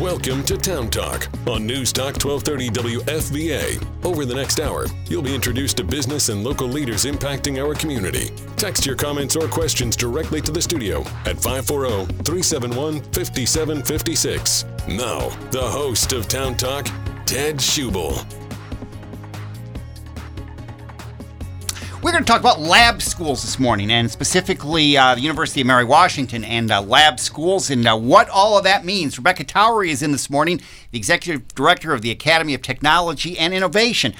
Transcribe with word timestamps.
Welcome 0.00 0.42
to 0.44 0.58
Town 0.58 0.90
Talk 0.90 1.26
on 1.46 1.66
News 1.66 1.90
Talk 1.90 2.22
1230 2.22 2.68
WFVA. 3.00 4.04
Over 4.04 4.26
the 4.26 4.34
next 4.34 4.60
hour, 4.60 4.84
you'll 5.08 5.22
be 5.22 5.34
introduced 5.34 5.78
to 5.78 5.84
business 5.84 6.28
and 6.28 6.44
local 6.44 6.68
leaders 6.68 7.06
impacting 7.06 7.58
our 7.64 7.74
community. 7.74 8.30
Text 8.58 8.84
your 8.84 8.94
comments 8.94 9.36
or 9.36 9.48
questions 9.48 9.96
directly 9.96 10.42
to 10.42 10.52
the 10.52 10.60
studio 10.60 11.00
at 11.24 11.40
540 11.40 12.12
371 12.24 13.00
5756. 13.04 14.66
Now, 14.86 15.30
the 15.50 15.62
host 15.62 16.12
of 16.12 16.28
Town 16.28 16.58
Talk, 16.58 16.84
Ted 17.24 17.56
Schubel. 17.56 18.35
We're 22.06 22.12
going 22.12 22.22
to 22.22 22.30
talk 22.30 22.38
about 22.38 22.60
lab 22.60 23.02
schools 23.02 23.42
this 23.42 23.58
morning, 23.58 23.90
and 23.90 24.08
specifically 24.08 24.96
uh, 24.96 25.16
the 25.16 25.22
University 25.22 25.62
of 25.62 25.66
Mary 25.66 25.84
Washington 25.84 26.44
and 26.44 26.70
uh, 26.70 26.80
lab 26.80 27.18
schools, 27.18 27.68
and 27.68 27.84
uh, 27.84 27.96
what 27.96 28.28
all 28.28 28.56
of 28.56 28.62
that 28.62 28.84
means. 28.84 29.18
Rebecca 29.18 29.42
Towery 29.42 29.90
is 29.90 30.04
in 30.04 30.12
this 30.12 30.30
morning, 30.30 30.60
the 30.92 30.98
executive 30.98 31.48
director 31.56 31.92
of 31.92 32.02
the 32.02 32.12
Academy 32.12 32.54
of 32.54 32.62
Technology 32.62 33.36
and 33.36 33.52
Innovation. 33.52 34.14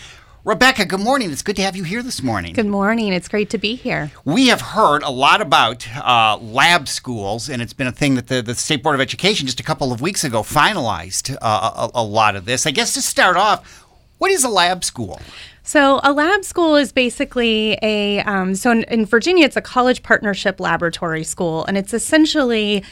Rebecca, 0.44 0.84
good 0.84 0.98
morning. 0.98 1.30
It's 1.30 1.42
good 1.42 1.54
to 1.54 1.62
have 1.62 1.76
you 1.76 1.84
here 1.84 2.02
this 2.02 2.24
morning. 2.24 2.54
Good 2.54 2.66
morning. 2.66 3.12
It's 3.12 3.28
great 3.28 3.50
to 3.50 3.58
be 3.58 3.76
here. 3.76 4.10
We 4.24 4.48
have 4.48 4.62
heard 4.62 5.04
a 5.04 5.10
lot 5.10 5.40
about 5.40 5.86
uh, 5.96 6.38
lab 6.38 6.88
schools, 6.88 7.48
and 7.48 7.62
it's 7.62 7.72
been 7.72 7.86
a 7.86 7.92
thing 7.92 8.16
that 8.16 8.26
the, 8.26 8.42
the 8.42 8.56
State 8.56 8.82
Board 8.82 8.96
of 8.96 9.00
Education 9.00 9.46
just 9.46 9.60
a 9.60 9.62
couple 9.62 9.92
of 9.92 10.00
weeks 10.00 10.24
ago 10.24 10.42
finalized 10.42 11.36
uh, 11.40 11.88
a, 11.94 12.00
a 12.00 12.02
lot 12.02 12.34
of 12.34 12.46
this. 12.46 12.66
I 12.66 12.72
guess 12.72 12.94
to 12.94 13.00
start 13.00 13.36
off, 13.36 13.84
what 14.18 14.32
is 14.32 14.42
a 14.42 14.48
lab 14.48 14.82
school? 14.82 15.20
So, 15.66 15.98
a 16.04 16.12
lab 16.12 16.44
school 16.44 16.76
is 16.76 16.92
basically 16.92 17.76
a, 17.82 18.20
um, 18.20 18.54
so 18.54 18.70
in, 18.70 18.84
in, 18.84 19.04
Virginia, 19.04 19.44
it's 19.44 19.56
a 19.56 19.60
college 19.60 20.04
partnership 20.04 20.60
laboratory 20.60 21.24
school, 21.24 21.64
and 21.64 21.76
it's 21.76 21.92
essentially 21.92 22.84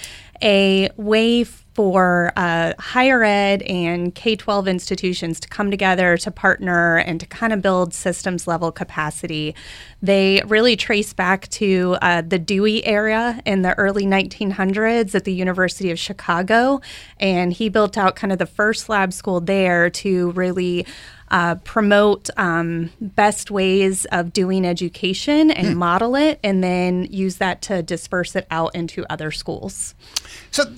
a 0.43 0.91
way 0.97 1.45
for 1.45 2.33
uh, 2.37 2.73
higher 2.81 3.23
ed 3.23 3.63
and 3.63 4.13
K 4.13 4.35
12 4.35 4.67
institutions 4.67 5.39
to 5.39 5.49
come 5.49 5.71
together 5.71 6.17
to 6.17 6.31
partner 6.33 6.97
and 6.99 7.21
to 7.21 7.27
kind 7.27 7.53
of 7.53 7.63
build 7.63 7.95
systems 7.95 8.49
level 8.49 8.73
capacity. 8.73 9.55
They 10.03 10.43
really 10.45 10.75
trace 10.75 11.13
back 11.13 11.49
to 11.51 11.97
uh, 12.03 12.23
the 12.23 12.41
Dewey 12.41 12.85
era 12.85 13.41
in 13.47 13.63
the 13.63 13.79
early 13.79 14.05
1900s 14.05 15.15
at 15.15 15.23
the 15.23 15.33
University 15.33 15.93
of 15.93 15.99
Chicago, 15.99 16.81
and 17.19 17.53
he 17.53 17.69
built 17.69 17.97
out 17.97 18.17
kind 18.17 18.33
of 18.33 18.39
the 18.39 18.47
first 18.47 18.89
lab 18.89 19.13
school 19.13 19.41
there 19.41 19.91
to 19.91 20.33
really 20.33 20.87
uh, 21.35 21.57
promote 21.57 22.31
um, 22.37 22.91
best 23.01 23.51
ways 23.51 24.05
of 24.13 24.33
doing 24.33 24.65
education 24.65 25.51
and 25.51 25.67
hmm. 25.67 25.75
model 25.75 26.15
it, 26.15 26.39
and 26.45 26.63
then 26.63 27.09
use 27.11 27.39
that 27.39 27.61
to 27.61 27.83
disperse 27.83 28.37
it 28.37 28.47
out 28.53 28.73
into 28.73 29.05
other 29.11 29.33
schools. 29.33 29.97
So, 30.53 30.73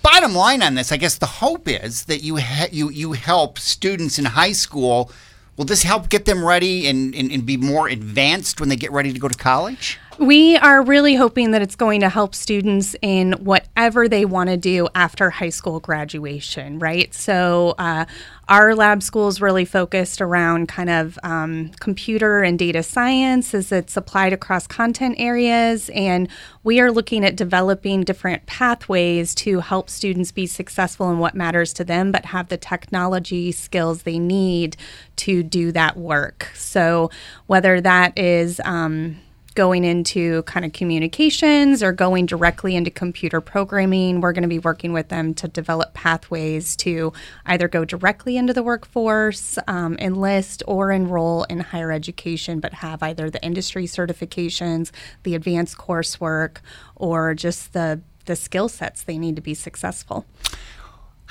bottom 0.00 0.34
line 0.34 0.62
on 0.62 0.76
this, 0.76 0.92
I 0.92 0.96
guess 0.96 1.18
the 1.18 1.26
hope 1.26 1.68
is 1.68 2.06
that 2.06 2.22
you 2.22 2.38
ha- 2.38 2.68
you 2.72 2.88
you 2.88 3.12
help 3.12 3.58
students 3.58 4.18
in 4.18 4.24
high 4.24 4.52
school. 4.52 5.12
Will 5.58 5.66
this 5.66 5.82
help 5.82 6.08
get 6.08 6.24
them 6.24 6.42
ready 6.42 6.86
and, 6.86 7.14
and, 7.14 7.30
and 7.30 7.44
be 7.44 7.58
more 7.58 7.86
advanced 7.86 8.58
when 8.58 8.70
they 8.70 8.76
get 8.76 8.90
ready 8.90 9.12
to 9.12 9.18
go 9.18 9.28
to 9.28 9.36
college? 9.36 9.98
We 10.22 10.56
are 10.58 10.84
really 10.84 11.16
hoping 11.16 11.50
that 11.50 11.62
it's 11.62 11.74
going 11.74 12.00
to 12.02 12.08
help 12.08 12.36
students 12.36 12.94
in 13.02 13.32
whatever 13.32 14.08
they 14.08 14.24
want 14.24 14.50
to 14.50 14.56
do 14.56 14.86
after 14.94 15.30
high 15.30 15.48
school 15.48 15.80
graduation, 15.80 16.78
right? 16.78 17.12
So, 17.12 17.74
uh, 17.76 18.04
our 18.48 18.76
lab 18.76 19.02
school 19.02 19.26
is 19.26 19.40
really 19.40 19.64
focused 19.64 20.20
around 20.20 20.68
kind 20.68 20.90
of 20.90 21.18
um, 21.24 21.72
computer 21.80 22.40
and 22.42 22.56
data 22.56 22.84
science 22.84 23.52
as 23.52 23.72
it's 23.72 23.96
applied 23.96 24.32
across 24.32 24.68
content 24.68 25.16
areas. 25.18 25.90
And 25.92 26.28
we 26.62 26.78
are 26.78 26.92
looking 26.92 27.24
at 27.24 27.34
developing 27.34 28.04
different 28.04 28.46
pathways 28.46 29.34
to 29.36 29.58
help 29.58 29.90
students 29.90 30.30
be 30.30 30.46
successful 30.46 31.10
in 31.10 31.18
what 31.18 31.34
matters 31.34 31.72
to 31.72 31.84
them, 31.84 32.12
but 32.12 32.26
have 32.26 32.46
the 32.46 32.56
technology 32.56 33.50
skills 33.50 34.04
they 34.04 34.20
need 34.20 34.76
to 35.16 35.42
do 35.42 35.72
that 35.72 35.96
work. 35.96 36.48
So, 36.54 37.10
whether 37.48 37.80
that 37.80 38.16
is, 38.16 38.60
um, 38.64 39.16
going 39.54 39.84
into 39.84 40.42
kind 40.44 40.64
of 40.64 40.72
communications 40.72 41.82
or 41.82 41.92
going 41.92 42.26
directly 42.26 42.76
into 42.76 42.90
computer 42.90 43.40
programming. 43.40 44.20
We're 44.20 44.32
going 44.32 44.42
to 44.42 44.48
be 44.48 44.58
working 44.58 44.92
with 44.92 45.08
them 45.08 45.34
to 45.34 45.48
develop 45.48 45.94
pathways 45.94 46.76
to 46.76 47.12
either 47.46 47.68
go 47.68 47.84
directly 47.84 48.36
into 48.36 48.52
the 48.52 48.62
workforce, 48.62 49.58
um, 49.68 49.96
enlist, 49.98 50.62
or 50.66 50.90
enroll 50.90 51.44
in 51.44 51.60
higher 51.60 51.92
education, 51.92 52.60
but 52.60 52.74
have 52.74 53.02
either 53.02 53.30
the 53.30 53.42
industry 53.44 53.86
certifications, 53.86 54.90
the 55.22 55.34
advanced 55.34 55.78
coursework, 55.78 56.58
or 56.96 57.34
just 57.34 57.72
the 57.72 58.00
the 58.24 58.36
skill 58.36 58.68
sets 58.68 59.02
they 59.02 59.18
need 59.18 59.34
to 59.36 59.42
be 59.42 59.54
successful. 59.54 60.24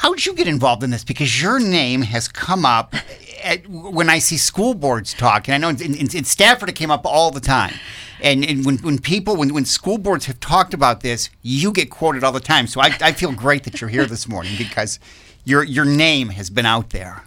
How 0.02 0.16
did 0.16 0.26
you 0.26 0.34
get 0.34 0.48
involved 0.48 0.84
in 0.84 0.90
this? 0.90 1.04
Because 1.04 1.40
your 1.40 1.60
name 1.60 2.02
has 2.02 2.28
come 2.28 2.66
up 2.66 2.96
at, 3.44 3.68
when 3.70 4.10
I 4.10 4.18
see 4.18 4.36
school 4.36 4.74
boards 4.74 5.14
talk, 5.14 5.48
and 5.48 5.54
I 5.54 5.60
know 5.60 5.70
in, 5.70 5.94
in, 5.94 6.18
in 6.18 6.24
Stafford 6.24 6.70
it 6.70 6.76
came 6.76 6.90
up 6.90 7.06
all 7.06 7.30
the 7.30 7.40
time. 7.40 7.76
And, 8.20 8.44
and 8.44 8.66
when, 8.66 8.80
when 8.80 8.98
people, 8.98 9.36
when, 9.36 9.54
when 9.54 9.64
school 9.64 10.00
boards 10.00 10.26
have 10.26 10.40
talked 10.40 10.74
about 10.74 11.02
this, 11.02 11.30
you 11.44 11.72
get 11.72 11.92
quoted 11.92 12.24
all 12.24 12.32
the 12.32 12.40
time. 12.40 12.66
So 12.66 12.82
I, 12.82 12.98
I 13.00 13.12
feel 13.12 13.32
great 13.32 13.62
that 13.66 13.80
you're 13.80 13.92
here 13.92 14.08
this 14.08 14.28
morning 14.28 14.54
because 14.58 14.98
your 15.46 15.64
your 15.64 15.86
name 15.86 16.30
has 16.30 16.50
been 16.50 16.66
out 16.66 16.90
there. 16.90 17.22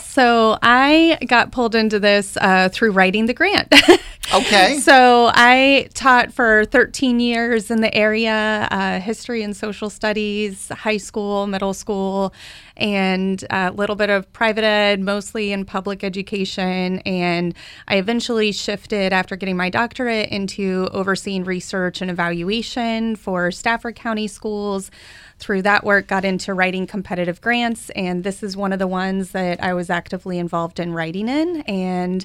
So 0.00 0.58
I 0.62 1.18
got 1.26 1.50
pulled 1.50 1.74
into 1.74 1.98
this 1.98 2.36
uh, 2.36 2.68
through 2.72 2.92
writing 2.92 3.26
the 3.26 3.34
grant. 3.34 3.74
okay. 4.34 4.78
So 4.82 5.30
I 5.32 5.88
taught 5.94 6.32
for 6.32 6.64
13 6.64 7.20
years 7.20 7.70
in 7.70 7.80
the 7.80 7.94
area, 7.94 8.68
uh, 8.70 9.00
history 9.00 9.42
and 9.42 9.56
social 9.56 9.88
studies, 9.88 10.68
high 10.70 10.96
school, 10.96 11.46
middle 11.46 11.72
school, 11.72 12.34
and 12.76 13.44
a 13.50 13.70
little 13.70 13.96
bit 13.96 14.10
of 14.10 14.30
private 14.32 14.64
ed, 14.64 15.00
mostly 15.00 15.52
in 15.52 15.64
public 15.64 16.02
education. 16.02 16.98
And 17.00 17.54
I 17.86 17.96
eventually 17.96 18.52
shifted 18.52 19.12
after 19.12 19.36
getting 19.36 19.56
my 19.56 19.70
doctorate 19.70 20.30
into 20.30 20.88
overseeing 20.92 21.44
research 21.44 22.00
and 22.02 22.10
evaluation 22.10 23.16
for 23.16 23.50
Stafford 23.50 23.94
County 23.94 24.26
schools 24.26 24.90
through 25.38 25.62
that 25.62 25.84
work 25.84 26.06
got 26.06 26.24
into 26.24 26.54
writing 26.54 26.86
competitive 26.86 27.40
grants 27.40 27.90
and 27.90 28.22
this 28.22 28.44
is 28.44 28.56
one 28.56 28.72
of 28.72 28.78
the 28.78 28.86
ones 28.86 29.32
that 29.32 29.60
I 29.60 29.74
was 29.74 29.90
actively 29.90 30.38
involved 30.38 30.78
in 30.78 30.92
writing 30.92 31.28
in 31.28 31.62
and 31.62 32.24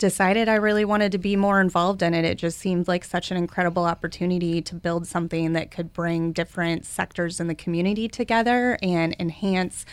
decided 0.00 0.48
I 0.48 0.54
really 0.54 0.84
wanted 0.84 1.12
to 1.12 1.18
be 1.18 1.36
more 1.36 1.60
involved 1.60 2.02
in 2.02 2.14
it. 2.14 2.24
It 2.24 2.38
just 2.38 2.58
seemed 2.58 2.88
like 2.88 3.04
such 3.04 3.30
an 3.30 3.36
incredible 3.36 3.84
opportunity 3.84 4.60
to 4.62 4.74
build 4.74 5.06
something 5.06 5.52
that 5.52 5.70
could 5.70 5.92
bring 5.92 6.32
different 6.32 6.86
sectors 6.86 7.38
in 7.38 7.46
the 7.46 7.54
community 7.54 8.08
together 8.08 8.78
and 8.82 9.14
enhance 9.20 9.84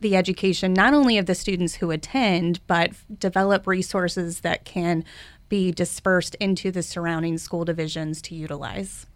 the 0.00 0.16
education 0.16 0.72
not 0.72 0.94
only 0.94 1.18
of 1.18 1.26
the 1.26 1.34
students 1.34 1.74
who 1.74 1.90
attend, 1.90 2.58
but 2.66 2.92
develop 3.20 3.66
resources 3.66 4.40
that 4.40 4.64
can 4.64 5.04
be 5.50 5.70
dispersed 5.70 6.34
into 6.36 6.70
the 6.70 6.82
surrounding 6.82 7.36
school 7.36 7.66
divisions 7.66 8.22
to 8.22 8.34
utilize. 8.34 9.06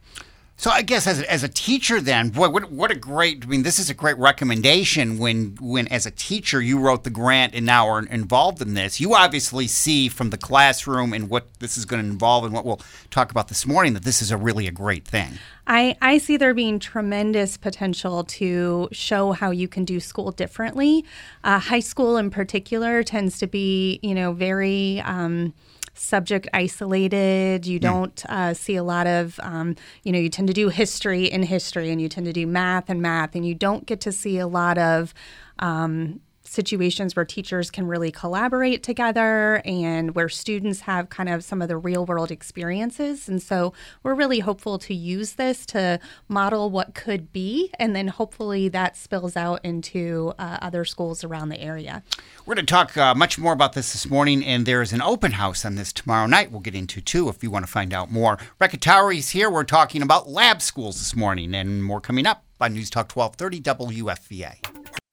So 0.56 0.70
I 0.70 0.82
guess 0.82 1.06
as 1.06 1.20
a, 1.20 1.30
as 1.30 1.42
a 1.42 1.48
teacher, 1.48 2.00
then, 2.00 2.28
boy, 2.28 2.48
what 2.48 2.70
what 2.70 2.90
a 2.92 2.94
great! 2.94 3.42
I 3.42 3.46
mean, 3.46 3.64
this 3.64 3.80
is 3.80 3.90
a 3.90 3.94
great 3.94 4.16
recommendation. 4.18 5.18
When 5.18 5.56
when 5.60 5.88
as 5.88 6.06
a 6.06 6.12
teacher 6.12 6.62
you 6.62 6.78
wrote 6.78 7.02
the 7.02 7.10
grant 7.10 7.54
and 7.54 7.66
now 7.66 7.88
are 7.88 8.04
involved 8.06 8.62
in 8.62 8.74
this, 8.74 9.00
you 9.00 9.14
obviously 9.14 9.66
see 9.66 10.08
from 10.08 10.30
the 10.30 10.38
classroom 10.38 11.12
and 11.12 11.28
what 11.28 11.52
this 11.58 11.76
is 11.76 11.84
going 11.84 12.02
to 12.02 12.08
involve 12.08 12.44
and 12.44 12.54
what 12.54 12.64
we'll 12.64 12.80
talk 13.10 13.32
about 13.32 13.48
this 13.48 13.66
morning 13.66 13.94
that 13.94 14.04
this 14.04 14.22
is 14.22 14.30
a 14.30 14.36
really 14.36 14.68
a 14.68 14.70
great 14.70 15.04
thing. 15.04 15.38
I, 15.66 15.96
I 16.00 16.18
see 16.18 16.36
there 16.36 16.54
being 16.54 16.78
tremendous 16.78 17.56
potential 17.56 18.22
to 18.24 18.88
show 18.92 19.32
how 19.32 19.50
you 19.50 19.66
can 19.66 19.84
do 19.84 19.98
school 19.98 20.30
differently. 20.30 21.04
Uh, 21.42 21.58
high 21.58 21.80
school, 21.80 22.16
in 22.16 22.30
particular, 22.30 23.02
tends 23.02 23.38
to 23.38 23.48
be 23.48 23.98
you 24.02 24.14
know 24.14 24.32
very 24.32 25.00
um, 25.00 25.52
subject 25.94 26.48
isolated. 26.52 27.66
You 27.66 27.78
don't 27.78 28.24
uh, 28.26 28.54
see 28.54 28.76
a 28.76 28.82
lot 28.82 29.06
of, 29.06 29.40
um, 29.42 29.76
you 30.02 30.12
know, 30.12 30.18
you 30.18 30.28
tend 30.28 30.48
to 30.48 30.54
do 30.54 30.68
history 30.68 31.24
in 31.24 31.42
history 31.44 31.90
and 31.90 32.00
you 32.00 32.08
tend 32.08 32.26
to 32.26 32.32
do 32.32 32.46
math 32.46 32.90
and 32.90 33.00
math, 33.00 33.34
and 33.34 33.46
you 33.46 33.54
don't 33.54 33.86
get 33.86 34.00
to 34.02 34.12
see 34.12 34.38
a 34.38 34.46
lot 34.46 34.78
of 34.78 35.14
um, 35.58 36.20
situations 36.44 37.16
where 37.16 37.24
teachers 37.24 37.70
can 37.70 37.86
really 37.86 38.10
collaborate 38.10 38.82
together 38.82 39.62
and 39.64 40.14
where 40.14 40.28
students 40.28 40.80
have 40.80 41.08
kind 41.08 41.28
of 41.28 41.42
some 41.42 41.62
of 41.62 41.68
the 41.68 41.76
real 41.76 42.04
world 42.06 42.30
experiences. 42.30 43.28
And 43.28 43.42
so 43.42 43.72
we're 44.02 44.14
really 44.14 44.40
hopeful 44.40 44.78
to 44.78 44.94
use 44.94 45.34
this 45.34 45.66
to 45.66 45.98
model 46.28 46.70
what 46.70 46.94
could 46.94 47.32
be, 47.32 47.70
and 47.78 47.96
then 47.96 48.08
hopefully 48.08 48.68
that 48.68 48.96
spills 48.96 49.36
out 49.36 49.64
into 49.64 50.32
uh, 50.38 50.58
other 50.60 50.84
schools 50.84 51.24
around 51.24 51.48
the 51.48 51.60
area. 51.60 52.02
We're 52.46 52.54
going 52.54 52.66
to 52.66 52.70
talk 52.70 52.96
uh, 52.96 53.14
much 53.14 53.38
more 53.38 53.52
about 53.52 53.72
this 53.72 53.92
this 53.92 54.08
morning, 54.08 54.44
and 54.44 54.66
there 54.66 54.82
is 54.82 54.92
an 54.92 55.02
open 55.02 55.32
house 55.32 55.64
on 55.64 55.76
this 55.76 55.92
tomorrow 55.92 56.26
night. 56.26 56.50
We'll 56.50 56.60
get 56.60 56.74
into 56.74 57.00
too 57.00 57.28
if 57.28 57.42
you 57.42 57.50
want 57.50 57.64
to 57.64 57.70
find 57.70 57.92
out 57.94 58.10
more. 58.10 58.38
Towery 58.80 59.18
is 59.18 59.30
here. 59.30 59.48
We're 59.48 59.64
talking 59.64 60.02
about 60.02 60.28
lab 60.28 60.60
schools 60.60 60.98
this 60.98 61.16
morning, 61.16 61.54
and 61.54 61.82
more 61.82 62.00
coming 62.00 62.26
up 62.26 62.44
on 62.60 62.74
News 62.74 62.90
Talk 62.90 63.10
1230 63.12 63.60
WFVA. 64.02 65.03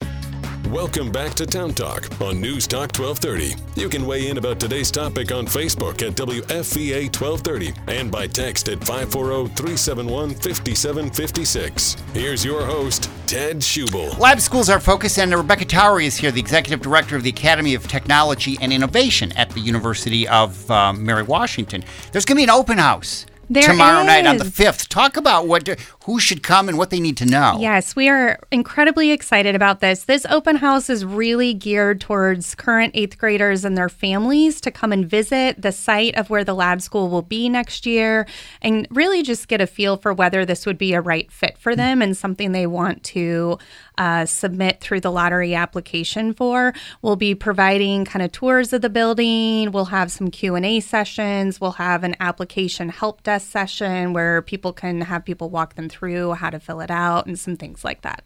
Welcome 0.72 1.12
back 1.12 1.34
to 1.34 1.44
Town 1.44 1.74
Talk 1.74 2.08
on 2.22 2.40
News 2.40 2.66
Talk 2.66 2.96
1230. 2.96 3.54
You 3.78 3.90
can 3.90 4.06
weigh 4.06 4.30
in 4.30 4.38
about 4.38 4.58
today's 4.58 4.90
topic 4.90 5.30
on 5.30 5.44
Facebook 5.44 6.02
at 6.02 6.14
WFVA 6.14 7.14
1230 7.14 7.74
and 7.88 8.10
by 8.10 8.26
text 8.26 8.70
at 8.70 8.78
540 8.78 9.48
371 9.54 10.30
5756. 10.30 11.96
Here's 12.14 12.42
your 12.42 12.64
host, 12.64 13.10
Ted 13.26 13.58
Schubel. 13.58 14.18
Lab 14.18 14.40
schools 14.40 14.70
are 14.70 14.80
focused, 14.80 15.18
and 15.18 15.34
Rebecca 15.34 15.66
Towery 15.66 16.06
is 16.06 16.16
here, 16.16 16.30
the 16.30 16.40
executive 16.40 16.80
director 16.80 17.16
of 17.16 17.22
the 17.22 17.30
Academy 17.30 17.74
of 17.74 17.86
Technology 17.86 18.56
and 18.62 18.72
Innovation 18.72 19.30
at 19.32 19.50
the 19.50 19.60
University 19.60 20.26
of 20.26 20.70
um, 20.70 21.04
Mary 21.04 21.22
Washington. 21.22 21.84
There's 22.12 22.24
going 22.24 22.36
to 22.36 22.40
be 22.40 22.44
an 22.44 22.50
open 22.50 22.78
house. 22.78 23.26
There 23.50 23.64
tomorrow 23.64 24.02
night 24.04 24.26
on 24.26 24.38
the 24.38 24.44
5th. 24.44 24.88
Talk 24.88 25.18
about 25.18 25.46
what 25.46 25.68
who 26.04 26.18
should 26.18 26.42
come 26.42 26.68
and 26.68 26.76
what 26.76 26.90
they 26.90 26.98
need 26.98 27.16
to 27.16 27.26
know. 27.26 27.56
Yes, 27.60 27.94
we 27.94 28.08
are 28.08 28.38
incredibly 28.50 29.12
excited 29.12 29.54
about 29.54 29.80
this. 29.80 30.04
This 30.04 30.26
open 30.26 30.56
house 30.56 30.90
is 30.90 31.04
really 31.04 31.54
geared 31.54 32.00
towards 32.00 32.54
current 32.56 32.92
eighth 32.94 33.18
graders 33.18 33.64
and 33.64 33.78
their 33.78 33.88
families 33.88 34.60
to 34.62 34.70
come 34.70 34.92
and 34.92 35.06
visit 35.06 35.62
the 35.62 35.70
site 35.70 36.16
of 36.16 36.28
where 36.28 36.44
the 36.44 36.54
lab 36.54 36.82
school 36.82 37.08
will 37.08 37.22
be 37.22 37.48
next 37.48 37.86
year 37.86 38.26
and 38.60 38.88
really 38.90 39.22
just 39.22 39.46
get 39.46 39.60
a 39.60 39.66
feel 39.66 39.96
for 39.96 40.12
whether 40.12 40.44
this 40.44 40.66
would 40.66 40.78
be 40.78 40.92
a 40.92 41.00
right 41.00 41.30
fit 41.30 41.56
for 41.56 41.76
them 41.76 42.02
and 42.02 42.16
something 42.16 42.50
they 42.50 42.66
want 42.66 43.02
to 43.04 43.58
uh, 43.98 44.26
submit 44.26 44.80
through 44.80 45.00
the 45.00 45.12
lottery 45.12 45.54
application 45.54 46.32
for. 46.32 46.72
We'll 47.02 47.16
be 47.16 47.34
providing 47.34 48.04
kind 48.04 48.22
of 48.24 48.32
tours 48.32 48.72
of 48.72 48.82
the 48.82 48.90
building. 48.90 49.70
We'll 49.70 49.86
have 49.86 50.10
some 50.10 50.30
Q 50.30 50.54
and 50.54 50.64
A 50.64 50.80
sessions. 50.80 51.60
We'll 51.60 51.72
have 51.72 52.02
an 52.02 52.16
application 52.18 52.88
help 52.88 53.22
desk 53.22 53.50
session 53.50 54.12
where 54.12 54.42
people 54.42 54.72
can 54.72 55.02
have 55.02 55.24
people 55.24 55.50
walk 55.50 55.74
them 55.74 55.88
through 55.92 56.32
how 56.32 56.50
to 56.50 56.58
fill 56.58 56.80
it 56.80 56.90
out 56.90 57.26
and 57.26 57.38
some 57.38 57.56
things 57.56 57.84
like 57.84 58.02
that. 58.02 58.24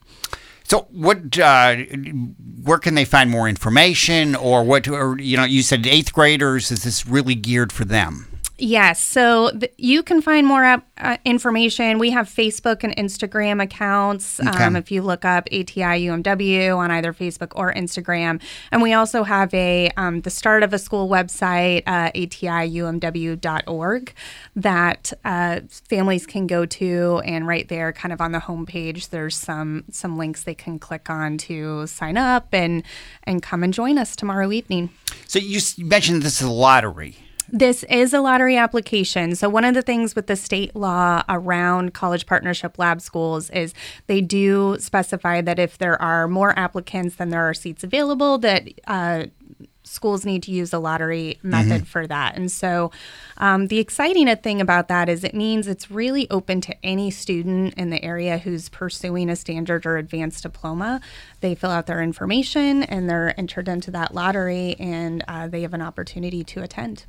So, 0.65 0.87
what? 0.91 1.39
Uh, 1.39 1.77
where 2.63 2.79
can 2.79 2.95
they 2.95 3.05
find 3.05 3.31
more 3.31 3.49
information, 3.49 4.35
or 4.35 4.65
what? 4.65 4.89
Or 4.89 5.19
you 5.19 5.37
know, 5.37 5.45
you 5.45 5.63
said 5.63 5.87
eighth 5.87 6.13
graders. 6.13 6.73
Is 6.73 6.83
this 6.83 7.07
really 7.07 7.35
geared 7.37 7.73
for 7.73 7.85
them? 7.85 8.27
Yes. 8.59 9.01
So 9.01 9.51
th- 9.51 9.73
you 9.77 10.03
can 10.03 10.23
find 10.23 10.47
more 10.47 10.65
up, 10.65 10.83
uh, 10.97 11.19
information. 11.27 11.99
We 11.99 12.11
have 12.13 12.27
Facebook 12.27 12.83
and 12.85 12.97
Instagram 12.97 13.63
accounts. 13.63 14.41
Um, 14.41 14.77
if 14.77 14.91
you 14.91 15.03
look 15.03 15.27
up 15.27 15.47
ATI 15.53 16.07
UMW 16.07 16.75
on 16.77 16.91
either 16.91 17.13
Facebook 17.13 17.53
or 17.55 17.73
Instagram, 17.75 18.41
and 18.73 18.81
we 18.81 18.95
also 18.95 19.25
have 19.25 19.53
a 19.53 19.91
um, 19.99 20.23
the 20.23 20.31
start 20.31 20.63
of 20.63 20.73
a 20.73 20.79
school 20.79 21.07
website, 21.09 21.83
uh, 21.87 22.11
ATIUMW.org, 22.13 24.15
that 24.55 25.13
uh, 25.25 25.61
families 25.89 26.27
can 26.27 26.47
go 26.47 26.65
to, 26.67 27.21
and 27.25 27.47
right 27.47 27.69
there, 27.69 27.93
kind 27.93 28.13
of 28.13 28.21
on 28.23 28.33
the 28.33 28.39
homepage, 28.41 29.11
there's 29.11 29.37
some 29.37 29.85
some 29.91 30.17
links 30.17 30.45
they 30.45 30.55
can 30.55 30.79
click 30.79 31.11
on 31.11 31.37
to 31.39 31.87
sign 31.87 32.17
up 32.17 32.49
and 32.53 32.83
and 33.25 33.43
come 33.43 33.63
and 33.63 33.75
join 33.75 33.99
us 33.99 34.17
tomorrow 34.17 34.51
evening. 34.51 34.89
So 35.27 35.39
you 35.39 35.59
s- 35.59 35.77
mentioned 35.79 36.23
this 36.23 36.41
is 36.41 36.47
a 36.47 36.51
lottery. 36.51 37.17
This 37.53 37.85
is 37.85 38.13
a 38.13 38.21
lottery 38.21 38.57
application. 38.57 39.37
So, 39.37 39.49
one 39.49 39.65
of 39.65 39.75
the 39.75 39.83
things 39.83 40.17
with 40.17 40.27
the 40.27 40.37
state 40.37 40.75
law 40.75 41.23
around 41.29 41.95
college 41.95 42.27
partnership 42.27 42.79
lab 42.79 43.01
schools 43.01 43.51
is 43.51 43.73
they 44.09 44.21
do 44.21 44.77
specify 44.81 45.41
that 45.43 45.59
if 45.59 45.79
there 45.79 46.01
are 46.03 46.27
more 46.27 46.59
applicants 46.59 47.17
than 47.17 47.29
there 47.29 47.49
are 47.49 47.55
seats 47.55 47.85
available, 47.85 48.39
that 48.39 48.69
uh, 48.89 49.27
schools 49.85 50.27
need 50.27 50.43
to 50.43 50.51
use 50.51 50.73
a 50.73 50.79
lottery 50.79 51.39
method 51.43 51.87
for 51.87 52.07
that. 52.09 52.37
And 52.37 52.51
so, 52.51 52.91
um, 53.37 53.69
the 53.69 53.79
exciting 53.79 54.35
thing 54.37 54.61
about 54.61 54.89
that 54.89 55.09
is 55.09 55.23
it 55.23 55.35
means 55.35 55.69
it's 55.69 55.91
really 55.91 56.29
open 56.31 56.61
to 56.63 56.75
any 56.85 57.11
student 57.13 57.75
in 57.75 57.91
the 57.91 58.03
area 58.03 58.39
who's 58.39 58.69
pursuing 58.69 59.31
a 59.31 59.37
standard 59.37 59.87
or 59.87 59.97
advanced 59.97 60.43
diploma. 60.43 61.01
They 61.41 61.55
fill 61.55 61.71
out 61.71 61.87
their 61.87 62.03
information 62.03 62.83
and 62.83 63.09
they're 63.09 63.39
entered 63.39 63.69
into 63.69 63.93
that 63.93 64.15
lottery, 64.15 64.75
and 64.81 65.25
uh, 65.29 65.47
they 65.47 65.63
have 65.63 65.75
an 65.75 65.83
opportunity 65.83 66.43
to 66.43 66.63
attend. 66.63 67.05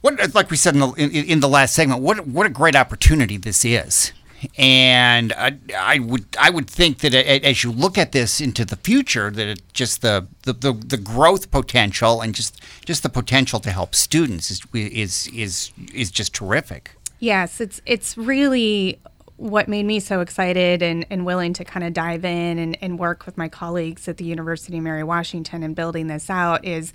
What, 0.00 0.34
like 0.34 0.50
we 0.50 0.56
said 0.56 0.74
in 0.74 0.80
the 0.80 0.92
in, 0.92 1.10
in 1.10 1.40
the 1.40 1.48
last 1.48 1.74
segment, 1.74 2.02
what 2.02 2.26
what 2.26 2.46
a 2.46 2.50
great 2.50 2.76
opportunity 2.76 3.36
this 3.36 3.64
is, 3.64 4.12
and 4.56 5.32
I, 5.32 5.58
I 5.76 5.98
would 5.98 6.26
I 6.38 6.50
would 6.50 6.70
think 6.70 6.98
that 6.98 7.14
as 7.14 7.64
you 7.64 7.72
look 7.72 7.98
at 7.98 8.12
this 8.12 8.40
into 8.40 8.64
the 8.64 8.76
future, 8.76 9.30
that 9.30 9.46
it 9.46 9.62
just 9.72 10.02
the, 10.02 10.26
the, 10.42 10.52
the, 10.52 10.72
the 10.72 10.96
growth 10.96 11.50
potential 11.50 12.20
and 12.20 12.34
just 12.34 12.60
just 12.84 13.02
the 13.02 13.08
potential 13.08 13.58
to 13.60 13.70
help 13.70 13.94
students 13.94 14.50
is 14.50 14.62
is 14.72 15.28
is 15.34 15.72
is 15.92 16.10
just 16.10 16.32
terrific. 16.32 16.92
Yes, 17.18 17.60
it's 17.60 17.80
it's 17.84 18.16
really 18.16 19.00
what 19.38 19.68
made 19.68 19.86
me 19.86 20.00
so 20.00 20.20
excited 20.20 20.82
and, 20.82 21.06
and 21.10 21.24
willing 21.24 21.52
to 21.52 21.64
kind 21.64 21.84
of 21.84 21.92
dive 21.92 22.24
in 22.24 22.58
and, 22.58 22.76
and 22.80 22.98
work 22.98 23.24
with 23.24 23.38
my 23.38 23.48
colleagues 23.48 24.08
at 24.08 24.16
the 24.16 24.24
University 24.24 24.78
of 24.78 24.82
Mary 24.82 25.04
Washington 25.04 25.62
and 25.62 25.76
building 25.76 26.08
this 26.08 26.28
out 26.28 26.64
is 26.64 26.92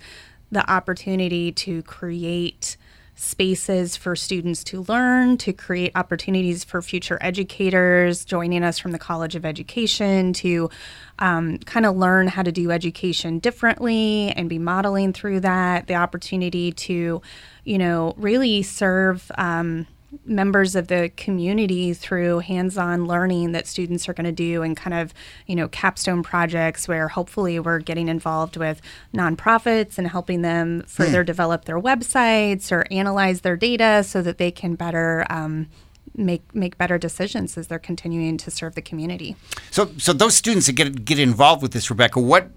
the 0.52 0.70
opportunity 0.70 1.50
to 1.52 1.82
create 1.84 2.76
spaces 3.16 3.96
for 3.96 4.16
students 4.16 4.64
to 4.64 4.82
learn, 4.82 5.36
to 5.38 5.52
create 5.52 5.92
opportunities 5.94 6.64
for 6.64 6.82
future 6.82 7.18
educators 7.20 8.24
joining 8.24 8.64
us 8.64 8.78
from 8.78 8.92
the 8.92 8.98
College 8.98 9.36
of 9.36 9.44
Education 9.44 10.32
to 10.34 10.68
um, 11.18 11.58
kind 11.58 11.86
of 11.86 11.96
learn 11.96 12.26
how 12.26 12.42
to 12.42 12.52
do 12.52 12.70
education 12.70 13.38
differently 13.38 14.30
and 14.30 14.48
be 14.48 14.58
modeling 14.58 15.12
through 15.12 15.40
that. 15.40 15.86
The 15.86 15.94
opportunity 15.94 16.72
to, 16.72 17.22
you 17.64 17.78
know, 17.78 18.14
really 18.16 18.62
serve. 18.62 19.30
Um, 19.38 19.86
members 20.24 20.74
of 20.74 20.88
the 20.88 21.10
community 21.16 21.94
through 21.94 22.40
hands-on 22.40 23.06
learning 23.06 23.52
that 23.52 23.66
students 23.66 24.08
are 24.08 24.14
going 24.14 24.24
to 24.24 24.32
do 24.32 24.62
and 24.62 24.76
kind 24.76 24.94
of 24.94 25.14
you 25.46 25.56
know 25.56 25.68
capstone 25.68 26.22
projects 26.22 26.88
where 26.88 27.08
hopefully 27.08 27.58
we're 27.58 27.78
getting 27.78 28.08
involved 28.08 28.56
with 28.56 28.80
nonprofits 29.14 29.98
and 29.98 30.08
helping 30.08 30.42
them 30.42 30.82
further 30.86 31.22
develop 31.24 31.64
their 31.64 31.80
websites 31.80 32.70
or 32.70 32.86
analyze 32.90 33.40
their 33.42 33.56
data 33.56 34.02
so 34.04 34.22
that 34.22 34.38
they 34.38 34.50
can 34.50 34.74
better 34.74 35.26
um, 35.30 35.68
make 36.16 36.54
make 36.54 36.78
better 36.78 36.98
decisions 36.98 37.58
as 37.58 37.66
they're 37.66 37.78
continuing 37.78 38.36
to 38.36 38.50
serve 38.50 38.74
the 38.74 38.82
community 38.82 39.36
So 39.70 39.90
so 39.98 40.12
those 40.12 40.36
students 40.36 40.66
that 40.66 40.74
get 40.74 41.04
get 41.04 41.18
involved 41.18 41.62
with 41.62 41.72
this, 41.72 41.90
Rebecca, 41.90 42.20
what 42.20 42.50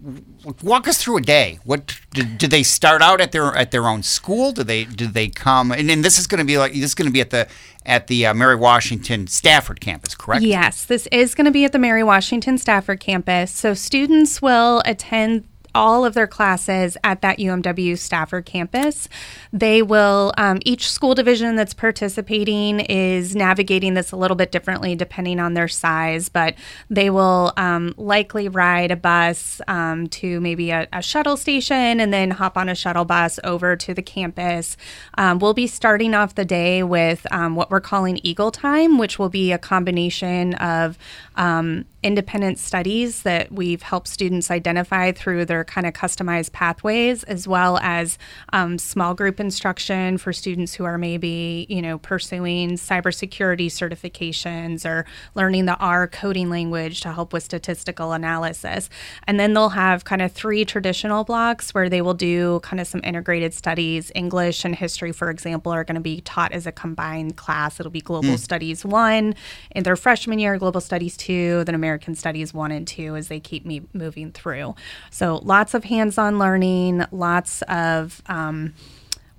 walk 0.61 0.87
us 0.87 0.97
through 1.01 1.17
a 1.17 1.21
day. 1.21 1.59
What 1.63 1.97
do, 2.11 2.23
did 2.23 2.51
they 2.51 2.63
start 2.63 3.01
out 3.01 3.21
at 3.21 3.31
their 3.31 3.55
at 3.55 3.71
their 3.71 3.87
own 3.87 4.03
school? 4.03 4.51
Do 4.51 4.63
they 4.63 4.85
do 4.85 5.07
they 5.07 5.27
come? 5.27 5.71
And, 5.71 5.89
and 5.89 6.03
this 6.03 6.19
is 6.19 6.27
going 6.27 6.39
to 6.39 6.45
be 6.45 6.57
like 6.57 6.73
this 6.73 6.83
is 6.83 6.95
going 6.95 7.07
to 7.07 7.13
be 7.13 7.21
at 7.21 7.31
the 7.31 7.47
at 7.85 8.07
the 8.07 8.25
uh, 8.25 8.33
Mary 8.33 8.55
Washington 8.55 9.27
Stafford 9.27 9.79
campus, 9.79 10.13
correct? 10.13 10.43
Yes, 10.43 10.85
this 10.85 11.07
is 11.11 11.33
going 11.33 11.45
to 11.45 11.51
be 11.51 11.65
at 11.65 11.71
the 11.71 11.79
Mary 11.79 12.03
Washington 12.03 12.57
Stafford 12.57 12.99
campus. 12.99 13.51
So 13.51 13.73
students 13.73 14.41
will 14.41 14.81
attend 14.85 15.47
all 15.77 16.03
of 16.03 16.15
their 16.15 16.27
classes 16.27 16.97
at 17.03 17.21
that 17.21 17.37
UMW 17.37 17.97
Stafford 17.97 18.45
campus. 18.45 19.07
They 19.53 19.83
will, 19.83 20.33
um, 20.35 20.57
each 20.65 20.89
school 20.89 21.13
division 21.13 21.55
that's 21.55 21.75
participating 21.75 22.79
is 22.79 23.35
navigating 23.35 23.93
this 23.93 24.11
a 24.11 24.15
little 24.15 24.35
bit 24.35 24.51
differently 24.51 24.95
depending 24.95 25.39
on 25.39 25.53
their 25.53 25.67
size, 25.67 26.29
but 26.29 26.55
they 26.89 27.11
will 27.11 27.53
um, 27.57 27.93
likely 27.95 28.49
ride 28.49 28.89
a 28.89 28.95
bus 28.95 29.61
um, 29.67 30.07
to 30.07 30.41
maybe 30.41 30.71
a, 30.71 30.87
a 30.91 31.01
shuttle 31.03 31.37
station 31.37 31.99
and 31.99 32.11
then 32.11 32.31
hop 32.31 32.57
on 32.57 32.69
a 32.69 32.75
shuttle 32.75 33.05
bus 33.05 33.39
over 33.43 33.75
to 33.75 33.93
the 33.93 34.01
campus. 34.01 34.77
Um, 35.17 35.37
we'll 35.37 35.53
be 35.53 35.67
starting 35.67 36.15
off 36.15 36.33
the 36.33 36.45
day 36.45 36.81
with 36.81 37.31
um, 37.31 37.55
what 37.55 37.69
we're 37.69 37.81
calling 37.81 38.19
Eagle 38.23 38.49
Time, 38.49 38.97
which 38.97 39.19
will 39.19 39.29
be 39.29 39.51
a 39.51 39.59
combination 39.59 40.55
of 40.55 40.97
um, 41.37 41.85
independent 42.03 42.57
studies 42.57 43.23
that 43.23 43.51
we've 43.51 43.81
helped 43.81 44.07
students 44.07 44.49
identify 44.49 45.11
through 45.11 45.45
their 45.45 45.63
kind 45.63 45.85
of 45.85 45.93
customized 45.93 46.51
pathways, 46.51 47.23
as 47.23 47.47
well 47.47 47.77
as 47.81 48.17
um, 48.53 48.77
small 48.77 49.13
group 49.13 49.39
instruction 49.39 50.17
for 50.17 50.33
students 50.33 50.73
who 50.73 50.83
are 50.83 50.97
maybe, 50.97 51.65
you 51.69 51.81
know, 51.81 51.97
pursuing 51.99 52.71
cybersecurity 52.71 53.67
certifications 53.67 54.85
or 54.85 55.05
learning 55.35 55.65
the 55.65 55.75
R 55.77 56.07
coding 56.07 56.49
language 56.49 57.01
to 57.01 57.11
help 57.11 57.33
with 57.33 57.43
statistical 57.43 58.13
analysis. 58.13 58.89
And 59.25 59.39
then 59.39 59.53
they'll 59.53 59.69
have 59.69 60.05
kind 60.05 60.21
of 60.21 60.31
three 60.31 60.65
traditional 60.65 61.23
blocks 61.23 61.73
where 61.73 61.89
they 61.89 62.01
will 62.01 62.13
do 62.15 62.59
kind 62.61 62.79
of 62.79 62.87
some 62.87 63.01
integrated 63.03 63.53
studies. 63.53 64.11
English 64.15 64.65
and 64.65 64.75
history, 64.75 65.11
for 65.11 65.29
example, 65.29 65.71
are 65.71 65.83
going 65.83 65.95
to 65.95 66.01
be 66.01 66.21
taught 66.21 66.51
as 66.51 66.65
a 66.65 66.71
combined 66.71 67.35
class. 67.35 67.79
It'll 67.79 67.91
be 67.91 68.01
Global 68.01 68.37
Studies 68.37 68.83
1 68.83 69.35
in 69.71 69.83
their 69.83 69.95
freshman 69.95 70.39
year, 70.39 70.57
Global 70.57 70.81
Studies 70.81 71.17
2, 71.17 71.26
then 71.27 71.75
American 71.75 72.15
Studies 72.15 72.53
1 72.53 72.71
and 72.71 72.87
2 72.87 73.15
as 73.15 73.27
they 73.27 73.39
keep 73.39 73.65
me 73.65 73.83
moving 73.93 74.31
through. 74.31 74.75
So 75.11 75.37
lots 75.43 75.73
of 75.73 75.83
hands 75.83 76.17
on 76.17 76.39
learning, 76.39 77.05
lots 77.11 77.61
of 77.63 78.21
um, 78.27 78.73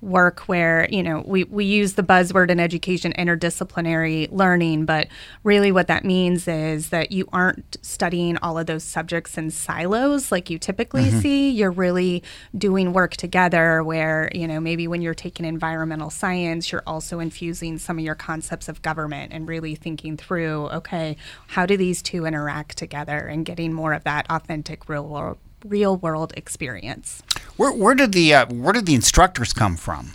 work 0.01 0.41
where 0.41 0.87
you 0.89 1.03
know 1.03 1.23
we, 1.25 1.43
we 1.45 1.65
use 1.65 1.93
the 1.93 2.03
buzzword 2.03 2.49
in 2.49 2.59
education 2.59 3.11
interdisciplinary 3.13 4.31
learning 4.31 4.85
but 4.85 5.07
really 5.43 5.71
what 5.71 5.87
that 5.87 6.05
means 6.05 6.47
is 6.47 6.89
that 6.89 7.11
you 7.11 7.27
aren't 7.33 7.77
studying 7.81 8.37
all 8.37 8.57
of 8.57 8.65
those 8.65 8.83
subjects 8.83 9.37
in 9.37 9.51
silos 9.51 10.31
like 10.31 10.49
you 10.49 10.57
typically 10.57 11.05
mm-hmm. 11.05 11.19
see 11.19 11.49
you're 11.49 11.71
really 11.71 12.23
doing 12.57 12.93
work 12.93 13.17
together 13.17 13.83
where 13.83 14.29
you 14.33 14.47
know 14.47 14.59
maybe 14.59 14.87
when 14.87 15.01
you're 15.01 15.13
taking 15.13 15.45
environmental 15.45 16.09
science 16.09 16.71
you're 16.71 16.83
also 16.87 17.19
infusing 17.19 17.77
some 17.77 17.97
of 17.99 18.05
your 18.05 18.15
concepts 18.15 18.69
of 18.69 18.81
government 18.81 19.33
and 19.33 19.49
really 19.49 19.75
thinking 19.75 20.15
through 20.15 20.67
okay 20.67 21.17
how 21.47 21.65
do 21.65 21.75
these 21.75 22.01
two 22.01 22.25
interact 22.25 22.77
together 22.77 23.17
and 23.17 23.45
getting 23.45 23.73
more 23.73 23.91
of 23.93 24.03
that 24.05 24.25
authentic 24.29 24.87
real 24.87 25.07
world 25.07 25.37
real 25.65 25.97
world 25.97 26.33
experience. 26.35 27.23
Where, 27.57 27.71
where 27.71 27.95
did 27.95 28.13
the 28.13 28.33
uh, 28.33 28.45
where 28.47 28.73
did 28.73 28.85
the 28.85 28.95
instructors 28.95 29.53
come 29.53 29.75
from? 29.75 30.13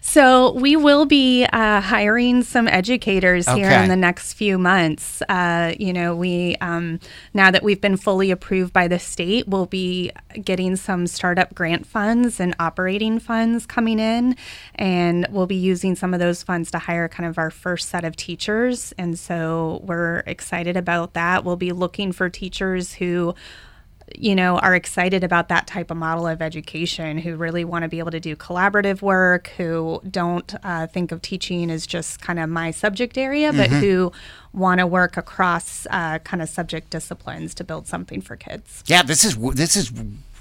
So 0.00 0.52
we 0.52 0.76
will 0.76 1.04
be 1.04 1.44
uh, 1.52 1.80
hiring 1.80 2.42
some 2.42 2.68
educators 2.68 3.48
okay. 3.48 3.60
here 3.60 3.70
in 3.70 3.88
the 3.88 3.96
next 3.96 4.34
few 4.34 4.58
months. 4.58 5.22
Uh, 5.28 5.74
you 5.78 5.92
know, 5.92 6.14
we 6.14 6.56
um, 6.60 7.00
now 7.34 7.50
that 7.50 7.62
we've 7.62 7.80
been 7.80 7.96
fully 7.96 8.30
approved 8.30 8.72
by 8.72 8.88
the 8.88 8.98
state, 8.98 9.48
we'll 9.48 9.66
be 9.66 10.12
getting 10.42 10.76
some 10.76 11.06
startup 11.06 11.54
grant 11.54 11.86
funds 11.86 12.38
and 12.38 12.54
operating 12.58 13.18
funds 13.18 13.66
coming 13.66 13.98
in, 13.98 14.36
and 14.76 15.26
we'll 15.30 15.46
be 15.46 15.56
using 15.56 15.96
some 15.96 16.14
of 16.14 16.20
those 16.20 16.42
funds 16.42 16.70
to 16.70 16.78
hire 16.78 17.08
kind 17.08 17.28
of 17.28 17.38
our 17.38 17.50
first 17.50 17.88
set 17.88 18.04
of 18.04 18.16
teachers. 18.16 18.92
And 18.96 19.18
so 19.18 19.80
we're 19.84 20.18
excited 20.26 20.76
about 20.76 21.14
that. 21.14 21.44
We'll 21.44 21.56
be 21.56 21.72
looking 21.72 22.12
for 22.12 22.28
teachers 22.28 22.94
who 22.94 23.34
you 24.14 24.34
know, 24.34 24.58
are 24.58 24.74
excited 24.74 25.24
about 25.24 25.48
that 25.48 25.66
type 25.66 25.90
of 25.90 25.96
model 25.96 26.26
of 26.26 26.40
education, 26.40 27.18
who 27.18 27.36
really 27.36 27.64
want 27.64 27.82
to 27.82 27.88
be 27.88 27.98
able 27.98 28.12
to 28.12 28.20
do 28.20 28.36
collaborative 28.36 29.02
work, 29.02 29.48
who 29.56 30.00
don't 30.08 30.54
uh, 30.62 30.86
think 30.86 31.10
of 31.12 31.22
teaching 31.22 31.70
as 31.70 31.86
just 31.86 32.20
kind 32.20 32.38
of 32.38 32.48
my 32.48 32.70
subject 32.70 33.18
area, 33.18 33.52
but 33.52 33.70
mm-hmm. 33.70 33.80
who 33.80 34.12
want 34.52 34.78
to 34.78 34.86
work 34.86 35.16
across 35.16 35.86
uh, 35.90 36.18
kind 36.20 36.42
of 36.42 36.48
subject 36.48 36.90
disciplines 36.90 37.54
to 37.54 37.64
build 37.64 37.86
something 37.86 38.20
for 38.20 38.36
kids. 38.36 38.84
Yeah, 38.86 39.02
this 39.02 39.24
is 39.24 39.36
this 39.54 39.76
is 39.76 39.92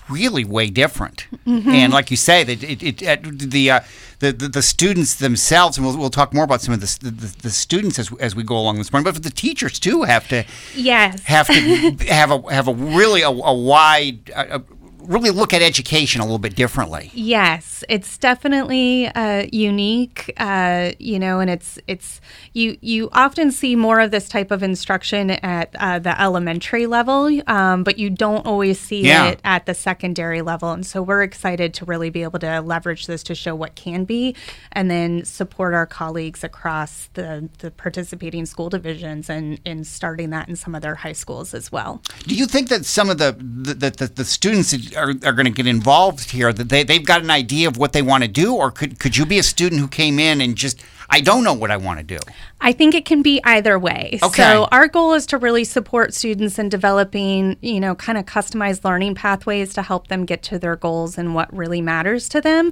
really 0.10 0.46
way 0.46 0.70
different. 0.70 1.28
Mm-hmm. 1.46 1.70
And 1.70 1.94
like 1.94 2.12
you 2.12 2.18
say, 2.18 2.44
that 2.44 2.64
it, 2.64 2.84
it, 2.84 3.02
it, 3.02 3.52
the, 3.52 3.72
uh, 3.72 3.80
the, 4.20 4.32
the 4.32 4.48
the 4.48 4.62
students 4.62 5.16
themselves, 5.16 5.78
and 5.78 5.86
we'll, 5.86 5.98
we'll 5.98 6.10
talk 6.10 6.34
more 6.34 6.44
about 6.44 6.62
some 6.62 6.74
of 6.74 6.82
the, 6.82 7.10
the, 7.10 7.36
the 7.42 7.50
students 7.50 8.00
as, 8.00 8.12
as 8.20 8.36
we 8.36 8.44
go 8.44 8.58
along 8.58 8.78
this 8.78 8.92
morning. 8.92 9.12
But 9.12 9.22
the 9.22 9.30
teachers 9.30 9.80
too 9.80 10.04
have 10.04 10.28
to 10.30 10.46
yes 10.76 11.22
have 11.24 11.48
to 11.48 11.54
have 12.08 12.32
a 12.32 12.54
have 12.54 12.68
a 12.68 12.74
really 12.74 13.22
a, 13.22 13.30
a 13.30 13.54
wide 13.54 14.32
a, 14.36 14.62
really 15.08 15.30
look 15.30 15.54
at 15.54 15.62
education 15.62 16.22
a 16.22 16.24
little 16.24 16.40
bit 16.40 16.56
differently. 16.56 17.12
Yes, 17.14 17.84
it's 17.90 18.18
definitely 18.18 19.08
uh, 19.08 19.46
unique, 19.52 20.34
uh, 20.38 20.92
you 21.00 21.20
know, 21.20 21.40
and 21.40 21.50
it's 21.50 21.80
it's 21.88 22.22
you 22.54 22.78
you 22.82 23.10
often 23.12 23.52
see 23.52 23.76
more 23.76 24.00
of 24.00 24.12
this 24.12 24.30
type 24.30 24.52
of 24.52 24.64
instruction 24.64 25.32
at 25.32 25.76
uh, 25.80 26.00
the 26.00 26.20
elementary 26.22 26.86
level, 26.86 27.42
um, 27.48 27.84
but 27.84 27.98
you 27.98 28.10
don't 28.10 28.46
always 28.46 28.80
see 28.80 29.02
yeah. 29.02 29.26
it 29.28 29.40
at 29.44 29.66
the 29.66 29.74
secondary 29.74 30.42
level. 30.42 30.72
And 30.72 30.86
so 30.86 31.02
we're 31.02 31.24
excited 31.24 31.74
to 31.76 31.86
really 31.86 32.10
be 32.10 32.24
able 32.24 32.40
to 32.40 32.62
leverage 32.62 33.08
this 33.08 33.24
to 33.24 33.36
show 33.36 33.56
what 33.56 33.76
can 33.76 34.06
be, 34.06 34.36
and 34.72 34.90
then 34.90 35.26
support 35.26 35.74
our 35.74 35.86
colleagues 35.86 36.44
across 36.44 37.10
the 37.14 37.50
the 37.60 37.72
participating 37.72 38.46
school 38.46 38.70
divisions 38.70 39.30
and 39.30 39.60
in 39.66 39.84
starting 39.84 40.30
that 40.32 40.50
in 40.50 40.56
some 40.56 40.76
of 40.76 40.82
their 40.82 40.96
high 40.96 41.14
schools 41.14 41.54
as 41.54 41.72
well. 41.72 42.02
Do 42.28 42.36
you 42.36 42.46
think 42.46 42.70
that 42.70 42.86
some 42.86 43.10
of 43.10 43.18
the 43.18 43.36
the, 43.40 43.90
the, 43.92 44.08
the 44.08 44.26
students 44.26 44.74
are, 44.96 45.10
are 45.10 45.34
going 45.34 45.46
to 45.46 45.52
get 45.52 45.68
involved 45.68 46.32
here 46.32 46.52
that 46.54 46.70
they, 46.70 46.84
they've 46.84 47.06
got 47.06 47.22
an 47.22 47.32
idea 47.32 47.68
of 47.68 47.78
what 47.78 47.94
they 47.94 48.02
want 48.02 48.24
to 48.24 48.28
do 48.28 48.56
or 48.56 48.72
could, 48.72 49.00
could 49.00 49.18
you 49.18 49.26
be 49.26 49.40
a 49.40 49.44
student 49.44 49.82
who 49.82 49.88
came 49.88 50.20
in 50.20 50.42
and 50.42 50.56
just 50.56 50.84
i 51.10 51.22
don't 51.22 51.44
know 51.44 51.54
what 51.54 51.72
i 51.72 51.78
want 51.78 52.00
to 52.00 52.04
do 52.04 52.18
i 52.62 52.72
think 52.72 52.96
it 52.96 53.06
can 53.06 53.22
be 53.22 53.40
either 53.44 53.78
way. 53.78 54.20
Okay. 54.24 54.44
so 54.44 54.68
our 54.72 54.88
goal 54.88 55.14
is 55.14 55.26
to 55.28 55.38
really 55.38 55.64
support 55.64 56.14
students 56.14 56.58
in 56.58 56.70
developing 56.70 57.58
you 57.62 57.80
know 57.80 57.96
kind 57.96 58.18
of 58.18 58.26
customized 58.26 58.84
learning 58.84 59.16
pathways 59.16 59.74
to 59.74 59.82
help 59.82 60.08
them 60.08 60.26
get 60.26 60.42
to 60.44 60.58
their 60.58 60.76
goals 60.76 61.18
and 61.18 61.36
what 61.36 61.54
really 61.56 61.82
matters 61.82 62.28
to 62.30 62.42
them. 62.42 62.72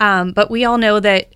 Um, 0.00 0.32
but 0.32 0.50
we 0.50 0.64
all 0.64 0.78
know 0.78 1.00
that 1.00 1.33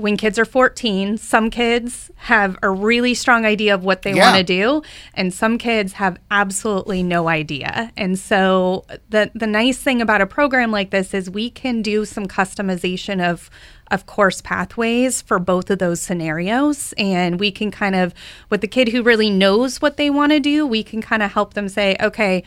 when 0.00 0.16
kids 0.16 0.38
are 0.38 0.46
14, 0.46 1.18
some 1.18 1.50
kids 1.50 2.10
have 2.16 2.56
a 2.62 2.70
really 2.70 3.12
strong 3.12 3.44
idea 3.44 3.74
of 3.74 3.84
what 3.84 4.00
they 4.02 4.14
yeah. 4.14 4.32
want 4.32 4.38
to 4.38 4.44
do, 4.44 4.82
and 5.12 5.32
some 5.32 5.58
kids 5.58 5.92
have 5.92 6.18
absolutely 6.30 7.02
no 7.02 7.28
idea. 7.28 7.92
And 7.96 8.18
so, 8.18 8.86
the 9.10 9.30
the 9.34 9.46
nice 9.46 9.78
thing 9.78 10.00
about 10.00 10.22
a 10.22 10.26
program 10.26 10.70
like 10.70 10.90
this 10.90 11.12
is 11.12 11.28
we 11.28 11.50
can 11.50 11.82
do 11.82 12.04
some 12.04 12.26
customization 12.26 13.22
of 13.22 13.50
of 13.90 14.06
course 14.06 14.40
pathways 14.40 15.20
for 15.20 15.38
both 15.38 15.68
of 15.68 15.78
those 15.78 16.00
scenarios 16.00 16.94
and 16.96 17.40
we 17.40 17.50
can 17.50 17.70
kind 17.70 17.94
of 17.96 18.14
with 18.48 18.60
the 18.60 18.68
kid 18.68 18.88
who 18.88 19.02
really 19.02 19.28
knows 19.28 19.82
what 19.82 19.96
they 19.96 20.08
want 20.08 20.30
to 20.30 20.38
do 20.38 20.64
we 20.64 20.84
can 20.84 21.02
kind 21.02 21.24
of 21.24 21.32
help 21.32 21.54
them 21.54 21.68
say 21.68 21.96
okay 22.00 22.44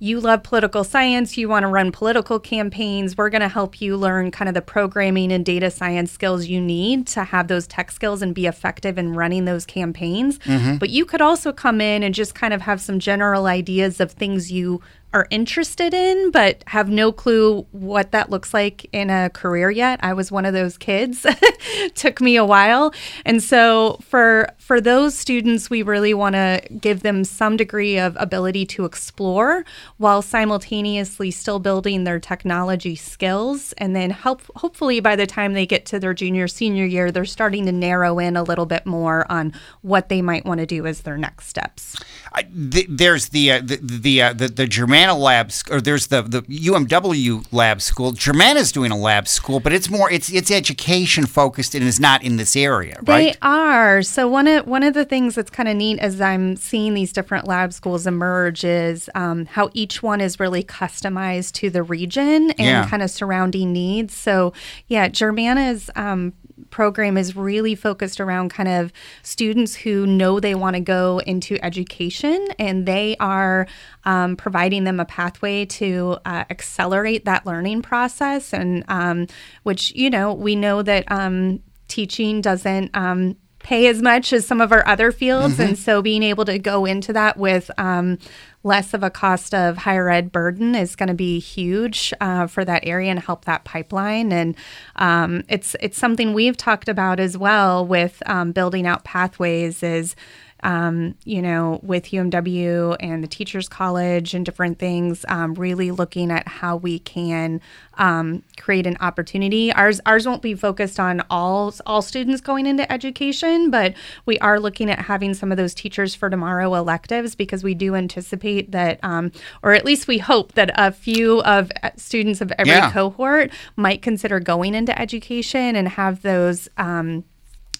you 0.00 0.20
love 0.20 0.42
political 0.42 0.84
science, 0.84 1.36
you 1.36 1.48
want 1.48 1.64
to 1.64 1.68
run 1.68 1.90
political 1.90 2.38
campaigns, 2.38 3.16
we're 3.16 3.30
going 3.30 3.42
to 3.42 3.48
help 3.48 3.80
you 3.80 3.96
learn 3.96 4.30
kind 4.30 4.48
of 4.48 4.54
the 4.54 4.62
programming 4.62 5.32
and 5.32 5.44
data 5.44 5.70
science 5.70 6.12
skills 6.12 6.46
you 6.46 6.60
need 6.60 7.06
to 7.08 7.24
have 7.24 7.48
those 7.48 7.66
tech 7.66 7.90
skills 7.90 8.22
and 8.22 8.34
be 8.34 8.46
effective 8.46 8.96
in 8.96 9.14
running 9.14 9.44
those 9.44 9.66
campaigns. 9.66 10.38
Mm-hmm. 10.40 10.76
But 10.76 10.90
you 10.90 11.04
could 11.04 11.20
also 11.20 11.52
come 11.52 11.80
in 11.80 12.02
and 12.02 12.14
just 12.14 12.34
kind 12.34 12.54
of 12.54 12.62
have 12.62 12.80
some 12.80 13.00
general 13.00 13.46
ideas 13.46 13.98
of 14.00 14.12
things 14.12 14.52
you 14.52 14.80
are 15.14 15.26
interested 15.30 15.94
in 15.94 16.30
but 16.30 16.62
have 16.66 16.88
no 16.88 17.10
clue 17.10 17.66
what 17.72 18.12
that 18.12 18.30
looks 18.30 18.52
like 18.52 18.86
in 18.92 19.10
a 19.10 19.30
career 19.30 19.70
yet. 19.70 19.98
I 20.02 20.12
was 20.12 20.30
one 20.30 20.44
of 20.44 20.52
those 20.52 20.76
kids. 20.76 21.26
Took 21.94 22.20
me 22.20 22.36
a 22.36 22.44
while. 22.44 22.92
And 23.24 23.42
so 23.42 23.98
for 24.02 24.48
for 24.58 24.80
those 24.80 25.16
students 25.16 25.70
we 25.70 25.82
really 25.82 26.14
want 26.14 26.34
to 26.34 26.62
give 26.80 27.02
them 27.02 27.24
some 27.24 27.56
degree 27.56 27.98
of 27.98 28.16
ability 28.20 28.66
to 28.66 28.84
explore 28.84 29.64
while 29.96 30.22
simultaneously 30.22 31.30
still 31.30 31.58
building 31.58 32.04
their 32.04 32.20
technology 32.20 32.94
skills 32.94 33.72
and 33.78 33.96
then 33.96 34.10
help 34.10 34.42
hopefully 34.56 35.00
by 35.00 35.16
the 35.16 35.26
time 35.26 35.54
they 35.54 35.66
get 35.66 35.86
to 35.86 35.98
their 35.98 36.14
junior 36.14 36.48
senior 36.48 36.84
year 36.84 37.10
they're 37.10 37.24
starting 37.24 37.66
to 37.66 37.72
narrow 37.72 38.18
in 38.18 38.36
a 38.36 38.42
little 38.42 38.66
bit 38.66 38.84
more 38.84 39.30
on 39.30 39.52
what 39.82 40.08
they 40.08 40.20
might 40.20 40.44
want 40.44 40.60
to 40.60 40.66
do 40.66 40.86
as 40.86 41.02
their 41.02 41.16
next 41.16 41.46
steps. 41.46 41.96
I, 42.32 42.42
th- 42.42 42.86
there's 42.88 43.30
the 43.30 43.52
uh, 43.52 43.60
the 43.60 43.76
the, 43.76 44.22
uh, 44.22 44.32
the 44.32 44.48
the 44.48 44.66
Germanna 44.98 45.18
Labs, 45.18 45.62
or 45.70 45.80
there's 45.80 46.08
the 46.08 46.22
the 46.22 46.42
UMW 46.42 47.46
Lab 47.52 47.80
School. 47.80 48.12
Germanna's 48.12 48.72
doing 48.72 48.90
a 48.90 48.96
lab 48.96 49.28
school, 49.28 49.60
but 49.60 49.72
it's 49.72 49.88
more 49.88 50.10
it's 50.10 50.30
it's 50.32 50.50
education 50.50 51.26
focused 51.26 51.74
and 51.74 51.84
is 51.84 52.00
not 52.00 52.22
in 52.22 52.36
this 52.36 52.56
area, 52.56 53.00
right? 53.06 53.32
They 53.32 53.38
are. 53.42 54.02
So 54.02 54.28
one 54.28 54.46
of 54.46 54.66
one 54.66 54.82
of 54.82 54.94
the 54.94 55.04
things 55.04 55.34
that's 55.34 55.50
kind 55.50 55.68
of 55.68 55.76
neat 55.76 55.98
as 55.98 56.20
I'm 56.20 56.56
seeing 56.56 56.94
these 56.94 57.12
different 57.12 57.46
lab 57.46 57.72
schools 57.72 58.06
emerge 58.06 58.64
is 58.64 59.08
um, 59.14 59.46
how 59.46 59.70
each 59.72 60.02
one 60.02 60.20
is 60.20 60.40
really 60.40 60.64
customized 60.64 61.52
to 61.54 61.70
the 61.70 61.82
region 61.82 62.50
and 62.52 62.58
yeah. 62.58 62.88
kind 62.88 63.02
of 63.02 63.10
surrounding 63.10 63.72
needs. 63.72 64.14
So 64.14 64.52
yeah, 64.88 65.08
Germanna's 65.08 65.90
um, 65.94 66.32
program 66.70 67.16
is 67.16 67.36
really 67.36 67.74
focused 67.74 68.20
around 68.20 68.50
kind 68.50 68.68
of 68.68 68.92
students 69.22 69.74
who 69.74 70.06
know 70.06 70.40
they 70.40 70.54
want 70.54 70.74
to 70.74 70.80
go 70.80 71.20
into 71.26 71.58
education 71.64 72.46
and 72.58 72.86
they 72.86 73.16
are 73.20 73.66
um, 74.04 74.36
providing 74.36 74.84
them 74.84 75.00
a 75.00 75.04
pathway 75.04 75.64
to 75.64 76.18
uh, 76.24 76.44
accelerate 76.50 77.24
that 77.24 77.46
learning 77.46 77.82
process. 77.82 78.52
And 78.52 78.84
um, 78.88 79.26
which 79.62 79.92
you 79.94 80.10
know 80.10 80.32
we 80.32 80.56
know 80.56 80.82
that 80.82 81.10
um, 81.10 81.60
teaching 81.88 82.40
doesn't 82.40 82.90
um, 82.94 83.36
pay 83.60 83.86
as 83.88 84.00
much 84.00 84.32
as 84.32 84.46
some 84.46 84.60
of 84.60 84.72
our 84.72 84.86
other 84.86 85.12
fields. 85.12 85.54
Mm-hmm. 85.54 85.62
And 85.62 85.78
so 85.78 86.00
being 86.00 86.22
able 86.22 86.44
to 86.44 86.58
go 86.58 86.84
into 86.84 87.12
that 87.12 87.36
with 87.36 87.70
um, 87.78 88.18
less 88.62 88.94
of 88.94 89.02
a 89.02 89.10
cost 89.10 89.54
of 89.54 89.78
higher 89.78 90.08
ed 90.08 90.32
burden 90.32 90.74
is 90.74 90.96
going 90.96 91.08
to 91.08 91.14
be 91.14 91.38
huge 91.38 92.12
uh, 92.20 92.46
for 92.46 92.64
that 92.64 92.86
area 92.86 93.10
and 93.10 93.20
help 93.20 93.44
that 93.44 93.64
pipeline. 93.64 94.32
And 94.32 94.56
um, 94.96 95.44
it's 95.48 95.76
it's 95.80 95.98
something 95.98 96.34
we've 96.34 96.56
talked 96.56 96.88
about 96.88 97.20
as 97.20 97.36
well 97.36 97.86
with 97.86 98.22
um, 98.26 98.52
building 98.52 98.86
out 98.86 99.04
pathways 99.04 99.82
is 99.82 100.16
um, 100.62 101.14
you 101.24 101.40
know, 101.40 101.80
with 101.82 102.06
UMW 102.06 102.96
and 103.00 103.22
the 103.22 103.28
Teachers 103.28 103.68
College 103.68 104.34
and 104.34 104.44
different 104.44 104.78
things, 104.78 105.24
um, 105.28 105.54
really 105.54 105.90
looking 105.90 106.30
at 106.30 106.48
how 106.48 106.76
we 106.76 106.98
can 106.98 107.60
um, 107.98 108.42
create 108.58 108.86
an 108.86 108.96
opportunity. 109.00 109.72
Ours 109.72 110.00
ours 110.06 110.26
won't 110.26 110.42
be 110.42 110.54
focused 110.54 110.98
on 110.98 111.22
all 111.30 111.74
all 111.86 112.02
students 112.02 112.40
going 112.40 112.66
into 112.66 112.90
education, 112.90 113.70
but 113.70 113.94
we 114.26 114.38
are 114.38 114.58
looking 114.60 114.90
at 114.90 115.00
having 115.00 115.34
some 115.34 115.50
of 115.50 115.56
those 115.56 115.74
teachers 115.74 116.14
for 116.14 116.30
tomorrow 116.30 116.74
electives 116.74 117.34
because 117.34 117.62
we 117.62 117.74
do 117.74 117.94
anticipate 117.94 118.72
that, 118.72 118.98
um, 119.02 119.32
or 119.62 119.72
at 119.72 119.84
least 119.84 120.08
we 120.08 120.18
hope 120.18 120.52
that 120.52 120.70
a 120.74 120.92
few 120.92 121.42
of 121.42 121.70
uh, 121.82 121.90
students 121.96 122.40
of 122.40 122.52
every 122.58 122.72
yeah. 122.72 122.90
cohort 122.92 123.50
might 123.76 124.02
consider 124.02 124.40
going 124.40 124.74
into 124.74 124.98
education 124.98 125.76
and 125.76 125.88
have 125.88 126.22
those. 126.22 126.68
Um, 126.76 127.24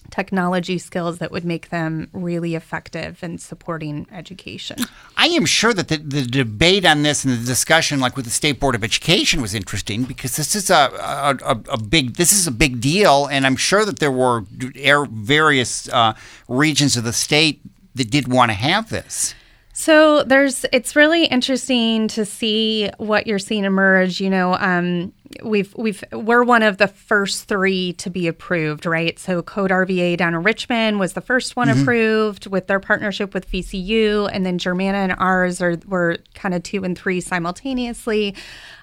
technology 0.09 0.77
skills 0.77 1.19
that 1.19 1.31
would 1.31 1.45
make 1.45 1.69
them 1.69 2.09
really 2.13 2.55
effective 2.55 3.23
in 3.23 3.37
supporting 3.37 4.07
education. 4.11 4.77
I 5.17 5.27
am 5.27 5.45
sure 5.45 5.73
that 5.73 5.87
the, 5.87 5.97
the 5.97 6.23
debate 6.23 6.85
on 6.85 7.03
this 7.03 7.23
and 7.23 7.33
the 7.33 7.45
discussion, 7.45 7.99
like 7.99 8.15
with 8.15 8.25
the 8.25 8.31
State 8.31 8.59
Board 8.59 8.75
of 8.75 8.83
Education, 8.83 9.41
was 9.41 9.53
interesting 9.53 10.03
because 10.03 10.35
this 10.35 10.55
is 10.55 10.69
a, 10.69 11.37
a, 11.43 11.61
a 11.71 11.77
big 11.77 12.15
this 12.15 12.31
is 12.31 12.47
a 12.47 12.51
big 12.51 12.81
deal, 12.81 13.27
and 13.27 13.45
I'm 13.45 13.55
sure 13.55 13.85
that 13.85 13.99
there 13.99 14.11
were 14.11 14.45
various 14.49 15.89
uh, 15.89 16.13
regions 16.47 16.97
of 16.97 17.03
the 17.03 17.13
state 17.13 17.61
that 17.95 18.09
did 18.09 18.27
want 18.27 18.49
to 18.49 18.55
have 18.55 18.89
this. 18.89 19.35
So 19.73 20.23
there's 20.23 20.65
it's 20.73 20.95
really 20.97 21.23
interesting 21.23 22.09
to 22.09 22.25
see 22.25 22.89
what 22.97 23.27
you're 23.27 23.39
seeing 23.39 23.63
emerge. 23.63 24.19
You 24.19 24.29
know, 24.29 24.55
um, 24.55 25.13
we've 25.43 25.73
we've 25.75 26.03
we're 26.11 26.43
one 26.43 26.63
of 26.63 26.77
the 26.77 26.87
first 26.87 27.47
three 27.47 27.93
to 27.93 28.09
be 28.09 28.27
approved, 28.27 28.85
right? 28.85 29.17
So 29.19 29.41
Code 29.41 29.71
RVA 29.71 30.17
down 30.17 30.33
in 30.33 30.43
Richmond 30.43 30.99
was 30.99 31.13
the 31.13 31.21
first 31.21 31.55
one 31.55 31.67
mm-hmm. 31.67 31.81
approved 31.81 32.47
with 32.47 32.67
their 32.67 32.79
partnership 32.79 33.33
with 33.33 33.49
VCU, 33.49 34.29
and 34.31 34.45
then 34.45 34.57
Germanna 34.57 34.95
and 34.95 35.15
ours 35.17 35.61
are 35.61 35.77
were 35.87 36.17
kind 36.33 36.53
of 36.53 36.63
two 36.63 36.83
and 36.83 36.97
three 36.97 37.21
simultaneously. 37.21 38.35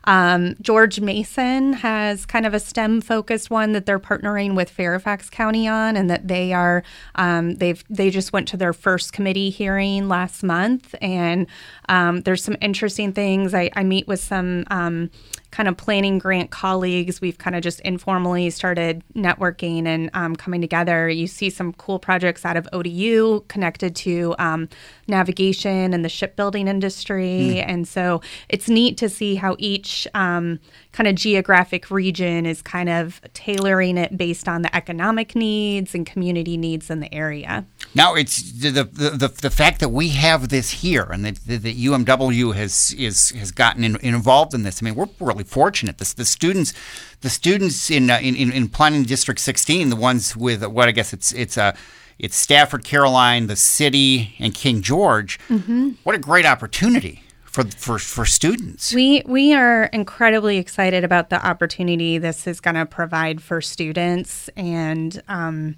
Um, 0.05 0.55
George 0.61 1.00
Mason 1.00 1.73
has 1.73 2.25
kind 2.26 2.47
of 2.47 2.55
a 2.55 2.61
STEM 2.61 3.00
focused 3.00 3.50
one 3.50 3.73
that 3.73 3.87
they're 3.87 3.99
partnering 3.99 4.55
with 4.55 4.71
Fairfax 4.71 5.29
County 5.29 5.67
on, 5.67 5.97
and 5.97 6.09
that 6.09 6.29
they 6.29 6.53
are 6.53 6.85
um, 7.17 7.55
they've 7.57 7.83
they 7.91 8.11
just 8.11 8.33
went 8.33 8.47
to 8.49 8.57
their 8.57 8.73
first 8.73 9.12
committee 9.12 9.50
hearing 9.50 10.09
last 10.09 10.43
month, 10.43 10.95
and 11.00 11.47
um, 11.88 12.21
there's 12.23 12.45
some 12.45 12.57
interesting 12.61 13.12
things. 13.12 13.53
I, 13.53 13.71
I 13.75 13.83
meet 13.83 14.07
with 14.07 14.21
some 14.21 14.65
um, 14.71 15.11
kind 15.50 15.69
of 15.69 15.76
planning 15.76 16.19
grant 16.19 16.36
colleagues. 16.50 17.21
We've 17.21 17.38
kind 17.38 17.57
of 17.57 17.62
just 17.62 17.81
informally 17.81 18.50
started 18.50 19.02
networking 19.14 19.87
and 19.87 20.11
um, 20.14 20.37
coming 20.37 20.61
together. 20.61 21.09
You 21.09 21.26
see 21.26 21.50
some 21.50 21.73
cool 21.75 21.99
projects 21.99 22.45
out 22.45 22.57
of 22.57 22.69
ODU 22.73 23.45
connected 23.49 23.97
to 23.97 24.35
um, 24.38 24.69
navigation 25.09 25.93
and 25.95 26.05
the 26.05 26.09
shipbuilding 26.09 26.69
industry. 26.69 27.57
Mm. 27.57 27.64
And 27.66 27.88
so 27.88 28.21
it's 28.49 28.69
neat 28.69 28.97
to 28.99 29.09
see 29.09 29.37
how 29.37 29.57
each 29.59 30.07
um, 30.14 30.61
kind 30.93 31.09
of 31.09 31.14
geographic 31.14 31.90
region 31.90 32.47
is 32.47 32.62
kind 32.62 32.88
of 32.88 33.21
tailoring 33.33 33.99
it 33.99 34.16
based 34.16 34.49
on 34.49 34.62
the 34.62 34.75
economic 34.75 35.35
needs 35.35 35.95
and 35.95 36.07
community 36.07 36.57
needs 36.57 36.90
in 36.90 37.00
the 37.00 37.12
area. 37.14 37.64
Now 37.97 38.12
it's 38.15 38.53
the 38.53 38.71
the, 38.71 38.85
the, 38.85 39.29
the 39.29 39.50
fact 39.50 39.81
that 39.81 39.88
we 39.88 40.11
have 40.11 40.50
this 40.50 40.71
here 40.71 41.05
and 41.05 41.25
that, 41.25 41.37
that 41.47 41.65
UMW 41.65 42.55
has 42.55 42.95
is 42.99 43.31
has 43.31 43.50
gotten 43.50 43.85
in, 43.85 43.97
involved 44.03 44.53
in 44.53 44.65
this. 44.65 44.83
I 44.83 44.85
mean, 44.85 44.95
we're 44.95 45.09
really 45.19 45.45
fortunate. 45.45 45.97
The, 45.97 46.15
the 46.15 46.26
students, 46.26 46.75
the 47.23 47.31
students 47.31 47.91
in, 47.91 48.11
uh, 48.11 48.19
in, 48.21 48.53
in 48.53 48.69
planning 48.69 49.05
district 49.05 49.41
16, 49.41 49.88
the 49.88 49.97
ones 49.97 50.37
with 50.37 50.62
what 50.67 50.88
I 50.88 50.93
guess 50.93 51.15
it's 51.15 51.33
it's 51.33 51.57
a 51.57 51.62
uh, 51.62 51.73
it's 52.19 52.37
Stafford, 52.37 52.85
Caroline, 52.85 53.47
the 53.47 53.57
city, 53.57 54.35
and 54.38 54.55
King 54.55 54.83
George. 54.83 55.38
Mm-hmm. 55.49 55.93
What 56.03 56.15
a 56.15 56.19
great 56.19 56.45
opportunity 56.45 57.23
for, 57.45 57.65
for 57.65 57.99
for 57.99 58.26
students. 58.26 58.93
We 58.93 59.23
we 59.25 59.55
are 59.55 59.85
incredibly 59.85 60.59
excited 60.59 61.03
about 61.03 61.31
the 61.31 61.45
opportunity 61.47 62.19
this 62.19 62.47
is 62.47 62.61
going 62.61 62.76
to 62.76 62.85
provide 62.85 63.41
for 63.41 63.62
students 63.62 64.50
and. 64.55 65.23
Um, 65.29 65.76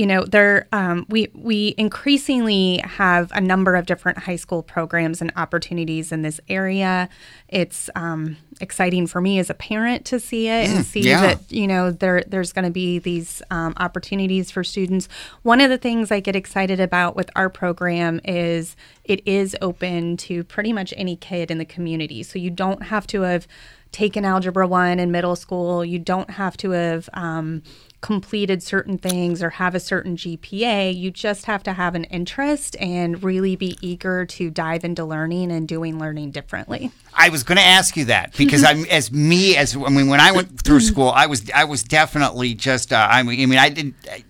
you 0.00 0.06
know 0.06 0.24
there 0.24 0.66
um, 0.72 1.04
we 1.10 1.28
we 1.34 1.74
increasingly 1.76 2.78
have 2.78 3.30
a 3.32 3.40
number 3.40 3.76
of 3.76 3.84
different 3.84 4.16
high 4.16 4.36
school 4.36 4.62
programs 4.62 5.20
and 5.20 5.30
opportunities 5.36 6.10
in 6.10 6.22
this 6.22 6.40
area. 6.48 7.10
It's 7.50 7.90
um, 7.94 8.38
exciting 8.62 9.06
for 9.08 9.20
me 9.20 9.38
as 9.38 9.50
a 9.50 9.54
parent 9.54 10.06
to 10.06 10.18
see 10.18 10.48
it 10.48 10.70
mm, 10.70 10.74
and 10.74 10.86
see 10.86 11.02
yeah. 11.02 11.20
that 11.20 11.52
you 11.52 11.66
know 11.66 11.90
there 11.90 12.24
there's 12.26 12.50
going 12.50 12.64
to 12.64 12.70
be 12.70 12.98
these 12.98 13.42
um, 13.50 13.74
opportunities 13.76 14.50
for 14.50 14.64
students. 14.64 15.06
One 15.42 15.60
of 15.60 15.68
the 15.68 15.76
things 15.76 16.10
i 16.10 16.18
get 16.18 16.34
excited 16.34 16.80
about 16.80 17.14
with 17.14 17.28
our 17.36 17.50
program 17.50 18.22
is 18.24 18.76
it 19.04 19.20
is 19.26 19.54
open 19.60 20.16
to 20.16 20.44
pretty 20.44 20.72
much 20.72 20.94
any 20.96 21.16
kid 21.16 21.50
in 21.50 21.58
the 21.58 21.66
community. 21.66 22.22
So 22.22 22.38
you 22.38 22.48
don't 22.48 22.84
have 22.84 23.06
to 23.08 23.20
have 23.20 23.46
taken 23.92 24.24
algebra 24.24 24.66
1 24.66 24.98
in 24.98 25.10
middle 25.10 25.36
school 25.36 25.84
you 25.84 25.98
don't 25.98 26.30
have 26.30 26.56
to 26.56 26.70
have 26.70 27.08
um, 27.12 27.62
completed 28.00 28.62
certain 28.62 28.96
things 28.96 29.42
or 29.42 29.50
have 29.50 29.74
a 29.74 29.80
certain 29.80 30.16
GPA. 30.16 30.94
You 30.94 31.10
just 31.10 31.44
have 31.46 31.62
to 31.64 31.72
have 31.74 31.94
an 31.94 32.04
interest 32.04 32.76
and 32.80 33.22
really 33.22 33.56
be 33.56 33.76
eager 33.80 34.24
to 34.24 34.50
dive 34.50 34.84
into 34.84 35.04
learning 35.04 35.52
and 35.52 35.68
doing 35.68 35.98
learning 35.98 36.30
differently. 36.30 36.90
I 37.14 37.28
was 37.28 37.42
going 37.42 37.58
to 37.58 37.64
ask 37.64 37.96
you 37.96 38.06
that 38.06 38.36
because 38.36 38.64
I'm 38.64 38.84
as 38.86 39.12
me 39.12 39.56
as 39.56 39.76
I 39.76 39.90
mean 39.90 40.08
when 40.08 40.20
I 40.20 40.32
went 40.32 40.60
through 40.60 40.80
school, 40.80 41.10
I 41.10 41.26
was 41.26 41.50
I 41.50 41.64
was 41.64 41.82
definitely 41.82 42.54
just 42.54 42.92
uh, 42.92 43.08
I 43.10 43.22
mean 43.22 43.42
I 43.42 43.46
mean 43.46 43.58
I 43.58 43.68
didn't 43.68 43.96
I, 44.10 44.24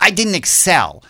I 0.00 0.10
didn't 0.10 0.34
excel. 0.34 1.04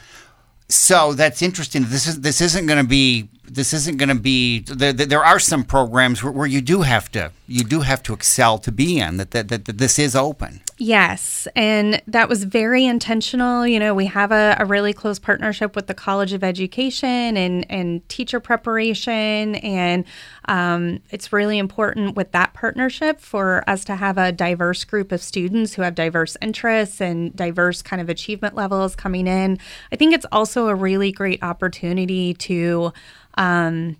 So 0.69 1.15
that's 1.15 1.43
interesting. 1.43 1.85
This 1.85 2.07
is 2.07 2.21
this 2.21 2.41
isn't 2.41 2.67
going 2.67 2.83
to 2.83 2.89
be 2.89 3.29
this 3.45 3.73
isn't 3.73 3.99
going 3.99 4.09
to 4.09 4.15
be 4.15 4.61
there, 4.61 4.93
there 4.93 5.25
are 5.25 5.39
some 5.39 5.65
programs 5.65 6.23
where, 6.23 6.33
where, 6.33 6.47
you 6.47 6.61
do 6.61 6.83
have 6.83 7.11
to 7.13 7.33
you 7.47 7.65
do 7.65 7.81
have 7.81 8.03
to 8.05 8.13
excel 8.13 8.59
to 8.59 8.73
be 8.73 8.99
in 8.99 9.17
that, 9.17 9.33
that, 9.33 9.49
that, 9.49 9.65
that 9.65 9.79
this 9.79 9.99
is 9.99 10.15
open 10.15 10.61
yes 10.83 11.47
and 11.55 12.03
that 12.09 12.29
was 12.29 12.43
very 12.43 12.85
intentional 12.85 13.65
you 13.65 13.79
know 13.79 13.95
we 13.95 14.07
have 14.07 14.33
a, 14.33 14.57
a, 14.59 14.65
really 14.65 14.93
close 14.93 15.19
partnership 15.19 15.77
with 15.77 15.87
the 15.87 15.95
college 15.95 16.33
of 16.33 16.43
education 16.43 17.37
and 17.37 17.71
and 17.71 18.09
teacher 18.09 18.41
preparation 18.41 19.55
and 19.57 20.05
um, 20.47 20.99
it's 21.11 21.33
really 21.33 21.59
important 21.59 22.17
with 22.17 22.33
that 22.33 22.53
partnership 22.53 23.21
for 23.21 23.63
us 23.69 23.85
to 23.85 23.95
have 23.95 24.19
a 24.19 24.33
diverse 24.33 24.85
group 24.85 25.13
of 25.13 25.23
students 25.23 25.75
who 25.75 25.83
have 25.83 25.95
diverse 25.95 26.37
interests 26.43 27.01
and 27.01 27.35
diverse 27.37 27.81
kind 27.81 28.03
of 28.03 28.09
achievement 28.09 28.55
levels 28.55 28.97
coming 28.97 29.27
in. 29.27 29.59
I 29.93 29.97
think 29.97 30.15
it's 30.15 30.27
also 30.33 30.67
a 30.67 30.75
really 30.75 31.13
great 31.13 31.43
opportunity 31.43 32.35
to 32.35 32.93
um, 33.35 33.97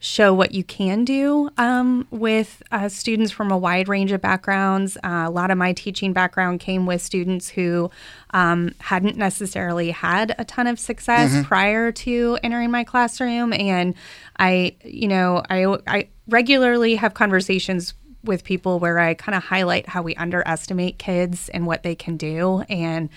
show 0.00 0.32
what 0.32 0.52
you 0.52 0.62
can 0.62 1.04
do 1.04 1.50
um, 1.58 2.06
with 2.10 2.62
uh, 2.70 2.88
students 2.88 3.32
from 3.32 3.50
a 3.50 3.58
wide 3.58 3.88
range 3.88 4.12
of 4.12 4.20
backgrounds. 4.20 4.96
Uh, 4.98 5.24
a 5.26 5.30
lot 5.30 5.50
of 5.50 5.58
my 5.58 5.72
teaching 5.72 6.12
background 6.12 6.60
came 6.60 6.86
with 6.86 7.02
students 7.02 7.48
who 7.48 7.90
um, 8.30 8.72
hadn't 8.80 9.16
necessarily 9.16 9.90
had 9.90 10.34
a 10.38 10.44
ton 10.44 10.66
of 10.68 10.78
success 10.78 11.32
mm-hmm. 11.32 11.42
prior 11.42 11.90
to 11.90 12.38
entering 12.42 12.70
my 12.70 12.84
classroom, 12.84 13.52
and 13.52 13.94
I, 14.38 14.76
you 14.84 15.08
know, 15.08 15.42
I, 15.50 15.64
I 15.86 16.08
regularly 16.28 16.94
have 16.96 17.14
conversations 17.14 17.94
with 18.24 18.44
people 18.44 18.78
where 18.78 18.98
I 18.98 19.14
kind 19.14 19.34
of 19.36 19.44
highlight 19.44 19.88
how 19.88 20.02
we 20.02 20.14
underestimate 20.16 20.98
kids 20.98 21.48
and 21.48 21.66
what 21.66 21.82
they 21.82 21.94
can 21.94 22.16
do. 22.16 22.62
And, 22.68 23.08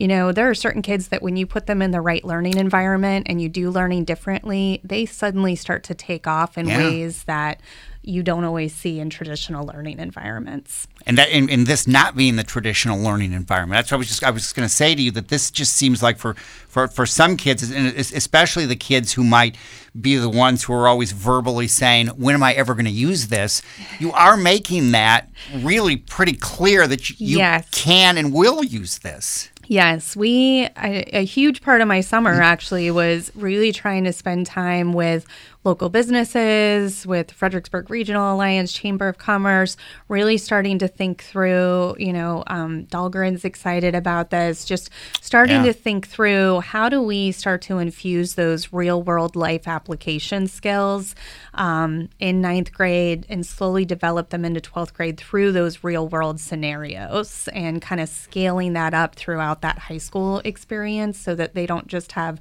you 0.00 0.06
know, 0.06 0.30
there 0.30 0.48
are 0.48 0.54
certain 0.54 0.82
kids 0.82 1.08
that 1.08 1.22
when 1.22 1.36
you 1.36 1.46
put 1.46 1.66
them 1.66 1.82
in 1.82 1.90
the 1.90 2.00
right 2.00 2.24
learning 2.24 2.56
environment 2.56 3.26
and 3.28 3.42
you 3.42 3.48
do 3.48 3.70
learning 3.70 4.04
differently, 4.04 4.80
they 4.84 5.04
suddenly 5.04 5.56
start 5.56 5.82
to 5.84 5.94
take 5.94 6.26
off 6.26 6.56
in 6.56 6.68
yeah. 6.68 6.78
ways 6.78 7.24
that 7.24 7.60
you 8.02 8.22
don't 8.22 8.44
always 8.44 8.74
see 8.74 9.00
in 9.00 9.10
traditional 9.10 9.66
learning 9.66 9.98
environments. 9.98 10.86
And 11.04 11.18
that 11.18 11.28
in, 11.30 11.48
in 11.48 11.64
this 11.64 11.86
not 11.86 12.16
being 12.16 12.36
the 12.36 12.44
traditional 12.44 12.98
learning 12.98 13.32
environment, 13.32 13.76
that's 13.76 13.90
what 13.90 13.96
I 13.96 13.98
was 13.98 14.08
just 14.08 14.24
I 14.24 14.30
was 14.30 14.42
just 14.44 14.54
going 14.54 14.66
to 14.66 14.74
say 14.74 14.94
to 14.94 15.02
you 15.02 15.10
that 15.12 15.28
this 15.28 15.50
just 15.50 15.74
seems 15.74 16.02
like 16.02 16.16
for 16.16 16.34
for 16.34 16.88
for 16.88 17.04
some 17.04 17.36
kids, 17.36 17.70
and 17.70 17.88
especially 17.88 18.66
the 18.66 18.76
kids 18.76 19.12
who 19.12 19.24
might 19.24 19.56
be 20.00 20.16
the 20.16 20.30
ones 20.30 20.62
who 20.64 20.72
are 20.72 20.88
always 20.88 21.12
verbally 21.12 21.68
saying, 21.68 22.06
"When 22.08 22.34
am 22.34 22.42
I 22.42 22.54
ever 22.54 22.74
going 22.74 22.86
to 22.86 22.90
use 22.90 23.28
this?" 23.28 23.62
You 23.98 24.12
are 24.12 24.36
making 24.36 24.92
that 24.92 25.28
really 25.56 25.96
pretty 25.96 26.34
clear 26.34 26.86
that 26.86 27.10
you, 27.10 27.16
you 27.18 27.38
yes. 27.38 27.68
can 27.72 28.16
and 28.16 28.32
will 28.32 28.64
use 28.64 28.98
this. 28.98 29.50
Yes, 29.68 30.16
we 30.16 30.62
a, 30.78 31.18
a, 31.18 31.24
huge 31.26 31.60
part 31.60 31.82
of 31.82 31.88
my 31.88 32.00
summer 32.00 32.32
mm-hmm. 32.32 32.42
actually 32.42 32.90
was 32.90 33.30
really 33.34 33.70
trying 33.70 34.04
to 34.04 34.14
spend 34.14 34.46
time 34.46 34.94
with 34.94 35.26
local 35.64 35.88
businesses, 35.88 37.06
with 37.06 37.32
Fredericksburg 37.32 37.90
Regional 37.90 38.34
Alliance, 38.34 38.72
Chamber 38.72 39.08
of 39.08 39.18
Commerce, 39.18 39.76
really 40.08 40.38
starting 40.38 40.78
to 40.78 40.88
think 40.88 41.22
through, 41.22 41.96
you 41.98 42.12
know, 42.12 42.44
um, 42.46 42.86
Dahlgren's 42.86 43.44
excited 43.44 43.94
about 43.94 44.30
this, 44.30 44.64
just 44.64 44.90
starting 45.20 45.56
yeah. 45.56 45.64
to 45.64 45.72
think 45.72 46.06
through 46.06 46.60
how 46.60 46.88
do 46.88 47.02
we 47.02 47.32
start 47.32 47.60
to 47.62 47.78
infuse 47.78 48.34
those 48.34 48.72
real 48.72 49.02
world 49.02 49.34
life 49.34 49.66
application 49.66 50.46
skills 50.46 51.14
um, 51.54 52.08
in 52.20 52.40
ninth 52.40 52.72
grade 52.72 53.26
and 53.28 53.44
slowly 53.44 53.84
develop 53.84 54.30
them 54.30 54.44
into 54.44 54.60
12th 54.60 54.92
grade 54.92 55.18
through 55.18 55.50
those 55.52 55.82
real 55.82 56.08
world 56.08 56.38
scenarios 56.38 57.48
and 57.52 57.82
kind 57.82 58.00
of 58.00 58.08
scaling 58.08 58.74
that 58.74 58.94
up 58.94 59.16
throughout 59.16 59.60
that 59.62 59.78
high 59.78 59.98
school 59.98 60.40
experience 60.44 61.18
so 61.18 61.34
that 61.34 61.54
they 61.54 61.66
don't 61.66 61.88
just 61.88 62.12
have 62.12 62.40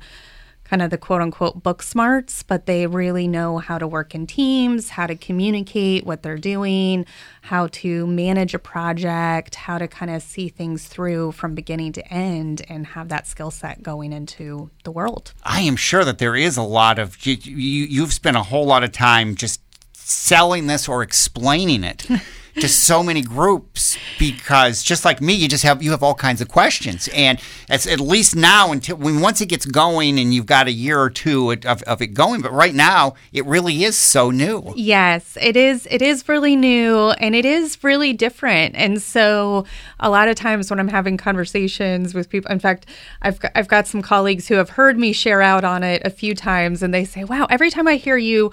kind 0.69 0.81
of 0.81 0.89
the 0.89 0.97
quote 0.97 1.21
unquote 1.21 1.63
book 1.63 1.81
smarts, 1.81 2.43
but 2.43 2.65
they 2.65 2.87
really 2.87 3.27
know 3.27 3.57
how 3.57 3.77
to 3.77 3.87
work 3.87 4.13
in 4.13 4.27
teams, 4.27 4.89
how 4.89 5.07
to 5.07 5.15
communicate 5.15 6.05
what 6.05 6.23
they're 6.23 6.37
doing, 6.37 7.05
how 7.41 7.67
to 7.67 8.05
manage 8.07 8.53
a 8.53 8.59
project, 8.59 9.55
how 9.55 9.77
to 9.77 9.87
kind 9.87 10.11
of 10.11 10.21
see 10.21 10.49
things 10.49 10.87
through 10.87 11.31
from 11.31 11.55
beginning 11.55 11.93
to 11.93 12.13
end 12.13 12.61
and 12.69 12.87
have 12.87 13.09
that 13.09 13.27
skill 13.27 13.51
set 13.51 13.81
going 13.81 14.11
into 14.11 14.69
the 14.83 14.91
world. 14.91 15.33
I 15.43 15.61
am 15.61 15.75
sure 15.75 16.03
that 16.03 16.17
there 16.17 16.35
is 16.35 16.57
a 16.57 16.63
lot 16.63 16.99
of, 16.99 17.25
you, 17.25 17.35
you, 17.35 17.85
you've 17.85 18.13
spent 18.13 18.37
a 18.37 18.43
whole 18.43 18.65
lot 18.65 18.83
of 18.83 18.91
time 18.91 19.35
just 19.35 19.61
selling 19.93 20.67
this 20.67 20.87
or 20.87 21.03
explaining 21.03 21.83
it. 21.83 22.07
to 22.61 22.67
so 22.67 23.03
many 23.03 23.21
groups 23.21 23.97
because 24.19 24.83
just 24.83 25.05
like 25.05 25.21
me, 25.21 25.33
you 25.33 25.47
just 25.47 25.63
have 25.63 25.81
you 25.81 25.91
have 25.91 26.03
all 26.03 26.15
kinds 26.15 26.41
of 26.41 26.47
questions, 26.47 27.07
and 27.13 27.39
it's 27.69 27.87
at 27.87 27.99
least 27.99 28.35
now 28.35 28.71
until 28.71 28.97
when 28.97 29.21
once 29.21 29.41
it 29.41 29.47
gets 29.47 29.65
going 29.65 30.19
and 30.19 30.33
you've 30.33 30.45
got 30.45 30.67
a 30.67 30.71
year 30.71 30.99
or 30.99 31.09
two 31.09 31.51
of, 31.51 31.83
of 31.83 32.01
it 32.01 32.07
going. 32.07 32.41
But 32.41 32.51
right 32.51 32.73
now, 32.73 33.15
it 33.31 33.45
really 33.45 33.83
is 33.83 33.97
so 33.97 34.31
new. 34.31 34.73
Yes, 34.75 35.37
it 35.41 35.55
is. 35.55 35.87
It 35.89 36.01
is 36.01 36.27
really 36.27 36.55
new 36.55 37.11
and 37.11 37.35
it 37.35 37.45
is 37.45 37.83
really 37.83 38.13
different. 38.13 38.75
And 38.75 39.01
so, 39.01 39.65
a 39.99 40.09
lot 40.09 40.27
of 40.27 40.35
times 40.35 40.69
when 40.69 40.79
I'm 40.79 40.87
having 40.87 41.17
conversations 41.17 42.13
with 42.13 42.29
people, 42.29 42.51
in 42.51 42.59
fact, 42.59 42.87
I've 43.21 43.39
got, 43.39 43.51
I've 43.55 43.67
got 43.67 43.87
some 43.87 44.01
colleagues 44.01 44.47
who 44.47 44.55
have 44.55 44.71
heard 44.71 44.97
me 44.97 45.13
share 45.13 45.41
out 45.41 45.63
on 45.63 45.83
it 45.83 46.01
a 46.05 46.09
few 46.09 46.35
times, 46.35 46.81
and 46.81 46.93
they 46.93 47.05
say, 47.05 47.23
"Wow, 47.23 47.47
every 47.49 47.69
time 47.69 47.87
I 47.87 47.95
hear 47.95 48.17
you." 48.17 48.51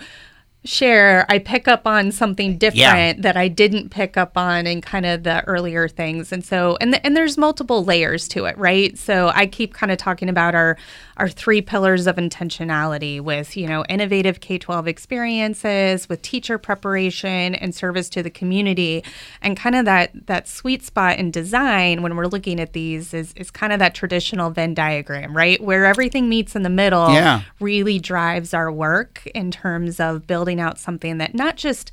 Share, 0.64 1.26
I 1.28 1.38
pick 1.38 1.68
up 1.68 1.86
on 1.86 2.10
something 2.10 2.56
different 2.56 2.76
yeah. 3.18 3.22
that 3.22 3.36
I 3.36 3.48
didn't 3.48 3.90
pick 3.90 4.16
up 4.16 4.36
on 4.36 4.66
in 4.66 4.80
kind 4.80 5.04
of 5.04 5.22
the 5.22 5.44
earlier 5.44 5.88
things. 5.88 6.32
And 6.32 6.44
so, 6.44 6.78
and 6.80 6.94
the, 6.94 7.04
and 7.04 7.16
there's 7.16 7.36
multiple 7.36 7.84
layers 7.84 8.26
to 8.28 8.46
it, 8.46 8.56
right? 8.56 8.96
So 8.98 9.30
I 9.34 9.46
keep 9.46 9.74
kind 9.74 9.92
of 9.92 9.98
talking 9.98 10.28
about 10.28 10.54
our 10.54 10.76
our 11.16 11.28
three 11.28 11.62
pillars 11.62 12.06
of 12.06 12.16
intentionality 12.16 13.20
with, 13.20 13.56
you 13.56 13.66
know, 13.66 13.84
innovative 13.88 14.40
K-12 14.40 14.86
experiences, 14.86 16.08
with 16.08 16.22
teacher 16.22 16.58
preparation 16.58 17.54
and 17.54 17.74
service 17.74 18.08
to 18.10 18.22
the 18.22 18.30
community. 18.30 19.04
And 19.42 19.56
kind 19.56 19.74
of 19.74 19.84
that 19.84 20.26
that 20.26 20.48
sweet 20.48 20.82
spot 20.82 21.18
in 21.18 21.30
design 21.30 22.02
when 22.02 22.16
we're 22.16 22.26
looking 22.26 22.60
at 22.60 22.72
these 22.72 23.14
is 23.14 23.32
is 23.34 23.50
kind 23.50 23.72
of 23.72 23.78
that 23.78 23.94
traditional 23.94 24.50
Venn 24.50 24.74
diagram, 24.74 25.36
right? 25.36 25.62
Where 25.62 25.84
everything 25.84 26.28
meets 26.28 26.56
in 26.56 26.62
the 26.62 26.70
middle 26.70 27.12
yeah. 27.12 27.42
really 27.60 27.98
drives 27.98 28.54
our 28.54 28.70
work 28.70 29.26
in 29.34 29.50
terms 29.50 30.00
of 30.00 30.26
building 30.26 30.60
out 30.60 30.78
something 30.78 31.18
that 31.18 31.34
not 31.34 31.56
just 31.56 31.92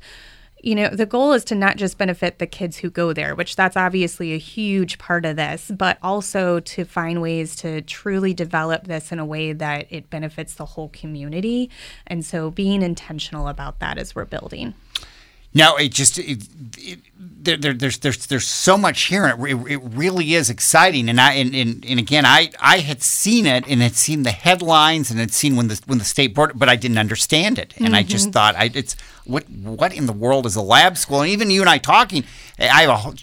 you 0.62 0.76
know, 0.76 0.88
the 0.88 1.06
goal 1.06 1.32
is 1.32 1.44
to 1.44 1.54
not 1.54 1.76
just 1.76 1.98
benefit 1.98 2.38
the 2.38 2.46
kids 2.46 2.78
who 2.78 2.88
go 2.88 3.12
there, 3.12 3.34
which 3.34 3.56
that's 3.56 3.76
obviously 3.76 4.32
a 4.32 4.38
huge 4.38 4.96
part 4.98 5.24
of 5.24 5.36
this, 5.36 5.70
but 5.74 5.98
also 6.02 6.60
to 6.60 6.84
find 6.84 7.20
ways 7.20 7.56
to 7.56 7.82
truly 7.82 8.32
develop 8.32 8.84
this 8.84 9.10
in 9.10 9.18
a 9.18 9.24
way 9.24 9.52
that 9.52 9.86
it 9.90 10.08
benefits 10.08 10.54
the 10.54 10.64
whole 10.64 10.88
community. 10.88 11.68
And 12.06 12.24
so 12.24 12.50
being 12.50 12.82
intentional 12.82 13.48
about 13.48 13.80
that 13.80 13.98
as 13.98 14.14
we're 14.14 14.24
building. 14.24 14.74
No, 15.54 15.76
it 15.76 15.92
just 15.92 16.18
it, 16.18 16.48
it, 16.78 16.98
there, 17.16 17.56
there, 17.56 17.74
there's 17.74 17.98
there's 17.98 18.26
there's 18.26 18.46
so 18.46 18.78
much 18.78 19.02
here, 19.02 19.26
and 19.26 19.46
it, 19.46 19.72
it 19.72 19.78
really 19.78 20.34
is 20.34 20.48
exciting. 20.48 21.08
And 21.08 21.20
I 21.20 21.34
and, 21.34 21.54
and, 21.54 21.84
and 21.84 21.98
again, 21.98 22.24
I 22.24 22.50
I 22.60 22.78
had 22.78 23.02
seen 23.02 23.46
it 23.46 23.66
and 23.66 23.82
had 23.82 23.94
seen 23.94 24.22
the 24.22 24.30
headlines 24.30 25.10
and 25.10 25.18
had 25.20 25.32
seen 25.32 25.56
when 25.56 25.68
the 25.68 25.80
when 25.86 25.98
the 25.98 26.04
state 26.04 26.34
board, 26.34 26.52
but 26.54 26.68
I 26.68 26.76
didn't 26.76 26.98
understand 26.98 27.58
it, 27.58 27.74
and 27.76 27.86
mm-hmm. 27.86 27.94
I 27.96 28.02
just 28.02 28.26
mm-hmm. 28.26 28.32
thought 28.32 28.56
I 28.56 28.70
it's 28.72 28.94
what 29.24 29.48
what 29.50 29.92
in 29.92 30.06
the 30.06 30.12
world 30.12 30.46
is 30.46 30.56
a 30.56 30.62
lab 30.62 30.96
school? 30.96 31.20
And 31.20 31.30
even 31.30 31.50
you 31.50 31.60
and 31.60 31.70
I 31.70 31.78
talking, 31.78 32.24
I 32.58 32.82
have 32.82 33.06
a 33.06 33.14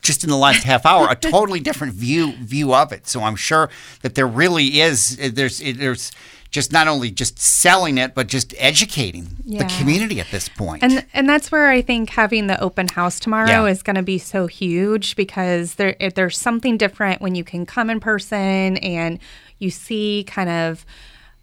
just 0.00 0.22
in 0.22 0.30
the 0.30 0.36
last 0.36 0.64
half 0.64 0.86
hour 0.86 1.08
a 1.10 1.16
totally 1.16 1.60
different 1.60 1.94
view 1.94 2.32
view 2.36 2.74
of 2.74 2.92
it. 2.92 3.08
So 3.08 3.22
I'm 3.22 3.36
sure 3.36 3.70
that 4.02 4.14
there 4.14 4.26
really 4.26 4.80
is 4.80 5.16
there's 5.16 5.58
there's 5.58 6.12
just 6.54 6.72
not 6.72 6.86
only 6.86 7.10
just 7.10 7.36
selling 7.36 7.98
it, 7.98 8.14
but 8.14 8.28
just 8.28 8.54
educating 8.58 9.26
yeah. 9.44 9.64
the 9.64 9.74
community 9.76 10.20
at 10.20 10.30
this 10.30 10.48
point. 10.48 10.84
And 10.84 11.04
and 11.12 11.28
that's 11.28 11.50
where 11.50 11.68
I 11.68 11.82
think 11.82 12.10
having 12.10 12.46
the 12.46 12.58
open 12.60 12.86
house 12.86 13.18
tomorrow 13.18 13.48
yeah. 13.48 13.64
is 13.66 13.82
going 13.82 13.96
to 13.96 14.02
be 14.02 14.18
so 14.18 14.46
huge 14.46 15.16
because 15.16 15.74
there 15.74 15.96
there's 16.14 16.38
something 16.38 16.78
different 16.78 17.20
when 17.20 17.34
you 17.34 17.42
can 17.42 17.66
come 17.66 17.90
in 17.90 17.98
person 17.98 18.76
and 18.76 19.18
you 19.58 19.68
see 19.70 20.24
kind 20.28 20.48
of 20.48 20.86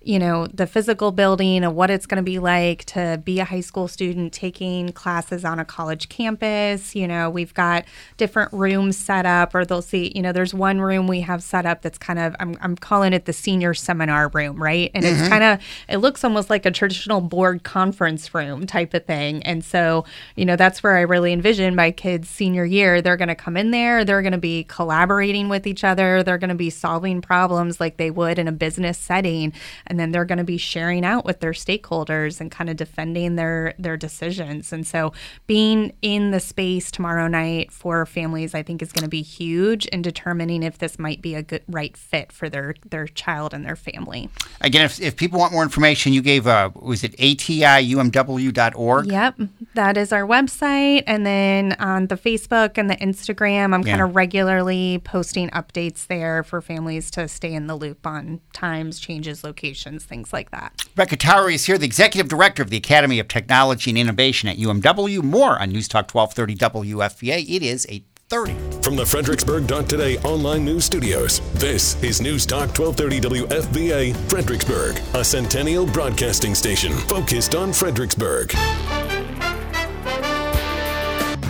you 0.04 0.18
know, 0.18 0.48
the 0.48 0.66
physical 0.66 1.12
building 1.12 1.64
of 1.64 1.76
what 1.76 1.92
it's 1.92 2.08
going 2.08 2.18
to 2.18 2.24
be 2.24 2.40
like 2.40 2.86
to 2.86 3.22
be 3.24 3.40
a 3.40 3.46
high 3.46 3.62
school 3.62 3.88
student 3.88 4.34
taking 4.34 4.92
classes 4.94 5.46
on 5.46 5.60
a 5.60 5.66
college 5.66 6.10
campus. 6.10 6.96
You 6.96 7.08
know, 7.08 7.30
we've 7.30 7.54
got 7.54 7.86
different 8.18 8.52
rooms 8.52 8.98
set 8.98 9.28
up, 9.28 9.54
or 9.54 9.64
they'll 9.64 9.84
see, 9.84 10.12
you 10.16 10.24
know, 10.24 10.32
there's 10.32 10.56
one 10.56 10.82
room 10.82 11.08
we 11.08 11.22
have 11.22 11.44
set 11.44 11.68
up 11.68 11.84
that's 11.84 12.00
kind 12.00 12.18
of, 12.18 12.36
I'm, 12.40 12.58
I'm 12.62 12.76
calling 12.76 13.14
it 13.14 13.26
the 13.26 13.34
senior 13.34 13.76
seminar 13.76 14.30
room, 14.30 14.62
right? 14.62 14.90
And 14.96 15.06
mm-hmm. 15.06 15.20
it's 15.20 15.30
kind 15.30 15.44
of, 15.44 15.60
it 15.88 15.98
looks 15.98 16.24
almost 16.24 16.50
like 16.50 16.66
a 16.66 16.72
traditional 16.72 17.22
board 17.22 17.62
conference 17.62 18.34
room 18.34 18.66
type 18.66 18.96
of 18.96 19.06
thing. 19.06 19.44
And 19.44 19.64
so, 19.64 20.06
you 20.36 20.46
know, 20.46 20.56
that's 20.56 20.82
where 20.82 20.98
I 20.98 21.02
really 21.02 21.32
envision 21.32 21.76
my 21.76 21.92
kids' 21.92 22.28
senior 22.28 22.66
year. 22.66 23.04
They're 23.04 23.18
going 23.18 23.28
to 23.28 23.36
come 23.36 23.56
in 23.56 23.70
there, 23.70 24.04
they're 24.04 24.24
going 24.24 24.32
to 24.32 24.40
be 24.40 24.64
collaborating 24.64 25.48
with 25.48 25.68
each 25.68 25.84
other, 25.84 26.24
they're 26.24 26.40
going 26.40 26.50
to 26.50 26.56
be 26.56 26.72
solving 26.72 27.22
problems 27.22 27.80
like 27.80 27.98
they 27.98 28.10
would 28.10 28.40
in 28.40 28.48
a 28.48 28.52
business 28.52 28.98
setting 28.98 29.54
and 29.92 30.00
then 30.00 30.14
they're 30.14 30.24
going 30.24 30.38
to 30.38 30.46
be 30.46 30.58
sharing 30.58 31.04
out 31.04 31.26
with 31.26 31.42
their 31.42 31.52
stakeholders 31.52 32.40
and 32.40 32.50
kind 32.50 32.70
of 32.70 32.78
defending 32.78 33.36
their 33.36 33.74
their 33.78 33.98
decisions. 33.98 34.72
And 34.72 34.88
so 34.88 35.12
being 35.48 35.92
in 36.02 36.32
the 36.32 36.40
space 36.40 36.92
tomorrow 36.92 37.28
night 37.28 37.74
for 37.74 38.06
families 38.06 38.56
I 38.56 38.64
think 38.64 38.82
is 38.82 38.94
going 38.94 39.04
to 39.04 39.10
be 39.10 39.22
huge 39.22 39.86
in 39.88 40.02
determining 40.02 40.64
if 40.64 40.78
this 40.78 40.98
might 40.98 41.22
be 41.22 41.36
a 41.36 41.44
good 41.44 41.64
right 41.68 41.96
fit 41.98 42.32
for 42.32 42.48
their 42.48 42.76
their 42.90 43.06
child 43.06 43.54
and 43.54 43.66
their 43.66 43.76
family. 43.76 44.30
Again, 44.62 44.86
if, 44.86 45.02
if 45.02 45.18
people 45.18 45.40
want 45.40 45.52
more 45.52 45.64
information, 45.64 46.14
you 46.14 46.22
gave 46.22 46.48
uh 46.48 46.70
was 46.74 47.04
it 47.04 47.18
atiumw.org? 47.18 49.08
Yep. 49.08 49.40
That 49.74 49.98
is 49.98 50.14
our 50.14 50.26
website 50.26 51.04
and 51.06 51.26
then 51.26 51.74
on 51.80 52.08
the 52.08 52.16
Facebook 52.16 52.78
and 52.78 52.90
the 52.90 52.96
Instagram, 52.96 53.74
I'm 53.74 53.82
yeah. 53.82 53.98
kind 53.98 54.04
of 54.04 54.16
regularly 54.16 55.02
posting 55.04 55.50
updates 55.50 56.08
there 56.08 56.44
for 56.44 56.62
families 56.62 57.12
to 57.12 57.28
stay 57.28 57.54
in 57.54 57.68
the 57.68 57.76
loop 57.76 58.08
on 58.08 58.40
times, 58.54 58.98
changes, 58.98 59.44
locations 59.44 59.81
things 59.84 60.34
like 60.34 60.52
that. 60.52 60.86
Rebecca 60.96 61.18
Towery 61.18 61.56
is 61.56 61.66
here, 61.66 61.78
the 61.78 61.86
Executive 61.86 62.30
Director 62.30 62.62
of 62.62 62.70
the 62.70 62.78
Academy 62.78 63.20
of 63.20 63.28
Technology 63.28 63.92
and 63.92 63.98
Innovation 63.98 64.50
at 64.50 64.58
UMW. 64.58 65.24
More 65.24 65.60
on 65.60 65.72
News 65.72 65.88
Talk 65.88 66.14
1230 66.14 66.56
WFVA. 66.92 67.50
It 67.50 67.64
is 67.64 67.86
830. 67.90 68.82
From 68.82 68.96
the 68.96 69.06
Fredericksburg.today 69.06 70.18
online 70.20 70.66
news 70.66 70.86
studios, 70.86 71.42
this 71.54 72.02
is 72.04 72.22
News 72.22 72.46
Talk 72.46 72.78
1230 72.78 73.46
WFVA, 73.46 74.16
Fredericksburg, 74.30 75.02
a 75.14 75.24
centennial 75.24 75.86
broadcasting 75.86 76.56
station 76.56 76.94
focused 76.94 77.56
on 77.56 77.74
Fredericksburg. 77.74 78.54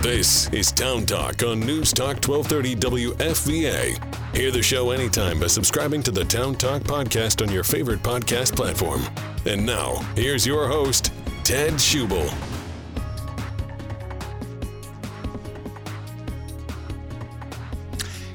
This 0.02 0.48
is 0.48 0.72
Town 0.72 1.06
Talk 1.06 1.44
on 1.44 1.60
News 1.60 1.92
Talk 1.92 2.16
1230 2.26 2.74
WFVA. 3.14 4.34
Hear 4.34 4.50
the 4.50 4.60
show 4.60 4.90
anytime 4.90 5.38
by 5.38 5.46
subscribing 5.46 6.02
to 6.02 6.10
the 6.10 6.24
Town 6.24 6.56
Talk 6.56 6.82
podcast 6.82 7.40
on 7.40 7.52
your 7.52 7.62
favorite 7.62 8.02
podcast 8.02 8.56
platform. 8.56 9.02
And 9.46 9.64
now, 9.64 9.94
here's 10.16 10.44
your 10.44 10.66
host, 10.66 11.12
Ted 11.44 11.74
Schubel. 11.74 12.28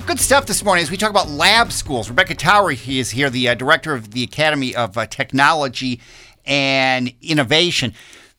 Good 0.06 0.22
stuff 0.22 0.46
this 0.46 0.64
morning 0.64 0.84
as 0.84 0.90
we 0.90 0.96
talk 0.96 1.10
about 1.10 1.28
lab 1.28 1.74
schools. 1.74 2.08
Rebecca 2.08 2.36
Towery 2.36 2.80
is 2.98 3.10
here, 3.10 3.30
the 3.30 3.50
uh, 3.50 3.56
director 3.56 3.94
of 3.94 4.12
the 4.12 4.24
Academy 4.24 4.74
of 4.74 4.98
uh, 4.98 5.06
Technology 5.06 6.00
and 6.46 7.14
Innovation 7.22 7.94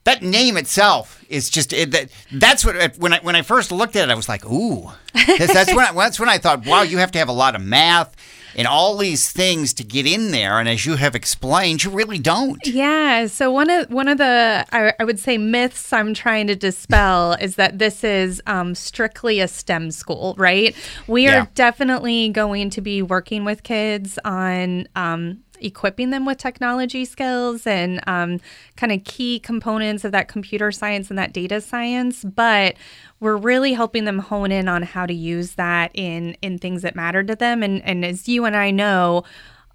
that 0.08 0.22
name 0.22 0.56
itself 0.56 1.22
is 1.28 1.50
just 1.50 1.72
it, 1.72 1.90
that, 1.90 2.08
that's 2.32 2.64
what 2.64 2.96
when 2.96 3.12
I 3.12 3.18
when 3.20 3.36
I 3.36 3.42
first 3.42 3.70
looked 3.70 3.94
at 3.94 4.08
it 4.08 4.12
I 4.12 4.14
was 4.14 4.28
like 4.28 4.44
ooh. 4.46 4.90
That's, 5.12 5.52
that's 5.52 5.74
when 5.74 5.84
I, 5.84 5.92
that's 5.92 6.18
when 6.18 6.28
I 6.28 6.38
thought 6.38 6.66
wow 6.66 6.82
you 6.82 6.98
have 6.98 7.12
to 7.12 7.18
have 7.18 7.28
a 7.28 7.32
lot 7.32 7.54
of 7.54 7.60
math 7.60 8.16
and 8.58 8.66
all 8.66 8.96
these 8.96 9.30
things 9.30 9.72
to 9.74 9.84
get 9.84 10.04
in 10.04 10.32
there 10.32 10.58
and 10.58 10.68
as 10.68 10.84
you 10.84 10.96
have 10.96 11.14
explained 11.14 11.84
you 11.84 11.90
really 11.90 12.18
don't. 12.18 12.58
Yeah 12.66 13.26
so 13.28 13.50
one 13.50 13.70
of 13.70 13.90
one 13.90 14.08
of 14.08 14.18
the 14.18 14.66
i, 14.72 14.92
I 14.98 15.04
would 15.04 15.20
say 15.20 15.38
myths 15.38 15.92
i'm 15.92 16.12
trying 16.12 16.48
to 16.48 16.56
dispel 16.56 17.32
is 17.40 17.54
that 17.54 17.78
this 17.78 18.02
is 18.02 18.42
um, 18.46 18.74
strictly 18.74 19.40
a 19.40 19.48
stem 19.48 19.90
school 19.90 20.34
right? 20.36 20.74
We 21.06 21.24
yeah. 21.24 21.42
are 21.42 21.48
definitely 21.54 22.28
going 22.30 22.70
to 22.70 22.80
be 22.80 23.00
working 23.02 23.44
with 23.44 23.62
kids 23.62 24.18
on 24.24 24.88
um, 24.96 25.44
equipping 25.60 26.10
them 26.10 26.24
with 26.24 26.38
technology 26.38 27.04
skills 27.04 27.66
and 27.66 28.00
um, 28.06 28.40
kind 28.76 28.92
of 28.92 29.04
key 29.04 29.38
components 29.38 30.04
of 30.04 30.12
that 30.12 30.28
computer 30.28 30.72
science 30.72 31.10
and 31.10 31.18
that 31.18 31.32
data 31.32 31.60
science 31.60 32.24
but 32.24 32.76
we're 33.20 33.36
really 33.36 33.72
helping 33.72 34.04
them 34.04 34.18
hone 34.20 34.52
in 34.52 34.68
on 34.68 34.82
how 34.82 35.04
to 35.04 35.14
use 35.14 35.52
that 35.54 35.90
in 35.94 36.36
in 36.40 36.58
things 36.58 36.82
that 36.82 36.94
matter 36.94 37.22
to 37.24 37.34
them. 37.34 37.62
And 37.62 37.82
and 37.82 38.04
as 38.04 38.28
you 38.28 38.44
and 38.48 38.56
I 38.56 38.70
know 38.72 39.24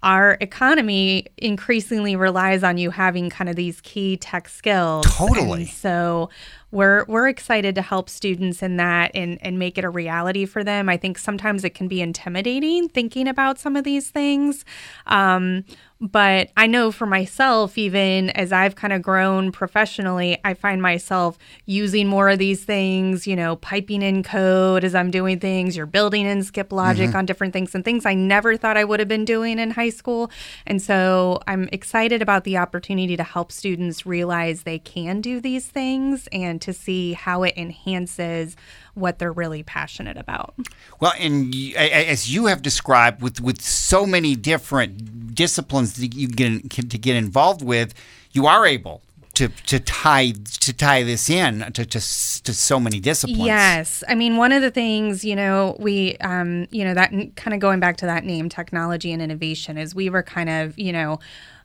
our 0.02 0.36
economy 0.40 1.26
increasingly 1.38 2.14
relies 2.14 2.62
on 2.62 2.76
you 2.76 2.90
having 2.90 3.30
kind 3.30 3.48
of 3.48 3.56
these 3.56 3.80
key 3.80 4.18
tech 4.18 4.50
skills. 4.50 5.06
Totally. 5.06 5.62
And 5.62 5.70
so 5.70 6.28
we're 6.74 7.04
we're 7.06 7.28
excited 7.28 7.74
to 7.76 7.82
help 7.82 8.10
students 8.10 8.62
in 8.62 8.76
that 8.76 9.12
and 9.14 9.38
and 9.40 9.58
make 9.58 9.78
it 9.78 9.84
a 9.84 9.90
reality 9.90 10.44
for 10.44 10.62
them. 10.64 10.88
I 10.88 10.96
think 10.96 11.18
sometimes 11.18 11.64
it 11.64 11.74
can 11.74 11.88
be 11.88 12.02
intimidating 12.02 12.88
thinking 12.88 13.28
about 13.28 13.58
some 13.58 13.76
of 13.76 13.84
these 13.84 14.10
things. 14.10 14.64
Um, 15.06 15.64
But 16.00 16.50
I 16.56 16.66
know 16.66 16.92
for 16.92 17.06
myself, 17.06 17.78
even 17.78 18.28
as 18.30 18.52
I've 18.52 18.74
kind 18.74 18.92
of 18.92 19.00
grown 19.00 19.52
professionally, 19.52 20.36
I 20.44 20.52
find 20.52 20.82
myself 20.82 21.38
using 21.64 22.08
more 22.08 22.28
of 22.28 22.38
these 22.38 22.64
things, 22.64 23.26
you 23.26 23.36
know, 23.36 23.56
piping 23.56 24.02
in 24.02 24.22
code 24.22 24.84
as 24.84 24.94
I'm 24.94 25.10
doing 25.10 25.38
things. 25.40 25.76
You're 25.76 25.86
building 25.86 26.26
in 26.26 26.42
skip 26.42 26.72
logic 26.72 27.08
mm-hmm. 27.08 27.18
on 27.18 27.26
different 27.26 27.52
things 27.54 27.74
and 27.74 27.84
things 27.84 28.04
I 28.04 28.12
never 28.12 28.56
thought 28.56 28.76
I 28.76 28.84
would 28.84 29.00
have 29.00 29.08
been 29.08 29.24
doing 29.24 29.58
in 29.58 29.70
high 29.70 29.88
school. 29.88 30.30
And 30.66 30.82
so 30.82 31.40
I'm 31.46 31.68
excited 31.72 32.20
about 32.20 32.44
the 32.44 32.58
opportunity 32.58 33.16
to 33.16 33.24
help 33.24 33.50
students 33.50 34.04
realize 34.04 34.64
they 34.64 34.80
can 34.80 35.22
do 35.22 35.40
these 35.40 35.68
things 35.68 36.28
and 36.32 36.60
to 36.64 36.72
see 36.72 37.12
how 37.12 37.42
it 37.42 37.54
enhances 37.56 38.56
what 38.94 39.18
they're 39.18 39.32
really 39.32 39.62
passionate 39.62 40.16
about. 40.16 40.54
Well, 41.00 41.12
and 41.18 41.54
as 41.76 42.32
you 42.32 42.46
have 42.46 42.62
described, 42.62 43.22
with 43.22 43.40
with 43.40 43.60
so 43.60 44.06
many 44.06 44.34
different 44.34 45.34
disciplines 45.34 45.94
that 45.94 46.14
you 46.14 46.28
get 46.28 46.70
to 46.70 46.98
get 46.98 47.16
involved 47.16 47.62
with, 47.62 47.94
you 48.32 48.46
are 48.46 48.66
able 48.66 49.02
to 49.34 49.48
to 49.48 49.80
tie 49.80 50.30
to 50.30 50.72
tie 50.72 51.02
this 51.02 51.28
in 51.28 51.60
to, 51.72 51.84
to 51.84 51.98
to 51.98 52.54
so 52.54 52.80
many 52.80 53.00
disciplines. 53.00 53.44
Yes, 53.44 54.04
I 54.08 54.14
mean 54.14 54.36
one 54.36 54.52
of 54.52 54.62
the 54.62 54.70
things 54.70 55.24
you 55.24 55.36
know 55.36 55.76
we 55.78 56.16
um, 56.18 56.66
you 56.70 56.84
know 56.84 56.94
that 56.94 57.10
kind 57.36 57.52
of 57.52 57.60
going 57.60 57.80
back 57.80 57.96
to 57.98 58.06
that 58.06 58.24
name, 58.24 58.48
technology 58.48 59.12
and 59.12 59.20
innovation, 59.20 59.76
is 59.76 59.94
we 59.94 60.08
were 60.08 60.22
kind 60.22 60.48
of 60.48 60.78
you 60.78 60.92
know 60.92 61.18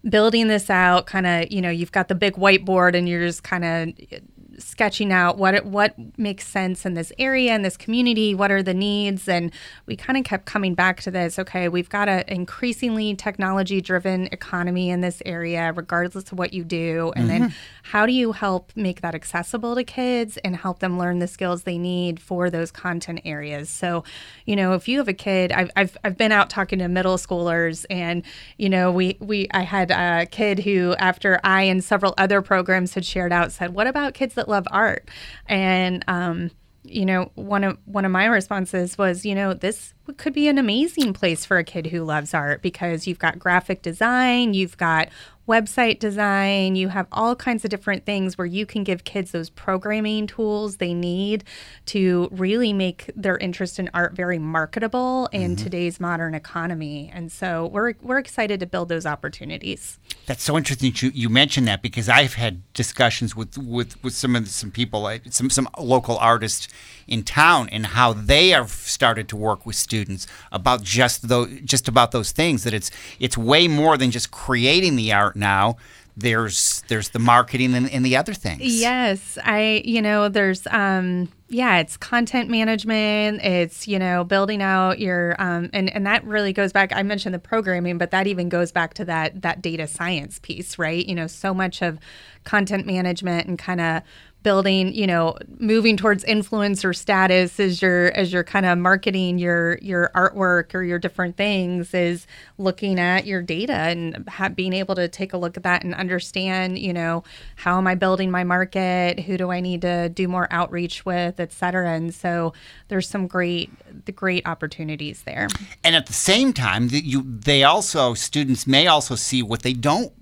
building 0.09 0.47
this 0.47 0.69
out. 0.69 1.05
Kind 1.05 1.27
of 1.27 1.51
you 1.51 1.61
know 1.61 1.69
you've 1.69 1.91
got 1.91 2.07
the 2.07 2.15
big 2.15 2.35
whiteboard 2.35 2.95
and 2.95 3.07
you're 3.07 3.25
just 3.25 3.43
kind 3.43 3.63
of 3.63 4.21
sketching 4.59 5.11
out 5.11 5.37
what 5.37 5.65
what 5.65 5.95
makes 6.17 6.47
sense 6.47 6.85
in 6.85 6.93
this 6.93 7.11
area 7.17 7.53
in 7.55 7.61
this 7.61 7.77
community 7.77 8.35
what 8.35 8.51
are 8.51 8.61
the 8.61 8.73
needs 8.73 9.27
and 9.27 9.51
we 9.85 9.95
kind 9.95 10.17
of 10.17 10.23
kept 10.23 10.45
coming 10.45 10.73
back 10.75 10.99
to 11.01 11.09
this 11.09 11.39
okay 11.39 11.69
we've 11.69 11.89
got 11.89 12.09
an 12.09 12.23
increasingly 12.27 13.15
technology 13.15 13.81
driven 13.81 14.27
economy 14.31 14.89
in 14.89 15.01
this 15.01 15.21
area 15.25 15.71
regardless 15.73 16.31
of 16.31 16.37
what 16.37 16.53
you 16.53 16.63
do 16.63 17.13
and 17.15 17.29
mm-hmm. 17.29 17.43
then 17.43 17.55
how 17.83 18.05
do 18.05 18.11
you 18.11 18.33
help 18.33 18.71
make 18.75 19.01
that 19.01 19.15
accessible 19.15 19.75
to 19.75 19.83
kids 19.83 20.37
and 20.37 20.57
help 20.57 20.79
them 20.79 20.99
learn 20.99 21.19
the 21.19 21.27
skills 21.27 21.63
they 21.63 21.77
need 21.77 22.19
for 22.19 22.49
those 22.49 22.71
content 22.71 23.21
areas 23.23 23.69
so 23.69 24.03
you 24.45 24.55
know 24.55 24.73
if 24.73 24.87
you 24.87 24.97
have 24.97 25.07
a 25.07 25.13
kid 25.13 25.51
I've, 25.51 25.71
I've, 25.75 25.97
I've 26.03 26.17
been 26.17 26.31
out 26.31 26.49
talking 26.49 26.79
to 26.79 26.87
middle 26.87 27.17
schoolers 27.17 27.85
and 27.89 28.23
you 28.57 28.69
know 28.69 28.91
we 28.91 29.17
we 29.19 29.47
I 29.51 29.61
had 29.61 29.91
a 29.91 30.25
kid 30.25 30.59
who 30.59 30.95
after 30.95 31.39
I 31.43 31.63
and 31.63 31.83
several 31.83 32.13
other 32.17 32.41
programs 32.41 32.93
had 32.93 33.05
shared 33.05 33.31
out 33.31 33.51
said 33.51 33.73
what 33.73 33.87
about 33.87 34.13
kids 34.13 34.35
that 34.35 34.48
love 34.49 34.67
art. 34.71 35.09
And 35.47 36.03
um, 36.07 36.51
you 36.83 37.05
know, 37.05 37.31
one 37.35 37.63
of 37.63 37.77
one 37.85 38.05
of 38.05 38.11
my 38.11 38.25
responses 38.25 38.97
was, 38.97 39.25
you 39.25 39.35
know, 39.35 39.53
this 39.53 39.93
could 40.17 40.33
be 40.33 40.47
an 40.47 40.57
amazing 40.57 41.13
place 41.13 41.45
for 41.45 41.57
a 41.57 41.63
kid 41.63 41.87
who 41.87 42.03
loves 42.03 42.33
art 42.33 42.61
because 42.61 43.05
you've 43.07 43.19
got 43.19 43.37
graphic 43.37 43.81
design, 43.81 44.53
you've 44.53 44.77
got 44.77 45.09
website 45.49 45.97
design, 45.97 46.75
you 46.75 46.89
have 46.89 47.07
all 47.11 47.35
kinds 47.35 47.65
of 47.65 47.71
different 47.71 48.05
things 48.05 48.37
where 48.37 48.45
you 48.45 48.65
can 48.67 48.83
give 48.83 49.03
kids 49.03 49.31
those 49.31 49.49
programming 49.49 50.27
tools 50.27 50.77
they 50.77 50.93
need 50.93 51.43
to 51.87 52.29
really 52.31 52.71
make 52.71 53.09
their 53.15 53.37
interest 53.39 53.79
in 53.79 53.89
art 53.93 54.13
very 54.13 54.37
marketable 54.37 55.27
in 55.31 55.55
mm-hmm. 55.55 55.63
today's 55.63 55.99
modern 55.99 56.35
economy. 56.35 57.11
And 57.13 57.31
so 57.31 57.65
we're 57.65 57.95
we're 58.01 58.19
excited 58.19 58.59
to 58.59 58.67
build 58.67 58.89
those 58.89 59.07
opportunities. 59.07 59.97
That's 60.27 60.43
so 60.43 60.55
interesting 60.55 60.93
you, 60.95 61.11
you 61.13 61.29
mentioned 61.29 61.67
that 61.67 61.81
because 61.81 62.07
I've 62.07 62.35
had 62.35 62.61
discussions 62.73 63.35
with, 63.35 63.57
with, 63.57 64.01
with 64.03 64.13
some 64.13 64.35
of 64.35 64.45
the, 64.45 64.49
some 64.51 64.69
people, 64.69 65.11
some 65.31 65.49
some 65.49 65.67
local 65.79 66.17
artists 66.17 66.67
in 67.07 67.23
town, 67.23 67.67
and 67.69 67.87
how 67.87 68.13
they 68.13 68.49
have 68.49 68.69
started 68.69 69.27
to 69.29 69.35
work 69.35 69.65
with 69.65 69.75
students 69.75 70.27
about 70.51 70.83
just 70.83 71.27
those 71.27 71.49
just 71.61 71.87
about 71.87 72.11
those 72.11 72.31
things. 72.31 72.63
That 72.63 72.73
it's 72.75 72.91
it's 73.19 73.37
way 73.37 73.67
more 73.67 73.97
than 73.97 74.11
just 74.11 74.29
creating 74.29 74.95
the 74.95 75.11
art 75.11 75.35
now 75.39 75.77
there's 76.19 76.83
there's 76.87 77.09
the 77.09 77.19
marketing 77.19 77.73
and, 77.73 77.89
and, 77.89 78.05
the 78.05 78.17
other 78.17 78.33
things. 78.33 78.61
Yes, 78.61 79.37
I 79.43 79.81
you 79.85 80.01
know 80.01 80.29
there's 80.29 80.67
um 80.67 81.29
yeah 81.47 81.79
it's 81.79 81.97
content 81.97 82.49
management 82.49 83.41
it's 83.43 83.87
you 83.87 83.97
know 83.97 84.23
building 84.23 84.61
out 84.61 84.99
your 84.99 85.35
um 85.41 85.69
and 85.73 85.89
and 85.89 86.05
that 86.05 86.23
really 86.23 86.53
goes 86.53 86.71
back 86.71 86.91
I 86.93 87.01
mentioned 87.03 87.33
the 87.33 87.39
programming 87.39 87.97
but 87.97 88.11
that 88.11 88.27
even 88.27 88.49
goes 88.49 88.71
back 88.71 88.93
to 88.95 89.05
that 89.05 89.41
that 89.41 89.61
data 89.61 89.87
science 89.87 90.39
piece 90.39 90.77
right 90.77 91.03
you 91.05 91.15
know 91.15 91.25
so 91.25 91.53
much 91.53 91.81
of 91.81 91.97
content 92.43 92.85
management 92.85 93.47
and 93.47 93.57
kind 93.57 93.81
of 93.81 94.03
building 94.41 94.93
you 94.93 95.05
know 95.05 95.37
moving 95.57 95.97
towards 95.97 96.23
influencer 96.23 96.95
status 96.95 97.59
as 97.59 97.81
you're 97.81 98.07
as 98.17 98.31
you're 98.31 98.43
kind 98.43 98.65
of 98.65 98.77
marketing 98.77 99.37
your 99.37 99.77
your 99.81 100.09
artwork 100.15 100.73
or 100.73 100.81
your 100.81 100.97
different 100.97 101.35
things 101.35 101.93
is 101.93 102.25
looking 102.57 102.99
at 102.99 103.25
your 103.25 103.41
data 103.41 103.73
and 103.73 104.27
ha- 104.29 104.47
being 104.47 104.71
able 104.71 104.95
to 104.95 105.09
take 105.09 105.33
a 105.33 105.37
look 105.37 105.57
at 105.57 105.63
that 105.63 105.83
and 105.83 105.93
understand 105.93 106.79
you 106.79 106.93
know 106.93 107.21
how 107.57 107.77
am 107.77 107.87
i 107.87 107.95
building 107.95 108.31
my 108.31 108.43
market? 108.43 109.19
Who 109.19 109.37
do 109.37 109.51
i 109.51 109.59
need 109.59 109.81
to 109.81 110.07
do 110.07 110.27
more 110.27 110.47
outreach 110.51 111.05
with 111.05 111.39
et 111.39 111.51
cetera. 111.51 111.91
And 111.91 112.13
so 112.13 112.53
there's 112.87 113.09
some 113.09 113.27
great 113.27 113.69
the 114.05 114.11
great 114.11 114.47
opportunities 114.47 115.23
there. 115.23 115.49
And 115.83 115.95
at 115.95 116.05
the 116.05 116.13
same 116.13 116.53
time 116.53 116.87
that 116.89 117.03
you 117.03 117.23
they 117.27 117.63
also 117.63 118.13
students 118.13 118.65
may 118.65 118.87
also 118.87 119.15
see 119.15 119.43
what 119.43 119.63
they 119.63 119.73
don't 119.73 120.13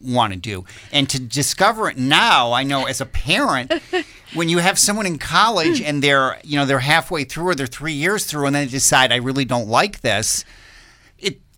want 0.00 0.32
to 0.32 0.38
do. 0.38 0.64
And 0.92 1.08
to 1.10 1.20
discover 1.20 1.88
it 1.88 1.98
now, 1.98 2.52
I 2.52 2.62
know 2.62 2.86
as 2.86 3.00
a 3.00 3.06
parent, 3.06 3.72
when 4.34 4.48
you 4.48 4.58
have 4.58 4.78
someone 4.78 5.06
in 5.06 5.18
college 5.18 5.80
and 5.80 6.02
they're, 6.02 6.38
you 6.44 6.56
know, 6.58 6.66
they're 6.66 6.78
halfway 6.80 7.24
through 7.24 7.48
or 7.48 7.54
they're 7.54 7.66
three 7.66 7.92
years 7.92 8.24
through 8.24 8.46
and 8.46 8.54
then 8.54 8.66
they 8.66 8.70
decide 8.70 9.12
I 9.12 9.16
really 9.16 9.44
don't 9.44 9.68
like 9.68 10.00
this, 10.00 10.44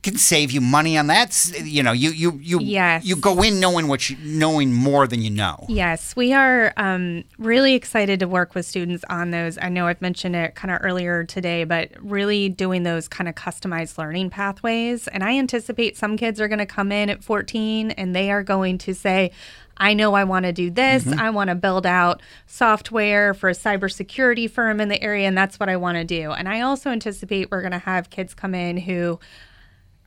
can 0.02 0.16
save 0.16 0.50
you 0.50 0.60
money 0.60 0.98
on 0.98 1.06
that. 1.06 1.52
You 1.62 1.82
know, 1.82 1.92
you 1.92 2.10
you 2.10 2.38
you 2.42 2.60
yes. 2.60 3.04
you 3.04 3.14
go 3.14 3.40
in 3.42 3.60
knowing 3.60 3.86
what 3.86 4.10
you 4.10 4.16
knowing 4.22 4.72
more 4.72 5.06
than 5.06 5.22
you 5.22 5.30
know. 5.30 5.64
Yes, 5.68 6.16
we 6.16 6.32
are 6.32 6.72
um, 6.76 7.24
really 7.38 7.74
excited 7.74 8.18
to 8.20 8.28
work 8.28 8.54
with 8.54 8.66
students 8.66 9.04
on 9.08 9.30
those. 9.30 9.58
I 9.58 9.68
know 9.68 9.86
I've 9.86 10.02
mentioned 10.02 10.34
it 10.34 10.56
kind 10.56 10.72
of 10.72 10.80
earlier 10.82 11.24
today, 11.24 11.64
but 11.64 11.90
really 12.00 12.48
doing 12.48 12.82
those 12.82 13.06
kind 13.06 13.28
of 13.28 13.36
customized 13.36 13.96
learning 13.96 14.30
pathways. 14.30 15.06
And 15.08 15.22
I 15.22 15.38
anticipate 15.38 15.96
some 15.96 16.16
kids 16.16 16.40
are 16.40 16.48
going 16.48 16.58
to 16.58 16.66
come 16.66 16.90
in 16.90 17.08
at 17.08 17.22
14 17.22 17.92
and 17.92 18.14
they 18.14 18.30
are 18.30 18.42
going 18.42 18.78
to 18.78 18.94
say. 18.94 19.30
I 19.74 19.94
know 19.94 20.12
I 20.12 20.24
want 20.24 20.44
to 20.44 20.52
do 20.52 20.70
this. 20.70 21.02
Mm-hmm. 21.02 21.18
I 21.18 21.30
want 21.30 21.48
to 21.48 21.54
build 21.54 21.86
out 21.86 22.20
software 22.46 23.32
for 23.32 23.48
a 23.48 23.54
cybersecurity 23.54 24.48
firm 24.48 24.80
in 24.80 24.90
the 24.90 25.02
area, 25.02 25.26
and 25.26 25.36
that's 25.36 25.58
what 25.58 25.70
I 25.70 25.76
want 25.76 25.96
to 25.96 26.04
do. 26.04 26.30
And 26.30 26.46
I 26.46 26.60
also 26.60 26.90
anticipate 26.90 27.50
we're 27.50 27.62
going 27.62 27.72
to 27.72 27.78
have 27.78 28.10
kids 28.10 28.34
come 28.34 28.54
in 28.54 28.76
who 28.76 29.18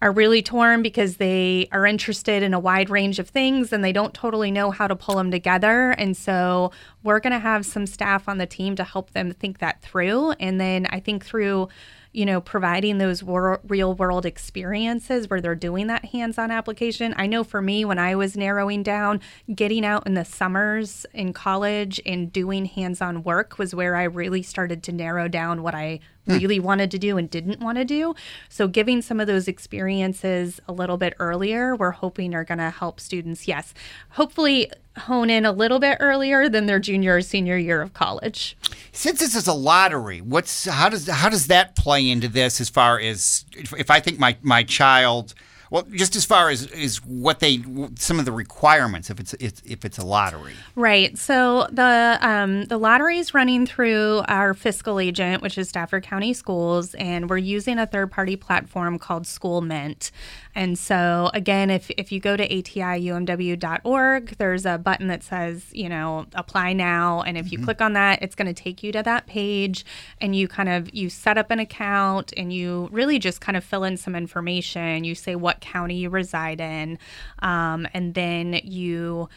are 0.01 0.11
really 0.11 0.41
torn 0.41 0.81
because 0.81 1.17
they 1.17 1.67
are 1.71 1.85
interested 1.85 2.43
in 2.43 2.53
a 2.53 2.59
wide 2.59 2.89
range 2.89 3.17
of 3.17 3.29
things 3.29 3.71
and 3.71 3.83
they 3.83 3.93
don't 3.93 4.13
totally 4.13 4.51
know 4.51 4.71
how 4.71 4.87
to 4.87 4.95
pull 4.95 5.15
them 5.15 5.31
together. 5.31 5.91
And 5.91 6.15
so 6.15 6.71
we're 7.03 7.19
going 7.19 7.33
to 7.33 7.39
have 7.39 7.65
some 7.65 7.85
staff 7.85 8.27
on 8.27 8.37
the 8.37 8.45
team 8.45 8.75
to 8.75 8.83
help 8.83 9.11
them 9.11 9.31
think 9.31 9.59
that 9.59 9.81
through. 9.81 10.31
And 10.33 10.59
then 10.59 10.87
I 10.89 10.99
think 10.99 11.25
through 11.25 11.69
you 12.15 12.25
know, 12.25 12.39
providing 12.39 12.97
those 12.97 13.21
wor- 13.21 13.59
real 13.67 13.93
world 13.93 14.25
experiences 14.25 15.29
where 15.29 15.41
they're 15.41 15.53
doing 15.53 15.87
that 15.87 16.05
hands 16.05 16.37
on 16.37 16.49
application. 16.49 17.13
I 17.17 17.27
know 17.27 17.43
for 17.43 17.61
me, 17.61 17.83
when 17.83 17.99
I 17.99 18.15
was 18.15 18.37
narrowing 18.37 18.83
down, 18.83 19.19
getting 19.53 19.85
out 19.85 20.07
in 20.07 20.13
the 20.13 20.23
summers 20.23 21.05
in 21.13 21.33
college 21.33 21.99
and 22.05 22.31
doing 22.31 22.65
hands 22.65 23.01
on 23.01 23.23
work 23.23 23.57
was 23.57 23.75
where 23.75 23.97
I 23.97 24.03
really 24.03 24.43
started 24.43 24.81
to 24.83 24.93
narrow 24.93 25.27
down 25.27 25.61
what 25.61 25.75
I 25.75 25.99
hmm. 26.25 26.33
really 26.33 26.59
wanted 26.59 26.91
to 26.91 26.99
do 26.99 27.17
and 27.17 27.29
didn't 27.29 27.59
want 27.59 27.77
to 27.77 27.85
do. 27.85 28.15
So, 28.49 28.67
giving 28.67 29.01
some 29.01 29.19
of 29.19 29.27
those 29.27 29.47
experiences 29.47 30.59
a 30.67 30.73
little 30.73 30.97
bit 30.97 31.13
earlier, 31.19 31.75
we're 31.75 31.91
hoping 31.91 32.33
are 32.35 32.43
going 32.43 32.57
to 32.59 32.69
help 32.69 32.99
students, 32.99 33.47
yes, 33.47 33.73
hopefully 34.09 34.71
hone 34.97 35.29
in 35.29 35.45
a 35.45 35.51
little 35.51 35.79
bit 35.79 35.97
earlier 35.99 36.47
than 36.47 36.67
their 36.67 36.79
junior 36.79 37.17
or 37.17 37.21
senior 37.21 37.57
year 37.57 37.81
of 37.81 37.93
college. 37.93 38.57
Since 38.91 39.19
this 39.19 39.35
is 39.35 39.47
a 39.47 39.53
lottery, 39.53 40.21
what's 40.21 40.65
how 40.65 40.89
does 40.89 41.07
how 41.07 41.29
does 41.29 41.47
that 41.47 41.75
play 41.75 42.09
into 42.09 42.27
this 42.27 42.61
as 42.61 42.69
far 42.69 42.99
as 42.99 43.45
if, 43.55 43.73
if 43.73 43.91
I 43.91 43.99
think 43.99 44.19
my 44.19 44.37
my 44.41 44.63
child 44.63 45.33
well, 45.71 45.83
just 45.91 46.15
as 46.15 46.25
far 46.25 46.49
as 46.49 46.67
is 46.67 46.97
what 47.05 47.39
they 47.39 47.63
some 47.97 48.19
of 48.19 48.25
the 48.25 48.31
requirements 48.31 49.09
if 49.09 49.19
it's 49.19 49.33
if 49.33 49.85
it's 49.85 49.97
a 49.97 50.05
lottery. 50.05 50.53
Right. 50.75 51.17
So 51.17 51.67
the 51.71 52.17
um, 52.21 52.65
the 52.65 52.77
lottery 52.77 53.17
is 53.17 53.33
running 53.33 53.65
through 53.65 54.23
our 54.27 54.53
fiscal 54.53 54.99
agent, 54.99 55.41
which 55.41 55.57
is 55.57 55.69
Stafford 55.69 56.03
County 56.03 56.33
Schools, 56.33 56.93
and 56.95 57.29
we're 57.29 57.37
using 57.37 57.79
a 57.79 57.87
third 57.87 58.11
party 58.11 58.35
platform 58.35 58.99
called 58.99 59.23
SchoolMint. 59.23 60.11
And 60.55 60.79
so, 60.79 61.29
again, 61.33 61.69
if, 61.69 61.91
if 61.91 62.13
you 62.13 62.21
go 62.21 62.37
to 62.37 62.47
atiumw.org, 62.47 64.37
there's 64.37 64.65
a 64.65 64.77
button 64.77 65.07
that 65.07 65.21
says, 65.21 65.65
you 65.73 65.89
know, 65.89 66.25
apply 66.33 66.71
now. 66.71 67.21
And 67.21 67.37
if 67.37 67.51
you 67.51 67.57
mm-hmm. 67.57 67.65
click 67.65 67.81
on 67.81 67.93
that, 67.93 68.23
it's 68.23 68.35
going 68.35 68.47
to 68.47 68.53
take 68.53 68.81
you 68.81 68.93
to 68.93 69.03
that 69.03 69.27
page 69.27 69.85
and 70.21 70.33
you 70.33 70.47
kind 70.47 70.69
of, 70.69 70.93
you 70.95 71.09
set 71.09 71.37
up 71.37 71.51
an 71.51 71.59
account 71.59 72.33
and 72.37 72.53
you 72.53 72.87
really 72.91 73.19
just 73.19 73.41
kind 73.41 73.57
of 73.57 73.65
fill 73.65 73.83
in 73.83 73.97
some 73.97 74.15
information. 74.15 75.03
You 75.03 75.13
say 75.13 75.35
what 75.35 75.59
county 75.59 75.97
you 75.97 76.09
reside 76.09 76.61
in. 76.61 76.97
Um, 77.39 77.85
and 77.93 78.13
then 78.13 78.61
you 78.63 79.27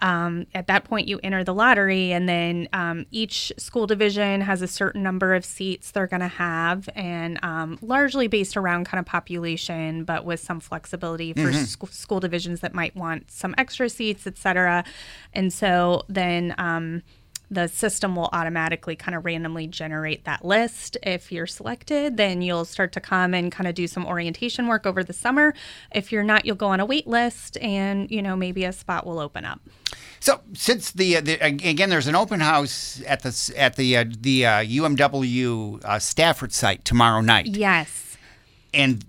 um, 0.00 0.46
at 0.54 0.66
that 0.66 0.84
point 0.84 1.08
you 1.08 1.18
enter 1.22 1.42
the 1.42 1.54
lottery, 1.54 2.12
and 2.12 2.28
then 2.28 2.68
um, 2.72 3.06
each 3.10 3.52
school 3.56 3.86
division 3.86 4.42
has 4.42 4.62
a 4.62 4.66
certain 4.68 5.02
number 5.02 5.34
of 5.34 5.44
seats 5.44 5.90
they're 5.90 6.06
going 6.06 6.20
to 6.20 6.28
have, 6.28 6.88
and 6.94 7.38
um, 7.42 7.78
largely 7.80 8.28
based 8.28 8.56
around 8.56 8.84
kind 8.84 8.98
of 8.98 9.06
population, 9.06 10.04
but 10.04 10.24
with 10.24 10.40
some 10.40 10.60
flexibility 10.60 11.32
for 11.32 11.50
Mm-hmm. 11.50 11.64
sc- 11.64 11.92
school 11.92 12.20
divisions 12.20 12.60
that 12.60 12.74
might 12.74 12.94
want 12.94 13.30
some 13.30 13.54
extra 13.56 13.88
seats, 13.88 14.26
et 14.26 14.36
cetera. 14.36 14.84
And 15.32 15.52
so 15.52 16.02
then 16.08 16.54
um, 16.58 17.02
the 17.50 17.68
system 17.68 18.16
will 18.16 18.28
automatically 18.32 18.96
kind 18.96 19.14
of 19.14 19.24
randomly 19.24 19.66
generate 19.68 20.24
that 20.24 20.44
list. 20.44 20.96
If 21.02 21.30
you're 21.30 21.46
selected, 21.46 22.16
then 22.16 22.42
you'll 22.42 22.64
start 22.64 22.92
to 22.94 23.00
come 23.00 23.34
and 23.34 23.52
kind 23.52 23.68
of 23.68 23.74
do 23.74 23.86
some 23.86 24.04
orientation 24.04 24.66
work 24.66 24.84
over 24.84 25.04
the 25.04 25.12
summer. 25.12 25.54
If 25.94 26.10
you're 26.10 26.24
not, 26.24 26.44
you'll 26.44 26.56
go 26.56 26.66
on 26.68 26.80
a 26.80 26.84
wait 26.84 27.06
list 27.06 27.56
and, 27.58 28.10
you 28.10 28.20
know, 28.20 28.34
maybe 28.34 28.64
a 28.64 28.72
spot 28.72 29.06
will 29.06 29.20
open 29.20 29.44
up. 29.44 29.60
So 30.18 30.40
since 30.54 30.90
the, 30.90 31.20
the 31.20 31.34
again, 31.40 31.88
there's 31.88 32.08
an 32.08 32.16
open 32.16 32.40
house 32.40 33.00
at 33.06 33.22
the 33.22 33.54
at 33.56 33.76
the 33.76 33.96
uh, 33.98 34.04
the 34.20 34.46
uh, 34.46 34.50
UMW 34.64 35.84
uh, 35.84 35.98
Stafford 35.98 36.52
site 36.52 36.84
tomorrow 36.84 37.20
night, 37.20 37.46
Yes. 37.46 38.16
and 38.74 39.04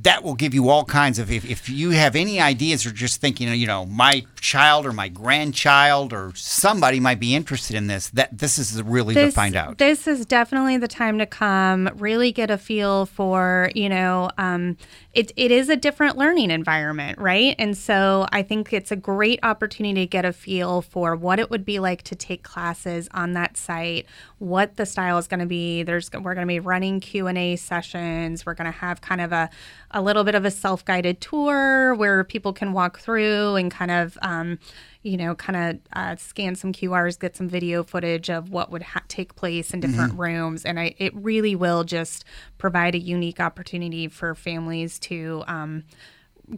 that 0.00 0.24
will 0.24 0.34
give 0.34 0.54
you 0.54 0.68
all 0.68 0.84
kinds 0.84 1.18
of 1.18 1.30
if, 1.30 1.44
if 1.44 1.68
you 1.68 1.90
have 1.90 2.16
any 2.16 2.40
ideas 2.40 2.86
or 2.86 2.90
just 2.90 3.20
thinking 3.20 3.48
you 3.54 3.66
know 3.66 3.84
my 3.84 4.24
child 4.40 4.86
or 4.86 4.92
my 4.92 5.08
grandchild 5.08 6.12
or 6.12 6.32
somebody 6.34 6.98
might 6.98 7.20
be 7.20 7.34
interested 7.34 7.76
in 7.76 7.86
this 7.86 8.08
that 8.10 8.36
this 8.36 8.58
is 8.58 8.82
really 8.82 9.14
to 9.14 9.30
find 9.30 9.56
out. 9.56 9.78
This 9.78 10.06
is 10.06 10.26
definitely 10.26 10.76
the 10.76 10.88
time 10.88 11.18
to 11.18 11.26
come, 11.26 11.90
really 11.96 12.32
get 12.32 12.50
a 12.50 12.58
feel 12.58 13.06
for, 13.06 13.70
you 13.74 13.88
know, 13.88 14.30
um, 14.38 14.76
it, 15.14 15.30
it 15.36 15.50
is 15.50 15.68
a 15.68 15.76
different 15.76 16.16
learning 16.16 16.50
environment, 16.50 17.18
right? 17.18 17.54
And 17.58 17.76
so 17.76 18.26
I 18.32 18.42
think 18.42 18.72
it's 18.72 18.90
a 18.90 18.96
great 18.96 19.40
opportunity 19.42 20.02
to 20.02 20.06
get 20.06 20.24
a 20.24 20.32
feel 20.32 20.80
for 20.80 21.14
what 21.14 21.38
it 21.38 21.50
would 21.50 21.66
be 21.66 21.78
like 21.78 22.02
to 22.04 22.14
take 22.14 22.42
classes 22.42 23.08
on 23.12 23.34
that 23.34 23.58
site, 23.58 24.06
what 24.38 24.76
the 24.76 24.86
style 24.86 25.18
is 25.18 25.28
going 25.28 25.40
to 25.40 25.46
be. 25.46 25.82
There's 25.82 26.10
we're 26.12 26.34
going 26.34 26.46
to 26.46 26.52
be 26.52 26.60
running 26.60 27.00
Q 27.00 27.26
and 27.26 27.36
A 27.36 27.56
sessions. 27.56 28.46
We're 28.46 28.54
going 28.54 28.72
to 28.72 28.78
have 28.78 29.02
kind 29.02 29.20
of 29.20 29.32
a 29.32 29.50
a 29.90 30.00
little 30.00 30.24
bit 30.24 30.34
of 30.34 30.46
a 30.46 30.50
self 30.50 30.82
guided 30.84 31.20
tour 31.20 31.94
where 31.94 32.24
people 32.24 32.54
can 32.54 32.72
walk 32.72 32.98
through 32.98 33.56
and 33.56 33.70
kind 33.70 33.90
of. 33.90 34.16
Um, 34.22 34.58
you 35.02 35.16
know, 35.16 35.34
kind 35.34 35.56
of 35.56 35.80
uh, 35.94 36.16
scan 36.16 36.54
some 36.54 36.72
QRs, 36.72 37.18
get 37.18 37.36
some 37.36 37.48
video 37.48 37.82
footage 37.82 38.30
of 38.30 38.50
what 38.50 38.70
would 38.70 38.82
ha- 38.82 39.02
take 39.08 39.34
place 39.34 39.74
in 39.74 39.80
different 39.80 40.18
rooms, 40.18 40.64
and 40.64 40.78
I, 40.78 40.94
it 40.98 41.14
really 41.14 41.54
will 41.56 41.84
just 41.84 42.24
provide 42.58 42.94
a 42.94 42.98
unique 43.00 43.40
opportunity 43.40 44.06
for 44.08 44.34
families 44.34 44.98
to 45.00 45.42
um, 45.46 45.84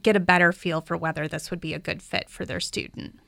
get 0.03 0.17
a 0.17 0.21
better 0.21 0.53
feel 0.53 0.81
for 0.81 0.97
whether 0.97 1.27
this 1.27 1.51
would 1.51 1.61
be 1.61 1.75
a 1.75 1.79
good 1.79 2.03
fit 2.03 2.29
for 2.29 2.45
their 2.45 2.61
student. 2.61 3.19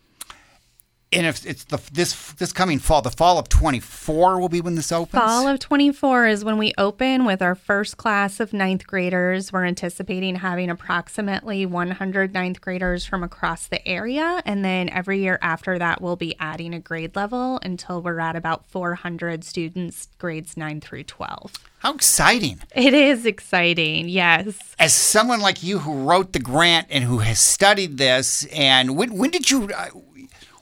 And 1.13 1.27
if 1.27 1.47
it's 1.47 1.65
the 1.65 1.81
this 1.93 2.33
this 2.33 2.53
coming 2.53 2.79
fall 2.79 3.01
the 3.01 3.11
fall 3.11 3.39
of 3.39 3.49
24 3.49 4.41
will 4.41 4.49
be 4.49 4.61
when 4.61 4.75
this 4.75 4.91
opens 4.91 5.23
Fall 5.23 5.47
of 5.47 5.61
24 5.61 6.27
is 6.27 6.45
when 6.45 6.59
we 6.59 6.73
open 6.79 7.25
with 7.25 7.41
our 7.41 7.55
first 7.55 7.97
class 7.97 8.41
of 8.41 8.53
ninth 8.53 8.87
graders. 8.87 9.53
We're 9.53 9.65
anticipating 9.65 10.37
having 10.37 10.69
approximately 10.69 11.65
100 11.65 12.35
ninth 12.35 12.61
graders 12.61 13.05
from 13.07 13.23
across 13.23 13.69
the 13.69 13.87
area. 13.87 14.43
And 14.45 14.65
then 14.65 14.89
every 14.89 15.21
year 15.21 15.39
after 15.43 15.79
that, 15.79 16.03
we'll 16.03 16.17
be 16.17 16.35
adding 16.41 16.75
a 16.75 16.81
grade 16.81 17.15
level 17.17 17.61
until 17.63 18.03
we're 18.03 18.21
at 18.21 18.37
about 18.37 18.67
400 18.67 19.45
students, 19.45 20.09
grades 20.19 20.57
9 20.57 20.81
through 20.81 21.05
12. 21.05 21.53
how 21.79 21.95
exciting 21.95 22.61
It 22.75 22.95
is 22.95 23.25
exciting, 23.27 24.09
yes. 24.09 24.75
as 24.79 24.93
someone 24.93 25.41
like 25.41 25.63
you 25.63 25.79
who 25.81 26.03
wrote 26.09 26.33
the 26.33 26.41
grant 26.41 26.89
and 26.91 27.05
who 27.05 27.19
has 27.19 27.39
studied 27.39 27.97
this 27.97 28.45
and 28.47 28.97
when, 28.97 29.17
when 29.17 29.31
did 29.31 29.51
you 29.51 29.69
uh, 29.75 29.89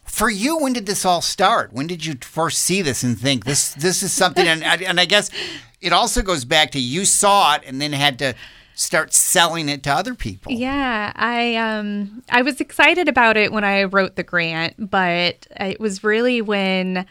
for 0.04 0.30
you 0.30 0.58
when 0.58 0.72
did 0.72 0.86
this 0.86 1.04
all 1.04 1.22
start? 1.22 1.72
When 1.72 1.86
did 1.86 2.04
you 2.06 2.14
first 2.20 2.58
see 2.58 2.82
this 2.82 3.02
and 3.02 3.18
think 3.18 3.44
this 3.44 3.74
this 3.74 4.02
is 4.02 4.12
something 4.12 4.46
and, 4.46 4.62
and 4.62 5.00
i 5.00 5.04
guess 5.04 5.30
it 5.80 5.92
also 5.92 6.22
goes 6.22 6.44
back 6.44 6.70
to 6.72 6.80
you 6.80 7.04
saw 7.04 7.56
it 7.56 7.62
and 7.66 7.80
then 7.80 7.92
had 7.92 8.18
to 8.20 8.34
start 8.74 9.14
selling 9.14 9.68
it 9.68 9.82
to 9.84 9.92
other 9.92 10.14
people. 10.14 10.52
Yeah, 10.52 11.12
I 11.14 11.56
um 11.56 12.22
I 12.30 12.42
was 12.42 12.60
excited 12.60 13.08
about 13.08 13.36
it 13.36 13.52
when 13.52 13.64
I 13.64 13.84
wrote 13.84 14.16
the 14.16 14.22
grant, 14.22 14.90
but 14.90 15.46
it 15.58 15.80
was 15.80 16.04
really 16.04 16.42
when 16.42 17.06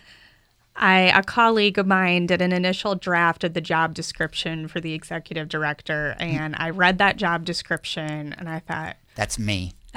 I 0.75 1.17
a 1.17 1.23
colleague 1.23 1.77
of 1.77 1.87
mine 1.87 2.27
did 2.27 2.41
an 2.41 2.51
initial 2.51 2.95
draft 2.95 3.43
of 3.43 3.53
the 3.53 3.61
job 3.61 3.93
description 3.93 4.67
for 4.67 4.81
the 4.81 4.93
executive 4.93 5.47
director 5.47 6.15
and 6.19 6.55
I 6.57 6.71
read 6.71 6.97
that 6.97 7.17
job 7.17 7.45
description 7.45 8.33
and 8.37 8.49
I 8.49 8.59
thought 8.59 8.97
that's 9.15 9.39
me. 9.39 9.73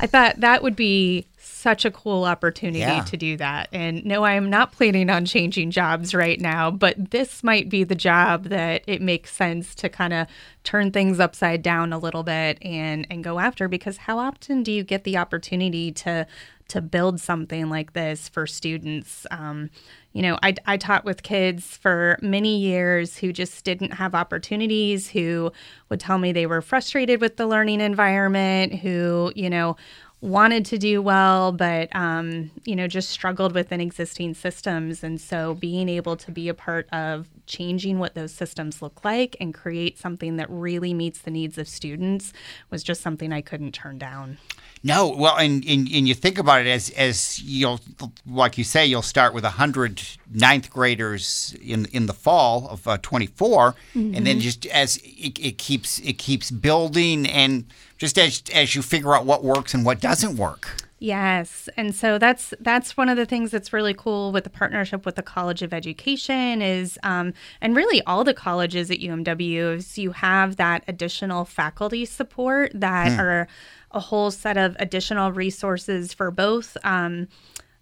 I 0.00 0.06
thought 0.06 0.40
that 0.40 0.62
would 0.62 0.76
be 0.76 1.26
such 1.64 1.86
a 1.86 1.90
cool 1.90 2.24
opportunity 2.24 2.80
Yeah. 2.80 3.04
to 3.04 3.16
do 3.16 3.38
that. 3.38 3.70
And 3.72 4.04
no, 4.04 4.22
I 4.22 4.34
am 4.34 4.50
not 4.50 4.72
planning 4.72 5.08
on 5.08 5.24
changing 5.24 5.70
jobs 5.70 6.14
right 6.14 6.38
now, 6.38 6.70
but 6.70 7.10
this 7.10 7.42
might 7.42 7.70
be 7.70 7.84
the 7.84 7.94
job 7.94 8.44
that 8.50 8.82
it 8.86 9.00
makes 9.00 9.32
sense 9.32 9.74
to 9.76 9.88
kind 9.88 10.12
of 10.12 10.26
turn 10.62 10.90
things 10.90 11.18
upside 11.20 11.62
down 11.62 11.90
a 11.94 11.98
little 11.98 12.22
bit 12.22 12.58
and 12.62 13.06
and 13.10 13.24
go 13.24 13.38
after 13.38 13.66
because 13.66 13.96
how 13.96 14.18
often 14.18 14.62
do 14.62 14.70
you 14.70 14.84
get 14.84 15.04
the 15.04 15.16
opportunity 15.16 15.90
to 15.92 16.26
to 16.66 16.80
build 16.80 17.20
something 17.20 17.68
like 17.70 17.92
this 17.94 18.28
for 18.28 18.46
students? 18.46 19.26
Um, 19.30 19.68
you 20.14 20.22
know, 20.22 20.38
I, 20.42 20.54
I 20.64 20.76
taught 20.78 21.04
with 21.04 21.22
kids 21.22 21.76
for 21.76 22.18
many 22.22 22.56
years 22.58 23.18
who 23.18 23.32
just 23.34 23.64
didn't 23.64 23.92
have 23.94 24.14
opportunities, 24.14 25.10
who 25.10 25.52
would 25.90 26.00
tell 26.00 26.18
me 26.18 26.32
they 26.32 26.46
were 26.46 26.62
frustrated 26.62 27.20
with 27.20 27.36
the 27.36 27.46
learning 27.46 27.80
environment, 27.82 28.74
who, 28.76 29.30
you 29.34 29.50
know, 29.50 29.76
wanted 30.24 30.64
to 30.64 30.78
do 30.78 31.02
well, 31.02 31.52
but, 31.52 31.94
um, 31.94 32.50
you 32.64 32.74
know, 32.74 32.88
just 32.88 33.10
struggled 33.10 33.52
within 33.54 33.80
existing 33.80 34.34
systems. 34.34 35.04
And 35.04 35.20
so 35.20 35.54
being 35.54 35.88
able 35.88 36.16
to 36.16 36.30
be 36.30 36.48
a 36.48 36.54
part 36.54 36.88
of 36.92 37.28
changing 37.46 37.98
what 37.98 38.14
those 38.14 38.32
systems 38.32 38.82
look 38.82 39.04
like 39.04 39.36
and 39.40 39.52
create 39.54 39.98
something 39.98 40.36
that 40.36 40.48
really 40.50 40.94
meets 40.94 41.20
the 41.20 41.30
needs 41.30 41.58
of 41.58 41.68
students 41.68 42.32
was 42.70 42.82
just 42.82 43.00
something 43.00 43.32
I 43.32 43.40
couldn't 43.40 43.72
turn 43.72 43.98
down. 43.98 44.38
No, 44.86 45.08
well, 45.08 45.36
and, 45.38 45.64
and 45.64 45.88
and 45.90 46.06
you 46.06 46.14
think 46.14 46.38
about 46.38 46.60
it 46.60 46.66
as 46.66 46.90
as 46.90 47.40
you'll 47.40 47.80
like 48.26 48.58
you 48.58 48.64
say, 48.64 48.84
you'll 48.84 49.00
start 49.00 49.32
with 49.32 49.42
a 49.42 49.50
hundred 49.50 50.02
ninth 50.30 50.68
graders 50.68 51.56
in 51.62 51.86
in 51.86 52.04
the 52.04 52.12
fall 52.12 52.68
of 52.68 52.86
uh, 52.86 52.98
24, 52.98 53.74
and 53.94 54.26
then 54.26 54.40
just 54.40 54.66
as 54.66 54.98
it, 54.98 55.38
it 55.38 55.56
keeps 55.56 56.00
it 56.00 56.18
keeps 56.18 56.50
building, 56.50 57.26
and 57.26 57.64
just 57.96 58.18
as 58.18 58.42
as 58.52 58.74
you 58.74 58.82
figure 58.82 59.14
out 59.14 59.24
what 59.24 59.42
works 59.42 59.72
and 59.72 59.86
what 59.86 60.00
doesn't 60.00 60.36
work. 60.36 60.83
Yes, 61.00 61.68
and 61.76 61.94
so 61.94 62.18
that's 62.18 62.54
that's 62.60 62.96
one 62.96 63.08
of 63.08 63.16
the 63.16 63.26
things 63.26 63.50
that's 63.50 63.72
really 63.72 63.94
cool 63.94 64.30
with 64.32 64.44
the 64.44 64.50
partnership 64.50 65.04
with 65.04 65.16
the 65.16 65.22
College 65.22 65.60
of 65.60 65.74
Education 65.74 66.62
is, 66.62 66.98
um, 67.02 67.34
and 67.60 67.74
really 67.76 68.00
all 68.02 68.22
the 68.22 68.32
colleges 68.32 68.90
at 68.90 69.00
UMW 69.00 69.76
is 69.76 69.98
you 69.98 70.12
have 70.12 70.56
that 70.56 70.84
additional 70.86 71.44
faculty 71.44 72.04
support 72.04 72.70
that 72.74 73.18
are 73.18 73.48
a 73.90 74.00
whole 74.00 74.30
set 74.30 74.56
of 74.56 74.76
additional 74.78 75.32
resources 75.32 76.14
for 76.14 76.30
both. 76.30 76.76
Um, 76.84 77.28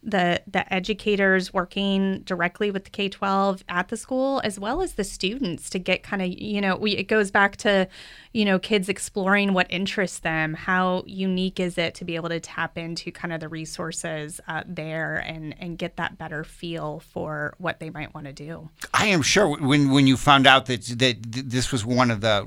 the 0.02 0.42
the 0.46 0.72
educators 0.72 1.52
working 1.52 2.20
directly 2.20 2.70
with 2.70 2.84
the 2.84 2.90
K 2.90 3.08
twelve 3.08 3.62
at 3.68 3.88
the 3.88 3.96
school 3.96 4.40
as 4.44 4.58
well 4.58 4.82
as 4.82 4.94
the 4.94 5.04
students 5.04 5.70
to 5.70 5.78
get 5.78 6.02
kind 6.02 6.22
of 6.22 6.28
you 6.28 6.60
know 6.60 6.76
we 6.76 6.92
it 6.92 7.04
goes 7.04 7.30
back 7.30 7.56
to 7.58 7.88
you 8.32 8.44
know 8.44 8.58
kids 8.58 8.88
exploring 8.88 9.52
what 9.52 9.66
interests 9.70 10.18
them 10.20 10.54
how 10.54 11.04
unique 11.06 11.60
is 11.60 11.78
it 11.78 11.94
to 11.94 12.04
be 12.04 12.16
able 12.16 12.28
to 12.28 12.40
tap 12.40 12.76
into 12.76 13.10
kind 13.12 13.32
of 13.32 13.40
the 13.40 13.48
resources 13.48 14.40
uh, 14.48 14.62
there 14.66 15.16
and 15.18 15.54
and 15.58 15.78
get 15.78 15.96
that 15.96 16.18
better 16.18 16.44
feel 16.44 17.00
for 17.00 17.54
what 17.58 17.80
they 17.80 17.90
might 17.90 18.14
want 18.14 18.26
to 18.26 18.32
do. 18.32 18.68
I 18.94 19.06
am 19.06 19.22
sure 19.22 19.56
when 19.58 19.90
when 19.90 20.06
you 20.06 20.16
found 20.16 20.46
out 20.46 20.66
that 20.66 20.82
that 20.98 21.16
this 21.22 21.72
was 21.72 21.84
one 21.84 22.10
of 22.10 22.20
the 22.20 22.44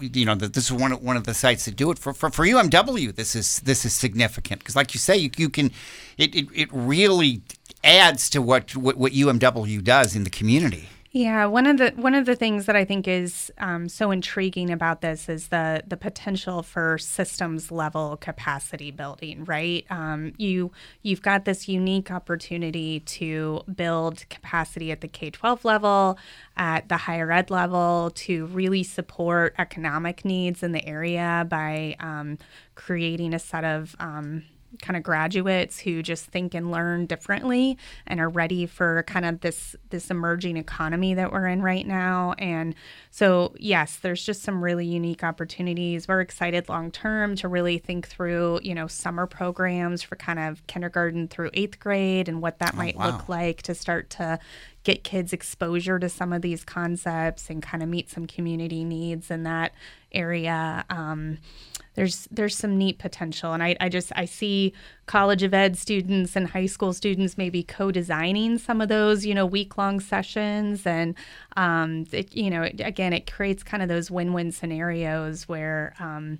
you 0.00 0.24
know 0.24 0.34
that 0.34 0.52
this 0.54 0.64
is 0.64 0.72
one 0.72 0.92
of, 0.92 1.02
one 1.02 1.16
of 1.16 1.24
the 1.24 1.34
sites 1.34 1.64
that 1.64 1.76
do 1.76 1.90
it. 1.90 1.98
For 1.98 2.12
for, 2.12 2.30
for 2.30 2.44
UMW 2.46 3.14
this 3.14 3.34
is 3.34 3.60
this 3.60 3.84
is 3.84 3.92
significant 3.92 4.60
because 4.60 4.76
like 4.76 4.94
you 4.94 5.00
say 5.00 5.16
you, 5.16 5.30
you 5.36 5.48
can 5.48 5.70
it, 6.18 6.34
it, 6.34 6.46
it 6.54 6.68
really 6.92 7.42
adds 7.82 8.30
to 8.30 8.42
what, 8.42 8.76
what 8.76 8.96
what 8.96 9.12
UMW 9.12 9.82
does 9.82 10.14
in 10.14 10.24
the 10.24 10.30
community. 10.30 10.88
Yeah, 11.14 11.44
one 11.44 11.66
of 11.66 11.76
the 11.76 11.90
one 11.96 12.14
of 12.14 12.24
the 12.24 12.34
things 12.34 12.64
that 12.64 12.74
I 12.74 12.86
think 12.86 13.06
is 13.06 13.52
um, 13.58 13.90
so 13.90 14.10
intriguing 14.10 14.70
about 14.70 15.02
this 15.02 15.28
is 15.28 15.48
the 15.48 15.82
the 15.86 15.98
potential 15.98 16.62
for 16.62 16.96
systems 16.96 17.70
level 17.70 18.16
capacity 18.16 18.90
building. 18.90 19.44
Right, 19.44 19.84
um, 19.90 20.32
you 20.38 20.72
you've 21.02 21.20
got 21.20 21.44
this 21.44 21.68
unique 21.68 22.10
opportunity 22.10 23.00
to 23.00 23.60
build 23.74 24.24
capacity 24.30 24.90
at 24.90 25.02
the 25.02 25.08
K 25.08 25.28
twelve 25.28 25.66
level, 25.66 26.18
at 26.56 26.88
the 26.88 26.96
higher 26.96 27.30
ed 27.30 27.50
level, 27.50 28.10
to 28.14 28.46
really 28.46 28.82
support 28.82 29.54
economic 29.58 30.24
needs 30.24 30.62
in 30.62 30.72
the 30.72 30.86
area 30.86 31.46
by 31.46 31.94
um, 32.00 32.38
creating 32.74 33.34
a 33.34 33.38
set 33.38 33.64
of 33.64 33.94
um, 34.00 34.44
kind 34.80 34.96
of 34.96 35.02
graduates 35.02 35.78
who 35.78 36.02
just 36.02 36.24
think 36.26 36.54
and 36.54 36.70
learn 36.70 37.06
differently 37.06 37.76
and 38.06 38.20
are 38.20 38.28
ready 38.28 38.64
for 38.66 39.02
kind 39.06 39.24
of 39.26 39.40
this 39.40 39.76
this 39.90 40.10
emerging 40.10 40.56
economy 40.56 41.14
that 41.14 41.30
we're 41.32 41.46
in 41.46 41.60
right 41.60 41.86
now. 41.86 42.34
And 42.38 42.74
so 43.10 43.54
yes 43.58 43.96
there's 43.96 44.24
just 44.24 44.42
some 44.42 44.64
really 44.64 44.86
unique 44.86 45.22
opportunities. 45.22 46.08
We're 46.08 46.20
excited 46.22 46.68
long 46.68 46.90
term 46.90 47.36
to 47.36 47.48
really 47.48 47.78
think 47.78 48.08
through 48.08 48.60
you 48.62 48.74
know 48.74 48.86
summer 48.86 49.26
programs 49.26 50.02
for 50.02 50.16
kind 50.16 50.38
of 50.38 50.66
kindergarten 50.66 51.28
through 51.28 51.50
eighth 51.54 51.78
grade 51.78 52.28
and 52.28 52.40
what 52.40 52.58
that 52.60 52.72
Oh, 52.74 52.78
might 52.78 52.96
wow. 52.96 53.06
look 53.10 53.28
like 53.28 53.62
to 53.62 53.74
start 53.74 54.08
to 54.10 54.38
get 54.84 55.04
kids 55.04 55.32
exposure 55.32 55.98
to 55.98 56.08
some 56.08 56.32
of 56.32 56.42
these 56.42 56.64
concepts 56.64 57.48
and 57.50 57.62
kind 57.62 57.82
of 57.82 57.88
meet 57.88 58.10
some 58.10 58.26
community 58.26 58.82
needs 58.82 59.30
in 59.30 59.44
that 59.44 59.72
area. 60.10 60.84
Um, 60.90 61.38
there's 61.94 62.28
there's 62.30 62.56
some 62.56 62.78
neat 62.78 62.98
potential. 62.98 63.52
And 63.52 63.62
I, 63.62 63.76
I 63.80 63.88
just 63.88 64.12
i 64.16 64.24
see 64.24 64.72
college 65.06 65.42
of 65.42 65.52
ed 65.52 65.76
students 65.76 66.36
and 66.36 66.48
high 66.48 66.66
school 66.66 66.92
students 66.92 67.36
maybe 67.36 67.62
co-designing 67.62 68.58
some 68.58 68.80
of 68.80 68.88
those 68.88 69.26
you 69.26 69.34
know 69.34 69.46
week-long 69.46 70.00
sessions. 70.00 70.86
And 70.86 71.14
um, 71.56 72.06
it, 72.12 72.34
you 72.34 72.50
know 72.50 72.62
it, 72.62 72.80
again 72.80 73.12
it 73.12 73.30
creates 73.30 73.62
kind 73.62 73.82
of 73.82 73.88
those 73.88 74.10
win-win 74.10 74.52
scenarios 74.52 75.48
where 75.48 75.94
um, 76.00 76.38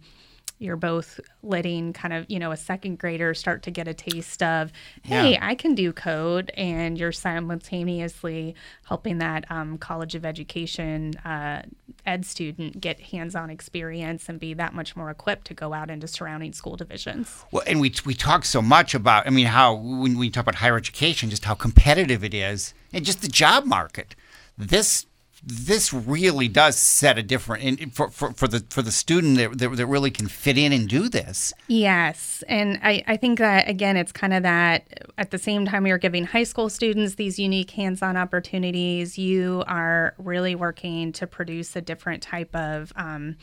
you're 0.62 0.76
both 0.76 1.18
letting 1.42 1.92
kind 1.92 2.14
of 2.14 2.24
you 2.28 2.38
know 2.38 2.52
a 2.52 2.56
second 2.56 2.98
grader 2.98 3.34
start 3.34 3.62
to 3.62 3.70
get 3.70 3.88
a 3.88 3.94
taste 3.94 4.42
of 4.42 4.72
hey 5.02 5.32
Yeah. 5.32 5.38
i 5.46 5.54
can 5.54 5.74
do 5.74 5.92
code 5.92 6.50
and 6.56 6.96
you're 6.98 7.12
simultaneously 7.12 8.54
helping 8.84 9.18
that 9.18 9.50
um, 9.50 9.78
college 9.78 10.14
of 10.14 10.24
education 10.24 11.16
uh, 11.18 11.62
ed 12.06 12.24
student 12.24 12.80
get 12.80 13.00
hands-on 13.00 13.50
experience 13.50 14.28
and 14.28 14.38
be 14.38 14.54
that 14.54 14.74
much 14.74 14.96
more 14.96 15.10
equipped 15.10 15.46
to 15.46 15.54
go 15.54 15.72
out 15.72 15.90
into 15.90 16.06
surrounding 16.06 16.52
school 16.52 16.76
divisions 16.76 17.44
Well, 17.50 17.62
and 17.66 17.80
we 17.80 17.92
we 18.04 18.14
talk 18.14 18.44
so 18.44 18.62
much 18.62 18.94
about. 18.94 19.26
I 19.26 19.30
mean, 19.30 19.46
how 19.46 19.74
when 19.74 20.16
we 20.18 20.30
talk 20.30 20.42
about 20.42 20.56
higher 20.56 20.76
education, 20.76 21.30
just 21.30 21.44
how 21.44 21.54
competitive 21.54 22.24
it 22.24 22.34
is, 22.34 22.74
and 22.92 23.04
just 23.04 23.20
the 23.22 23.28
job 23.28 23.64
market. 23.64 24.14
This 24.56 25.06
this 25.44 25.92
really 25.92 26.46
does 26.46 26.76
set 26.76 27.18
a 27.18 27.22
different 27.22 27.94
for, 27.94 28.10
for, 28.10 28.32
for 28.32 28.46
the 28.46 28.64
for 28.70 28.80
the 28.80 28.92
student 28.92 29.36
that, 29.38 29.58
that, 29.58 29.76
that 29.76 29.86
really 29.86 30.10
can 30.10 30.28
fit 30.28 30.56
in 30.56 30.72
and 30.72 30.88
do 30.88 31.08
this. 31.08 31.52
Yes. 31.66 32.44
And 32.48 32.78
I, 32.82 33.02
I 33.06 33.16
think 33.16 33.38
that, 33.40 33.68
again, 33.68 33.96
it's 33.96 34.12
kind 34.12 34.32
of 34.32 34.44
that 34.44 35.04
at 35.18 35.30
the 35.30 35.38
same 35.38 35.66
time 35.66 35.86
you're 35.86 35.98
giving 35.98 36.24
high 36.24 36.44
school 36.44 36.68
students 36.68 37.16
these 37.16 37.38
unique 37.38 37.72
hands 37.72 38.02
on 38.02 38.16
opportunities, 38.16 39.18
you 39.18 39.64
are 39.66 40.14
really 40.18 40.54
working 40.54 41.12
to 41.12 41.26
produce 41.26 41.74
a 41.74 41.80
different 41.80 42.22
type 42.22 42.54
of. 42.54 42.92
Um, 42.94 43.36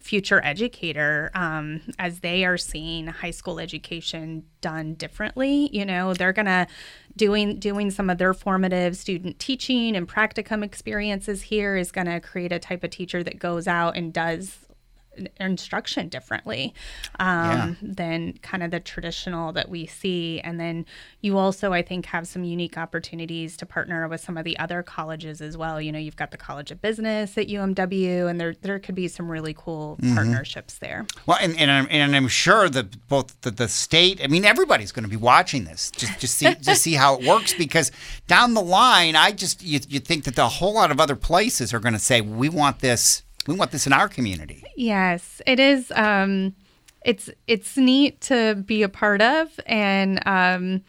future 0.00 0.40
educator 0.44 1.30
um, 1.34 1.80
as 1.98 2.20
they 2.20 2.44
are 2.44 2.56
seeing 2.56 3.06
high 3.06 3.30
school 3.30 3.60
education 3.60 4.42
done 4.60 4.94
differently 4.94 5.68
you 5.72 5.84
know 5.84 6.14
they're 6.14 6.32
gonna 6.32 6.66
doing 7.16 7.58
doing 7.58 7.90
some 7.90 8.08
of 8.08 8.18
their 8.18 8.32
formative 8.32 8.96
student 8.96 9.38
teaching 9.38 9.94
and 9.94 10.08
practicum 10.08 10.64
experiences 10.64 11.42
here 11.42 11.76
is 11.76 11.92
gonna 11.92 12.20
create 12.20 12.52
a 12.52 12.58
type 12.58 12.82
of 12.82 12.90
teacher 12.90 13.22
that 13.22 13.38
goes 13.38 13.68
out 13.68 13.96
and 13.96 14.12
does 14.12 14.66
instruction 15.38 16.08
differently 16.08 16.74
um, 17.18 17.76
than 17.82 18.34
kind 18.42 18.62
of 18.62 18.70
the 18.70 18.80
traditional 18.80 19.52
that 19.52 19.68
we 19.68 19.86
see. 19.86 20.40
And 20.40 20.58
then 20.58 20.86
you 21.20 21.38
also, 21.38 21.72
I 21.72 21.82
think, 21.82 22.06
have 22.06 22.26
some 22.26 22.44
unique 22.44 22.78
opportunities 22.78 23.56
to 23.58 23.66
partner 23.66 24.08
with 24.08 24.20
some 24.20 24.36
of 24.36 24.44
the 24.44 24.58
other 24.58 24.82
colleges 24.82 25.40
as 25.40 25.56
well. 25.56 25.80
You 25.80 25.92
know, 25.92 25.98
you've 25.98 26.16
got 26.16 26.30
the 26.30 26.36
College 26.36 26.70
of 26.70 26.80
Business 26.80 27.36
at 27.36 27.48
UMW, 27.48 28.28
and 28.28 28.40
there 28.40 28.54
there 28.62 28.78
could 28.78 28.94
be 28.94 29.08
some 29.08 29.30
really 29.30 29.54
cool 29.54 29.98
partnerships 30.14 30.78
there. 30.78 31.06
Well, 31.26 31.38
and 31.40 31.58
and 31.58 31.70
I'm, 31.70 31.86
and 31.90 32.16
I'm 32.16 32.28
sure 32.28 32.68
that 32.68 33.08
both 33.08 33.40
the, 33.42 33.50
the 33.50 33.68
state, 33.68 34.20
I 34.22 34.26
mean, 34.26 34.44
everybody's 34.44 34.92
going 34.92 35.04
to 35.04 35.10
be 35.10 35.16
watching 35.16 35.64
this 35.64 35.90
just 35.90 36.18
just 36.18 36.36
see 36.36 36.54
just 36.60 36.82
see 36.82 36.94
how 36.94 37.16
it 37.16 37.26
works 37.26 37.54
because 37.54 37.90
down 38.26 38.54
the 38.54 38.62
line, 38.62 39.16
I 39.16 39.32
just 39.32 39.62
you, 39.62 39.80
you 39.88 40.00
think 40.00 40.24
that 40.24 40.38
a 40.38 40.48
whole 40.48 40.74
lot 40.74 40.90
of 40.90 41.00
other 41.00 41.16
places 41.16 41.72
are 41.74 41.80
going 41.80 41.94
to 41.94 41.98
say 41.98 42.20
we 42.20 42.48
want 42.48 42.80
this, 42.80 43.22
we 43.46 43.54
want 43.54 43.70
this 43.70 43.86
in 43.86 43.92
our 43.92 44.08
community. 44.08 44.64
Yes, 44.76 45.42
it 45.46 45.58
is. 45.58 45.90
Um, 45.92 46.54
it's 47.04 47.30
it's 47.46 47.76
neat 47.76 48.20
to 48.22 48.54
be 48.54 48.82
a 48.82 48.88
part 48.88 49.20
of, 49.20 49.58
and 49.66 50.24
um, 50.26 50.82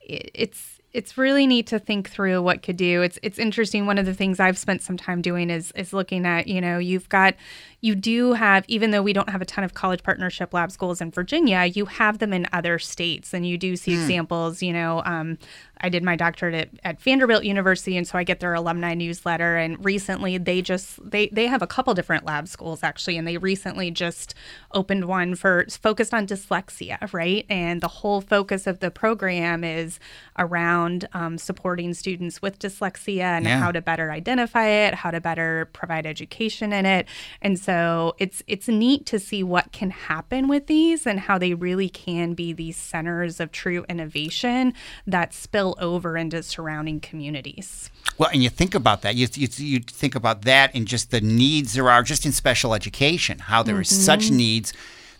it, 0.00 0.30
it's 0.34 0.80
it's 0.92 1.16
really 1.16 1.46
neat 1.46 1.68
to 1.68 1.78
think 1.78 2.10
through 2.10 2.42
what 2.42 2.62
could 2.62 2.76
do. 2.76 3.02
It's 3.02 3.18
it's 3.22 3.38
interesting. 3.38 3.86
One 3.86 3.98
of 3.98 4.06
the 4.06 4.14
things 4.14 4.40
I've 4.40 4.58
spent 4.58 4.82
some 4.82 4.96
time 4.96 5.22
doing 5.22 5.50
is 5.50 5.72
is 5.72 5.92
looking 5.92 6.26
at 6.26 6.48
you 6.48 6.60
know 6.60 6.78
you've 6.78 7.08
got 7.08 7.34
you 7.82 7.94
do 7.94 8.34
have 8.34 8.64
even 8.68 8.90
though 8.90 9.02
we 9.02 9.12
don't 9.12 9.30
have 9.30 9.40
a 9.40 9.44
ton 9.46 9.64
of 9.64 9.72
college 9.74 10.02
partnership 10.02 10.52
lab 10.52 10.70
schools 10.70 11.00
in 11.00 11.10
Virginia, 11.10 11.64
you 11.64 11.86
have 11.86 12.18
them 12.18 12.32
in 12.32 12.46
other 12.52 12.78
states, 12.78 13.32
and 13.32 13.46
you 13.46 13.56
do 13.56 13.74
see 13.76 13.92
examples. 13.94 14.62
You 14.62 14.72
know, 14.74 15.02
um, 15.06 15.38
I 15.80 15.88
did 15.88 16.02
my 16.04 16.14
doctorate 16.14 16.54
at, 16.54 16.68
at 16.84 17.00
Vanderbilt 17.00 17.42
University, 17.44 17.96
and 17.96 18.06
so 18.06 18.18
I 18.18 18.24
get 18.24 18.40
their 18.40 18.52
alumni 18.52 18.92
newsletter. 18.92 19.56
And 19.56 19.82
recently, 19.82 20.36
they 20.36 20.60
just 20.60 20.98
they 21.10 21.28
they 21.28 21.46
have 21.46 21.62
a 21.62 21.66
couple 21.66 21.94
different 21.94 22.26
lab 22.26 22.48
schools 22.48 22.82
actually, 22.82 23.16
and 23.16 23.26
they 23.26 23.38
recently 23.38 23.90
just 23.90 24.34
opened 24.72 25.06
one 25.06 25.34
for 25.34 25.64
focused 25.70 26.12
on 26.12 26.26
dyslexia, 26.26 27.10
right? 27.14 27.46
And 27.48 27.80
the 27.80 27.88
whole 27.88 28.20
focus 28.20 28.66
of 28.66 28.80
the 28.80 28.90
program 28.90 29.64
is 29.64 29.98
around 30.38 31.08
um, 31.14 31.38
supporting 31.38 31.94
students 31.94 32.42
with 32.42 32.58
dyslexia 32.58 33.22
and 33.22 33.46
Yeah. 33.46 33.58
how 33.58 33.72
to 33.72 33.80
better 33.80 34.10
identify 34.12 34.66
it, 34.66 34.92
how 34.94 35.10
to 35.10 35.20
better 35.20 35.70
provide 35.72 36.04
education 36.04 36.74
in 36.74 36.84
it. 36.84 37.06
And 37.40 37.58
so 37.58 37.69
it's 38.18 38.42
it's 38.46 38.68
neat 38.68 39.06
to 39.06 39.18
see 39.18 39.42
what 39.42 39.72
can 39.72 39.90
happen 39.90 40.48
with 40.48 40.66
these 40.66 41.06
and 41.06 41.20
how 41.20 41.38
they 41.38 41.54
really 41.54 41.88
can 41.88 42.34
be 42.34 42.52
these 42.52 42.76
centers 42.76 43.40
of 43.40 43.52
true 43.52 43.84
innovation 43.88 44.72
that 45.06 45.32
spill 45.32 45.76
over 45.78 46.16
into 46.16 46.42
surrounding 46.42 47.00
communities. 47.00 47.90
Well, 48.18 48.30
and 48.32 48.42
you 48.42 48.50
think 48.50 48.74
about 48.74 49.02
that. 49.02 49.14
You, 49.14 49.28
you, 49.34 49.48
you 49.56 49.80
think 49.80 50.14
about 50.14 50.42
that 50.42 50.70
and 50.74 50.86
just 50.86 51.10
the 51.10 51.20
needs 51.20 51.74
there 51.74 51.90
are 51.90 52.02
just 52.02 52.26
in 52.26 52.32
special 52.32 52.74
education, 52.74 53.38
how 53.38 53.62
there 53.62 53.80
is 53.80 54.04
such 54.04 54.30
needs. 54.30 54.72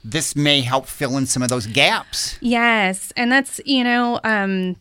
This 0.02 0.34
may 0.34 0.62
help 0.62 0.86
fill 0.86 1.16
in 1.18 1.26
some 1.26 1.42
of 1.42 1.50
those 1.50 1.66
gaps. 1.66 2.38
Yes, 2.40 3.12
and 3.16 3.30
that's 3.30 3.60
you 3.64 3.84
know 3.84 4.18
um, 4.24 4.76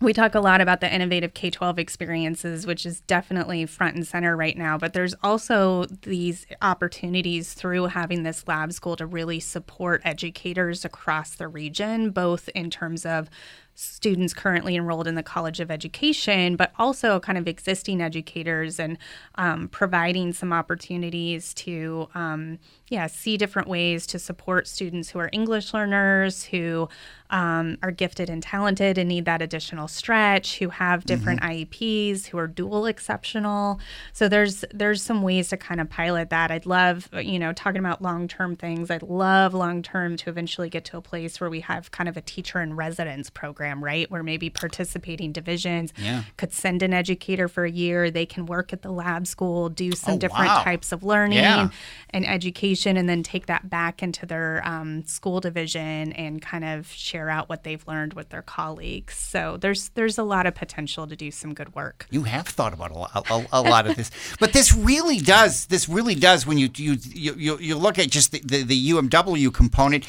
we 0.00 0.12
talk 0.12 0.34
a 0.34 0.40
lot 0.40 0.60
about 0.60 0.80
the 0.80 0.94
innovative 0.94 1.32
K 1.32 1.50
12 1.50 1.78
experiences, 1.78 2.66
which 2.66 2.84
is 2.84 3.00
definitely 3.02 3.64
front 3.66 3.96
and 3.96 4.06
center 4.06 4.36
right 4.36 4.56
now. 4.56 4.76
But 4.76 4.92
there's 4.92 5.14
also 5.22 5.86
these 6.02 6.46
opportunities 6.60 7.54
through 7.54 7.86
having 7.86 8.22
this 8.22 8.46
lab 8.46 8.72
school 8.72 8.96
to 8.96 9.06
really 9.06 9.40
support 9.40 10.02
educators 10.04 10.84
across 10.84 11.36
the 11.36 11.48
region, 11.48 12.10
both 12.10 12.48
in 12.54 12.70
terms 12.70 13.06
of 13.06 13.30
students 13.76 14.32
currently 14.34 14.74
enrolled 14.74 15.06
in 15.06 15.14
the 15.14 15.22
College 15.22 15.60
of 15.60 15.70
Education, 15.70 16.56
but 16.56 16.72
also 16.78 17.20
kind 17.20 17.38
of 17.38 17.46
existing 17.46 18.00
educators 18.00 18.80
and 18.80 18.98
um, 19.36 19.68
providing 19.68 20.32
some 20.32 20.52
opportunities 20.52 21.54
to, 21.54 22.08
um, 22.14 22.58
yeah, 22.88 23.06
see 23.06 23.36
different 23.36 23.68
ways 23.68 24.06
to 24.08 24.18
support 24.18 24.66
students 24.66 25.10
who 25.10 25.18
are 25.18 25.28
English 25.32 25.74
learners, 25.74 26.44
who 26.44 26.88
um, 27.30 27.76
are 27.82 27.90
gifted 27.90 28.30
and 28.30 28.42
talented 28.42 28.98
and 28.98 29.08
need 29.08 29.24
that 29.24 29.42
additional 29.42 29.88
stretch, 29.88 30.58
who 30.58 30.68
have 30.68 31.04
different 31.04 31.40
IEPs, 31.42 32.26
who 32.26 32.38
are 32.38 32.46
dual 32.46 32.86
exceptional. 32.86 33.80
So 34.12 34.28
there's 34.28 34.64
there's 34.72 35.02
some 35.02 35.22
ways 35.22 35.48
to 35.48 35.56
kind 35.56 35.80
of 35.80 35.90
pilot 35.90 36.30
that. 36.30 36.50
I'd 36.50 36.66
love, 36.66 37.08
you 37.12 37.38
know, 37.38 37.52
talking 37.52 37.80
about 37.80 38.00
long 38.02 38.28
term 38.28 38.56
things. 38.56 38.90
I'd 38.90 39.02
love 39.02 39.54
long 39.54 39.82
term 39.82 40.16
to 40.18 40.30
eventually 40.30 40.68
get 40.68 40.84
to 40.86 40.96
a 40.96 41.02
place 41.02 41.40
where 41.40 41.50
we 41.50 41.60
have 41.60 41.90
kind 41.90 42.08
of 42.08 42.16
a 42.16 42.20
teacher 42.20 42.60
in 42.60 42.76
residence 42.76 43.30
program, 43.30 43.65
right? 43.82 44.10
Where 44.10 44.22
maybe 44.22 44.50
participating 44.50 45.32
divisions 45.32 45.92
Yeah. 45.96 46.22
could 46.36 46.52
send 46.52 46.82
an 46.82 46.92
educator 46.92 47.48
for 47.48 47.64
a 47.64 47.70
year. 47.70 48.10
They 48.10 48.26
can 48.26 48.46
work 48.46 48.72
at 48.72 48.82
the 48.82 48.90
lab 48.90 49.26
school, 49.26 49.68
do 49.68 49.92
some 49.92 50.14
Oh, 50.14 50.18
different 50.18 50.46
wow. 50.48 50.62
types 50.62 50.92
of 50.92 51.02
learning 51.02 51.38
Yeah. 51.38 51.68
and 52.10 52.26
education, 52.26 52.96
and 52.96 53.08
then 53.08 53.22
take 53.22 53.46
that 53.46 53.68
back 53.70 54.02
into 54.02 54.26
their 54.26 54.62
um, 54.66 55.04
school 55.04 55.40
division 55.40 56.12
and 56.12 56.40
kind 56.42 56.64
of 56.64 56.86
share 56.90 57.28
out 57.30 57.48
what 57.48 57.64
they've 57.64 57.86
learned 57.86 58.14
with 58.14 58.28
their 58.30 58.42
colleagues. 58.42 59.14
So 59.14 59.56
there's 59.60 59.88
there's 59.90 60.18
a 60.18 60.22
lot 60.22 60.46
of 60.46 60.54
potential 60.54 61.06
to 61.06 61.16
do 61.16 61.30
some 61.30 61.54
good 61.54 61.74
work. 61.74 62.06
You 62.10 62.24
have 62.24 62.46
thought 62.48 62.72
about 62.72 62.90
a 62.90 62.94
lot, 62.94 63.10
a, 63.30 63.46
a 63.52 63.62
lot 63.62 63.86
of 63.86 63.96
this, 63.96 64.10
but 64.40 64.52
this 64.52 64.74
really 64.74 65.18
does. 65.18 65.66
This 65.66 65.88
really 65.88 66.14
does 66.14 66.46
when 66.46 66.58
you 66.58 66.68
you 66.76 66.96
you, 67.12 67.34
you, 67.34 67.58
you 67.58 67.76
look 67.76 67.98
at 67.98 68.10
just 68.10 68.32
the, 68.32 68.40
the, 68.44 68.62
the 68.62 68.90
UMW 68.90 69.52
component. 69.52 70.04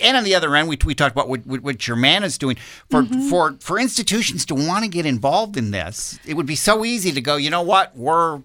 And 0.00 0.16
on 0.16 0.24
the 0.24 0.34
other 0.34 0.54
end, 0.56 0.68
we, 0.68 0.78
we 0.84 0.94
talked 0.94 1.12
about 1.12 1.28
what, 1.28 1.46
what, 1.46 1.78
Germanna's 1.78 2.38
doing. 2.38 2.56
For, 2.90 3.04
for 3.04 3.56
for 3.60 3.78
institutions 3.78 4.44
to 4.46 4.54
want 4.54 4.84
to 4.84 4.90
get 4.90 5.06
involved 5.06 5.56
in 5.56 5.70
this, 5.70 6.18
it 6.26 6.34
would 6.34 6.46
be 6.46 6.56
so 6.56 6.84
easy 6.84 7.12
to 7.12 7.20
go. 7.20 7.36
You 7.36 7.50
know 7.50 7.62
what? 7.62 7.96
We're 7.96 8.42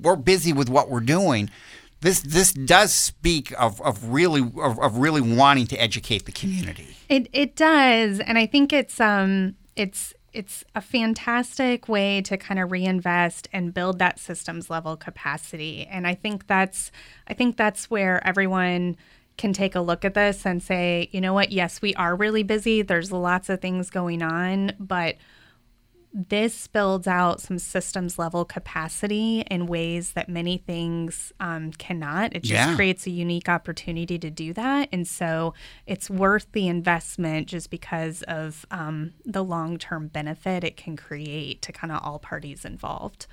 we're 0.00 0.16
busy 0.16 0.52
with 0.52 0.68
what 0.68 0.90
we're 0.90 1.00
doing. 1.00 1.50
This 2.00 2.20
this 2.20 2.52
does 2.52 2.92
speak 2.92 3.52
of, 3.58 3.80
of 3.82 4.12
really 4.12 4.40
of, 4.40 4.78
of 4.80 4.98
really 4.98 5.20
wanting 5.20 5.66
to 5.68 5.76
educate 5.76 6.26
the 6.26 6.32
community. 6.32 6.96
It 7.08 7.28
it 7.32 7.54
does, 7.54 8.18
and 8.20 8.38
I 8.38 8.46
think 8.46 8.72
it's 8.72 9.00
um 9.00 9.54
it's 9.76 10.14
it's 10.32 10.64
a 10.74 10.80
fantastic 10.80 11.88
way 11.88 12.22
to 12.22 12.36
kind 12.36 12.58
of 12.58 12.72
reinvest 12.72 13.48
and 13.52 13.74
build 13.74 13.98
that 13.98 14.18
systems 14.18 14.70
level 14.70 14.96
capacity. 14.96 15.86
And 15.86 16.06
I 16.06 16.14
think 16.14 16.46
that's 16.46 16.90
I 17.28 17.34
think 17.34 17.56
that's 17.56 17.90
where 17.90 18.26
everyone 18.26 18.96
can 19.42 19.52
take 19.52 19.74
a 19.74 19.80
look 19.80 20.04
at 20.04 20.14
this 20.14 20.46
and 20.46 20.62
say, 20.62 21.08
you 21.10 21.20
know 21.20 21.34
what, 21.34 21.50
yes, 21.50 21.82
we 21.82 21.92
are 21.96 22.14
really 22.14 22.44
busy. 22.44 22.80
There's 22.80 23.10
lots 23.10 23.48
of 23.50 23.60
things 23.60 23.90
going 23.90 24.22
on, 24.22 24.72
but 24.78 25.16
this 26.14 26.68
builds 26.68 27.08
out 27.08 27.40
some 27.40 27.58
systems 27.58 28.18
level 28.18 28.44
capacity 28.44 29.40
in 29.50 29.66
ways 29.66 30.12
that 30.12 30.28
many 30.28 30.58
things 30.58 31.32
um, 31.40 31.72
cannot. 31.72 32.36
It 32.36 32.42
just 32.44 32.52
Yeah. 32.68 32.76
creates 32.76 33.06
a 33.06 33.10
unique 33.10 33.48
opportunity 33.48 34.16
to 34.18 34.30
do 34.30 34.52
that. 34.52 34.90
And 34.92 35.08
so 35.08 35.54
it's 35.86 36.08
worth 36.08 36.46
the 36.52 36.68
investment 36.68 37.48
just 37.48 37.68
because 37.70 38.22
of 38.28 38.64
um, 38.70 39.14
the 39.24 39.42
long 39.42 39.76
term 39.76 40.06
benefit 40.08 40.62
it 40.64 40.76
can 40.76 40.96
create 40.96 41.62
to 41.62 41.72
kind 41.72 41.90
of 41.90 42.00
all 42.02 42.18
parties 42.18 42.64
involved. 42.64 43.26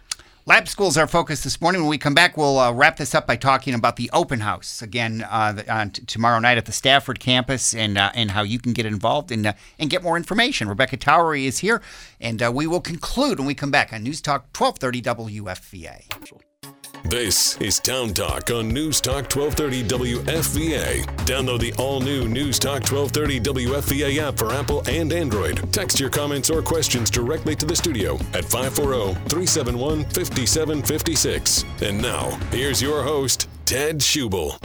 Lab 0.45 0.67
schools 0.67 0.97
are 0.97 1.07
focused 1.07 1.43
this 1.43 1.61
morning. 1.61 1.81
When 1.81 1.89
we 1.89 1.97
come 1.97 2.15
back, 2.15 2.37
we'll 2.37 2.57
uh, 2.57 2.71
wrap 2.71 2.97
this 2.97 3.13
up 3.13 3.27
by 3.27 3.35
talking 3.35 3.73
about 3.73 3.97
the 3.97 4.09
open 4.13 4.39
house 4.39 4.81
again 4.81 5.25
uh, 5.29 5.51
the, 5.51 5.71
on 5.71 5.91
t- 5.91 6.03
tomorrow 6.05 6.39
night 6.39 6.57
at 6.57 6.65
the 6.65 6.71
Stafford 6.71 7.19
campus 7.19 7.75
and 7.75 7.97
uh, 7.97 8.11
and 8.15 8.31
how 8.31 8.41
you 8.41 8.57
can 8.59 8.73
get 8.73 8.85
involved 8.85 9.31
and 9.31 9.45
uh, 9.45 9.53
and 9.77 9.89
get 9.89 10.01
more 10.01 10.17
information. 10.17 10.67
Rebecca 10.67 10.97
Towery 10.97 11.45
is 11.45 11.59
here, 11.59 11.81
and 12.19 12.41
uh, 12.41 12.51
we 12.51 12.65
will 12.65 12.81
conclude 12.81 13.37
when 13.39 13.47
we 13.47 13.53
come 13.53 13.71
back 13.71 13.93
on 13.93 14.03
News 14.03 14.21
Talk 14.21 14.47
1230 14.57 15.01
WFVA. 15.39 16.48
This 17.09 17.57
is 17.57 17.79
Town 17.79 18.13
Talk 18.13 18.51
on 18.51 18.67
News 18.69 19.01
Talk 19.01 19.35
1230 19.35 19.83
WFVA. 20.23 21.05
Download 21.25 21.59
the 21.59 21.73
all 21.81 21.99
new 21.99 22.27
News 22.27 22.59
Talk 22.59 22.83
1230 22.83 23.39
WFVA 23.39 24.19
app 24.19 24.37
for 24.37 24.53
Apple 24.53 24.83
and 24.87 25.11
Android. 25.11 25.73
Text 25.73 25.99
your 25.99 26.11
comments 26.11 26.51
or 26.51 26.61
questions 26.61 27.09
directly 27.09 27.55
to 27.55 27.65
the 27.65 27.75
studio 27.75 28.13
at 28.35 28.45
540 28.45 29.15
371 29.27 30.03
5756. 30.03 31.65
And 31.81 31.99
now, 31.99 32.29
here's 32.51 32.79
your 32.79 33.01
host, 33.01 33.49
Ted 33.65 33.97
Schubel. 33.97 34.59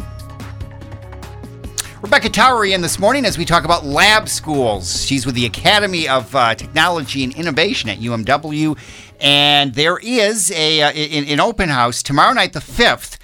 Rebecca 2.04 2.28
Towery 2.28 2.74
in 2.74 2.82
this 2.82 2.98
morning 2.98 3.24
as 3.24 3.38
we 3.38 3.46
talk 3.46 3.64
about 3.64 3.86
lab 3.86 4.28
schools. 4.28 5.06
She's 5.06 5.24
with 5.24 5.34
the 5.34 5.46
Academy 5.46 6.06
of 6.06 6.36
uh, 6.36 6.54
Technology 6.54 7.24
and 7.24 7.34
Innovation 7.34 7.88
at 7.88 7.96
UMW, 7.96 8.78
and 9.20 9.72
there 9.72 9.96
is 9.96 10.50
a 10.50 10.82
uh, 10.82 10.90
an, 10.90 11.24
an 11.24 11.40
open 11.40 11.70
house 11.70 12.02
tomorrow 12.02 12.34
night, 12.34 12.52
the 12.52 12.60
fifth. 12.60 13.18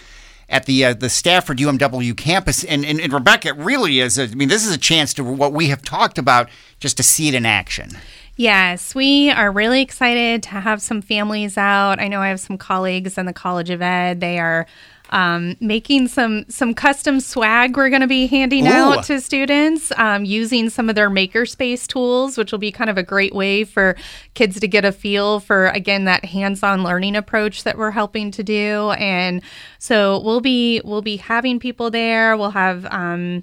At 0.48 0.64
the 0.64 0.86
uh, 0.86 0.94
the 0.94 1.10
Stafford 1.10 1.58
UMW 1.58 2.16
campus, 2.16 2.64
and, 2.64 2.84
and 2.86 2.98
and 2.98 3.12
Rebecca, 3.12 3.48
it 3.48 3.56
really 3.56 4.00
is. 4.00 4.18
A, 4.18 4.22
I 4.22 4.28
mean, 4.28 4.48
this 4.48 4.66
is 4.66 4.74
a 4.74 4.78
chance 4.78 5.12
to 5.14 5.22
what 5.22 5.52
we 5.52 5.68
have 5.68 5.82
talked 5.82 6.16
about, 6.16 6.48
just 6.80 6.96
to 6.96 7.02
see 7.02 7.28
it 7.28 7.34
in 7.34 7.44
action. 7.44 7.90
Yes, 8.36 8.94
we 8.94 9.30
are 9.30 9.52
really 9.52 9.82
excited 9.82 10.42
to 10.44 10.48
have 10.48 10.80
some 10.80 11.02
families 11.02 11.58
out. 11.58 12.00
I 12.00 12.08
know 12.08 12.22
I 12.22 12.28
have 12.28 12.40
some 12.40 12.56
colleagues 12.56 13.18
in 13.18 13.26
the 13.26 13.34
College 13.34 13.68
of 13.68 13.82
Ed. 13.82 14.20
They 14.20 14.38
are 14.38 14.66
um, 15.10 15.56
making 15.60 16.08
some 16.08 16.44
some 16.48 16.74
custom 16.74 17.20
swag 17.20 17.76
we're 17.76 17.90
going 17.90 18.00
to 18.00 18.06
be 18.06 18.26
handing 18.26 18.66
Ooh. 18.66 18.70
out 18.70 19.04
to 19.04 19.20
students 19.20 19.92
um, 19.96 20.24
using 20.24 20.70
some 20.70 20.88
of 20.88 20.94
their 20.94 21.10
makerspace 21.10 21.86
tools, 21.86 22.38
which 22.38 22.52
will 22.52 22.58
be 22.58 22.72
kind 22.72 22.90
of 22.90 22.96
a 22.96 23.02
great 23.02 23.34
way 23.34 23.64
for 23.64 23.96
kids 24.34 24.58
to 24.60 24.68
get 24.68 24.84
a 24.84 24.92
feel 24.92 25.40
for 25.40 25.66
again 25.68 26.04
that 26.04 26.24
hands-on 26.24 26.82
learning 26.82 27.16
approach 27.16 27.64
that 27.64 27.76
we're 27.76 27.90
helping 27.90 28.30
to 28.30 28.42
do. 28.42 28.90
And 28.92 29.42
so 29.78 30.20
we'll 30.20 30.40
be 30.40 30.80
we'll 30.84 31.02
be 31.02 31.16
having 31.16 31.58
people 31.58 31.90
there. 31.90 32.36
We'll 32.36 32.50
have. 32.50 32.86
Um, 32.86 33.42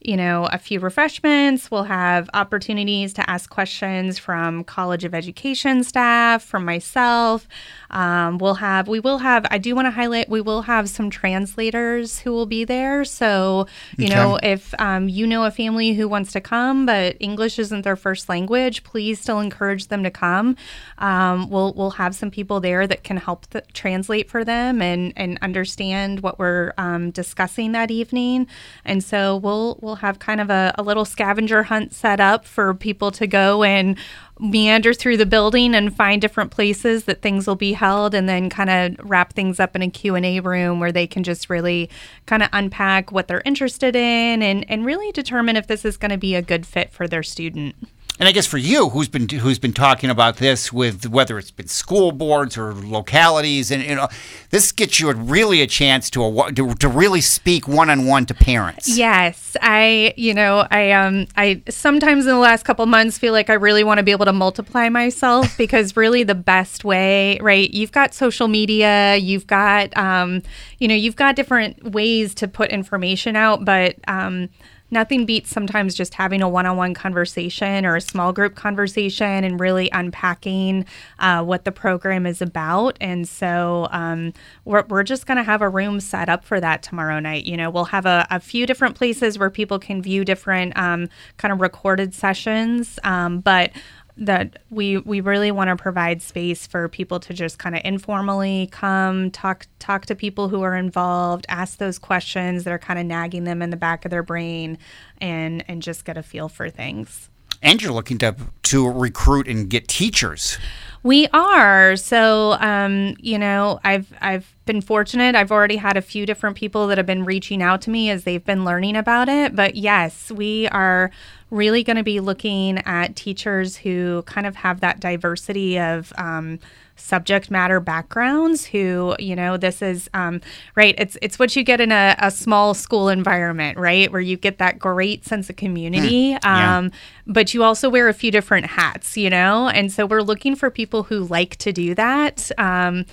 you 0.00 0.16
know, 0.16 0.48
a 0.52 0.58
few 0.58 0.78
refreshments. 0.80 1.70
We'll 1.70 1.84
have 1.84 2.30
opportunities 2.32 3.12
to 3.14 3.28
ask 3.28 3.50
questions 3.50 4.18
from 4.18 4.62
College 4.64 5.04
of 5.04 5.14
Education 5.14 5.82
staff, 5.82 6.42
from 6.44 6.64
myself. 6.64 7.48
Um, 7.90 8.38
we'll 8.38 8.54
have, 8.54 8.86
we 8.86 9.00
will 9.00 9.18
have, 9.18 9.44
I 9.50 9.58
do 9.58 9.74
want 9.74 9.86
to 9.86 9.90
highlight, 9.90 10.28
we 10.28 10.40
will 10.40 10.62
have 10.62 10.88
some 10.88 11.10
translators 11.10 12.20
who 12.20 12.32
will 12.32 12.46
be 12.46 12.64
there. 12.64 13.04
So, 13.04 13.66
you 13.96 14.04
Okay. 14.06 14.14
know, 14.14 14.38
if 14.42 14.72
um, 14.78 15.08
you 15.08 15.26
know 15.26 15.44
a 15.44 15.50
family 15.50 15.94
who 15.94 16.06
wants 16.08 16.30
to 16.32 16.40
come, 16.40 16.86
but 16.86 17.16
English 17.18 17.58
isn't 17.58 17.82
their 17.82 17.96
first 17.96 18.28
language, 18.28 18.84
please 18.84 19.20
still 19.20 19.40
encourage 19.40 19.88
them 19.88 20.04
to 20.04 20.10
come. 20.10 20.54
Um, 20.98 21.48
we'll, 21.50 21.72
we'll 21.74 21.90
have 21.92 22.14
some 22.14 22.30
people 22.30 22.60
there 22.60 22.86
that 22.86 23.02
can 23.04 23.16
help 23.16 23.48
th- 23.50 23.64
translate 23.72 24.30
for 24.30 24.44
them 24.44 24.80
and, 24.80 25.12
and 25.16 25.38
understand 25.42 26.20
what 26.20 26.38
we're 26.38 26.72
um, 26.78 27.10
discussing 27.10 27.72
that 27.72 27.90
evening. 27.90 28.46
And 28.84 29.02
so 29.02 29.36
we'll, 29.36 29.78
we'll 29.80 29.87
have 29.96 30.18
kind 30.18 30.40
of 30.40 30.50
a, 30.50 30.74
a 30.76 30.82
little 30.82 31.04
scavenger 31.04 31.64
hunt 31.64 31.92
set 31.92 32.20
up 32.20 32.44
for 32.44 32.74
people 32.74 33.10
to 33.12 33.26
go 33.26 33.62
and 33.62 33.96
meander 34.40 34.94
through 34.94 35.16
the 35.16 35.26
building 35.26 35.74
and 35.74 35.94
find 35.96 36.22
different 36.22 36.50
places 36.50 37.04
that 37.04 37.22
things 37.22 37.46
will 37.46 37.56
be 37.56 37.72
held 37.72 38.14
and 38.14 38.28
then 38.28 38.48
kind 38.48 38.70
of 38.70 39.08
wrap 39.08 39.32
things 39.32 39.58
up 39.58 39.74
in 39.74 39.82
a 39.82 39.90
q&a 39.90 40.40
room 40.40 40.78
where 40.78 40.92
they 40.92 41.06
can 41.06 41.24
just 41.24 41.50
really 41.50 41.90
kind 42.26 42.42
of 42.42 42.48
unpack 42.52 43.10
what 43.10 43.26
they're 43.26 43.42
interested 43.44 43.96
in 43.96 44.42
and, 44.42 44.64
and 44.70 44.86
really 44.86 45.10
determine 45.12 45.56
if 45.56 45.66
this 45.66 45.84
is 45.84 45.96
going 45.96 46.10
to 46.10 46.18
be 46.18 46.34
a 46.34 46.42
good 46.42 46.64
fit 46.64 46.92
for 46.92 47.08
their 47.08 47.22
student 47.22 47.74
And 48.18 48.28
I 48.28 48.32
guess 48.32 48.46
for 48.46 48.58
you, 48.58 48.88
who's 48.88 49.08
been 49.08 49.28
who's 49.28 49.60
been 49.60 49.72
talking 49.72 50.10
about 50.10 50.38
this 50.38 50.72
with 50.72 51.06
whether 51.06 51.38
it's 51.38 51.52
been 51.52 51.68
school 51.68 52.10
boards 52.10 52.58
or 52.58 52.74
localities, 52.74 53.70
and 53.70 53.82
you 53.84 53.94
know, 53.94 54.08
this 54.50 54.72
gets 54.72 54.98
you 54.98 55.08
a, 55.08 55.14
really 55.14 55.62
a 55.62 55.68
chance 55.68 56.10
to, 56.10 56.24
a, 56.24 56.52
to 56.52 56.74
to 56.74 56.88
really 56.88 57.20
speak 57.20 57.68
one 57.68 57.88
on 57.88 58.06
one 58.06 58.26
to 58.26 58.34
parents. 58.34 58.88
Yes, 58.88 59.56
I, 59.62 60.14
you 60.16 60.34
know, 60.34 60.66
I 60.68 60.90
um 60.92 61.28
I 61.36 61.62
sometimes 61.68 62.26
in 62.26 62.32
the 62.32 62.40
last 62.40 62.64
couple 62.64 62.84
months 62.86 63.18
feel 63.18 63.32
like 63.32 63.50
I 63.50 63.54
really 63.54 63.84
want 63.84 63.98
to 63.98 64.04
be 64.04 64.10
able 64.10 64.26
to 64.26 64.32
multiply 64.32 64.88
myself 64.88 65.54
because 65.58 65.96
really 65.96 66.24
the 66.24 66.34
best 66.34 66.84
way, 66.84 67.38
right? 67.38 67.70
You've 67.70 67.92
got 67.92 68.14
social 68.14 68.48
media, 68.48 69.14
you've 69.16 69.46
got 69.46 69.96
um 69.96 70.42
you 70.78 70.88
know, 70.88 70.94
you've 70.94 71.16
got 71.16 71.36
different 71.36 71.92
ways 71.92 72.34
to 72.36 72.48
put 72.48 72.70
information 72.70 73.36
out, 73.36 73.64
but 73.64 73.94
um 74.08 74.48
nothing 74.90 75.26
beats 75.26 75.50
sometimes 75.50 75.94
just 75.94 76.14
having 76.14 76.42
a 76.42 76.48
one-on-one 76.48 76.94
conversation 76.94 77.84
or 77.84 77.96
a 77.96 78.00
small 78.00 78.32
group 78.32 78.54
conversation 78.54 79.44
and 79.44 79.60
really 79.60 79.90
unpacking 79.92 80.84
uh, 81.18 81.42
what 81.42 81.64
the 81.64 81.72
program 81.72 82.26
is 82.26 82.40
about. 82.42 82.96
And 83.00 83.28
so 83.28 83.88
um, 83.90 84.32
we're, 84.64 84.84
we're 84.88 85.02
just 85.02 85.26
going 85.26 85.36
to 85.36 85.42
have 85.42 85.62
a 85.62 85.68
room 85.68 86.00
set 86.00 86.28
up 86.28 86.44
for 86.44 86.60
that 86.60 86.82
tomorrow 86.82 87.20
night. 87.20 87.44
You 87.44 87.56
know 87.56 87.70
we'll 87.70 87.84
have 87.86 88.06
a, 88.06 88.26
a 88.30 88.40
few 88.40 88.66
different 88.66 88.96
places 88.96 89.38
where 89.38 89.50
people 89.50 89.78
can 89.78 90.02
view 90.02 90.24
different 90.24 90.76
um, 90.76 91.08
kind 91.36 91.52
of 91.52 91.60
recorded 91.60 92.14
sessions. 92.14 92.98
Um, 93.04 93.40
but 93.40 93.70
that 94.18 94.58
we 94.70 94.98
we 94.98 95.20
really 95.20 95.52
want 95.52 95.68
to 95.68 95.76
provide 95.76 96.20
space 96.20 96.66
for 96.66 96.88
people 96.88 97.20
to 97.20 97.32
just 97.32 97.58
kind 97.58 97.76
of 97.76 97.82
informally 97.84 98.68
come 98.72 99.30
talk 99.30 99.66
talk 99.78 100.06
to 100.06 100.14
people 100.14 100.48
who 100.48 100.62
are 100.62 100.74
involved 100.74 101.46
ask 101.48 101.78
those 101.78 101.98
questions 101.98 102.64
that 102.64 102.72
are 102.72 102.78
kind 102.78 102.98
of 102.98 103.06
nagging 103.06 103.44
them 103.44 103.62
in 103.62 103.70
the 103.70 103.76
back 103.76 104.04
of 104.04 104.10
their 104.10 104.24
brain 104.24 104.76
and 105.20 105.64
and 105.68 105.82
just 105.82 106.04
get 106.04 106.16
a 106.16 106.22
feel 106.22 106.48
for 106.48 106.68
things 106.68 107.30
And 107.62 107.82
you're 107.82 107.92
looking 107.92 108.18
to 108.18 108.36
to 108.64 108.90
recruit 108.90 109.48
and 109.48 109.68
get 109.68 109.88
teachers. 109.88 110.58
We 111.02 111.28
are. 111.28 111.96
So, 111.96 112.52
um, 112.60 113.16
you 113.20 113.38
know, 113.38 113.80
I've 113.84 114.12
I've 114.20 114.54
been 114.66 114.80
fortunate. 114.80 115.34
I've 115.34 115.52
already 115.52 115.76
had 115.76 115.96
a 115.96 116.02
few 116.02 116.26
different 116.26 116.56
people 116.56 116.88
that 116.88 116.98
have 116.98 117.06
been 117.06 117.24
reaching 117.24 117.62
out 117.62 117.80
to 117.82 117.90
me 117.90 118.10
as 118.10 118.24
they've 118.24 118.44
been 118.44 118.64
learning 118.64 118.96
about 118.96 119.28
it. 119.28 119.54
But 119.54 119.76
yes, 119.76 120.30
we 120.30 120.68
are 120.68 121.10
really 121.50 121.82
going 121.82 121.96
to 121.96 122.02
be 122.02 122.20
looking 122.20 122.78
at 122.78 123.16
teachers 123.16 123.76
who 123.76 124.22
kind 124.22 124.46
of 124.46 124.56
have 124.56 124.80
that 124.80 125.00
diversity 125.00 125.78
of 125.78 126.12
um, 126.18 126.58
subject 126.98 127.50
matter 127.50 127.80
backgrounds 127.80 128.66
who 128.66 129.14
you 129.18 129.34
know 129.36 129.56
this 129.56 129.80
is 129.82 130.10
um, 130.14 130.40
right 130.74 130.94
it's 130.98 131.16
it's 131.22 131.38
what 131.38 131.54
you 131.56 131.62
get 131.62 131.80
in 131.80 131.92
a, 131.92 132.14
a 132.18 132.30
small 132.30 132.74
school 132.74 133.08
environment 133.08 133.78
right 133.78 134.10
where 134.12 134.20
you 134.20 134.36
get 134.36 134.58
that 134.58 134.78
great 134.78 135.24
sense 135.24 135.48
of 135.48 135.56
community 135.56 136.36
Yeah. 136.42 136.78
um, 136.78 136.90
but 137.26 137.54
you 137.54 137.62
also 137.62 137.88
wear 137.88 138.08
a 138.08 138.14
few 138.14 138.30
different 138.30 138.66
hats 138.66 139.16
you 139.16 139.30
know 139.30 139.68
and 139.68 139.92
so 139.92 140.04
we're 140.06 140.22
looking 140.22 140.54
for 140.56 140.70
people 140.70 141.04
who 141.04 141.20
like 141.24 141.56
to 141.56 141.72
do 141.72 141.94
that 141.94 142.50
um, 142.58 143.04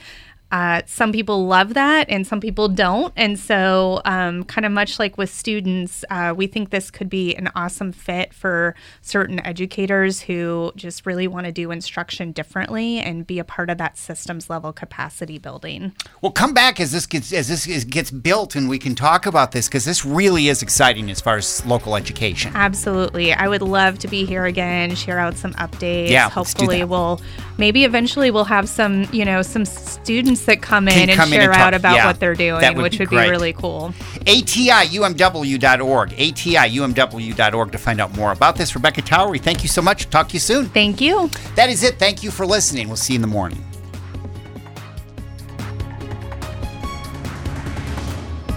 uh, 0.56 0.82
some 0.86 1.12
people 1.12 1.48
love 1.48 1.74
that 1.74 2.10
and 2.10 2.26
some 2.26 2.40
people 2.40 2.70
don't. 2.70 3.12
And 3.18 3.38
so, 3.38 4.02
um, 4.06 4.46
kind 4.46 4.66
of 4.66 4.72
much 4.72 5.00
like 5.00 5.18
with 5.18 5.30
students, 5.30 6.06
uh, 6.10 6.34
we 6.36 6.48
think 6.48 6.70
this 6.70 6.90
could 6.90 7.10
be 7.10 7.36
an 7.36 7.50
awesome 7.56 7.92
fit 7.92 8.34
for 8.34 8.74
certain 9.02 9.46
educators 9.46 10.22
who 10.22 10.72
just 10.78 11.06
really 11.06 11.28
want 11.28 11.46
to 11.46 11.52
do 11.52 11.72
instruction 11.72 12.32
differently 12.32 13.00
and 13.00 13.28
be 13.28 13.38
a 13.38 13.44
part 13.44 13.70
of 13.70 13.78
that 13.80 13.98
systems 13.98 14.50
level 14.50 14.72
capacity 14.72 15.38
building. 15.38 15.92
Well, 16.22 16.32
come 16.32 16.54
back 16.54 16.80
as 16.80 16.94
this 16.94 17.06
gets 17.06 17.34
as 17.34 17.50
this 17.50 17.84
gets 17.84 18.10
built, 18.10 18.56
and 18.56 18.70
we 18.70 18.80
can 18.80 18.96
talk 18.96 19.26
about 19.26 19.52
this 19.52 19.68
because 19.68 19.84
this 19.84 20.06
really 20.06 20.48
is 20.48 20.62
exciting 20.62 21.12
as 21.12 21.20
far 21.20 21.36
as 21.36 21.66
local 21.66 21.98
education. 21.98 22.54
Absolutely. 22.56 23.34
I 23.34 23.50
would 23.50 23.62
love 23.62 24.00
to 24.00 24.08
be 24.08 24.24
here 24.24 24.46
again, 24.46 24.96
share 24.96 25.20
out 25.20 25.36
some 25.36 25.54
updates. 25.56 26.12
Yeah, 26.12 26.30
Hopefully 26.30 26.86
we'll 26.86 27.20
maybe 27.58 27.84
eventually 27.84 28.32
we'll 28.32 28.46
have 28.46 28.70
some, 28.70 29.06
you 29.12 29.26
know, 29.26 29.42
some 29.42 29.66
students 29.66 30.45
that 30.46 30.62
come 30.62 30.88
in 30.88 31.10
and 31.10 31.18
come 31.18 31.32
in 31.34 31.40
share 31.40 31.52
and 31.52 31.62
out 31.62 31.72
talk- 31.72 31.80
about 31.80 31.96
yeah, 31.96 32.06
what 32.08 32.20
they're 32.20 32.36
doing, 32.36 32.62
would 32.76 32.84
which 32.84 32.94
be 32.94 33.00
would 33.00 33.10
great. 33.10 33.26
be 33.26 33.30
really 33.32 33.54
cool. 33.54 33.94
ATIUMW.org, 34.26 36.10
ATIUMW.org 36.12 37.72
to 37.72 37.78
find 37.78 38.02
out 38.02 38.16
more 38.16 38.32
about 38.32 38.56
this. 38.56 38.76
Rebecca 38.76 39.02
Towery, 39.02 39.40
thank 39.40 39.64
you 39.64 39.70
so 39.70 39.82
much. 39.82 40.10
Talk 40.10 40.28
to 40.30 40.34
you 40.34 40.40
soon. 40.40 40.66
Thank 40.66 41.02
you. 41.02 41.30
That 41.56 41.70
is 41.70 41.84
it. 41.84 42.00
Thank 42.00 42.24
you 42.24 42.32
for 42.32 42.46
listening. 42.46 42.88
We'll 42.88 42.98
see 42.98 43.14
you 43.14 43.18
in 43.18 43.22
the 43.22 43.28
morning. 43.28 43.64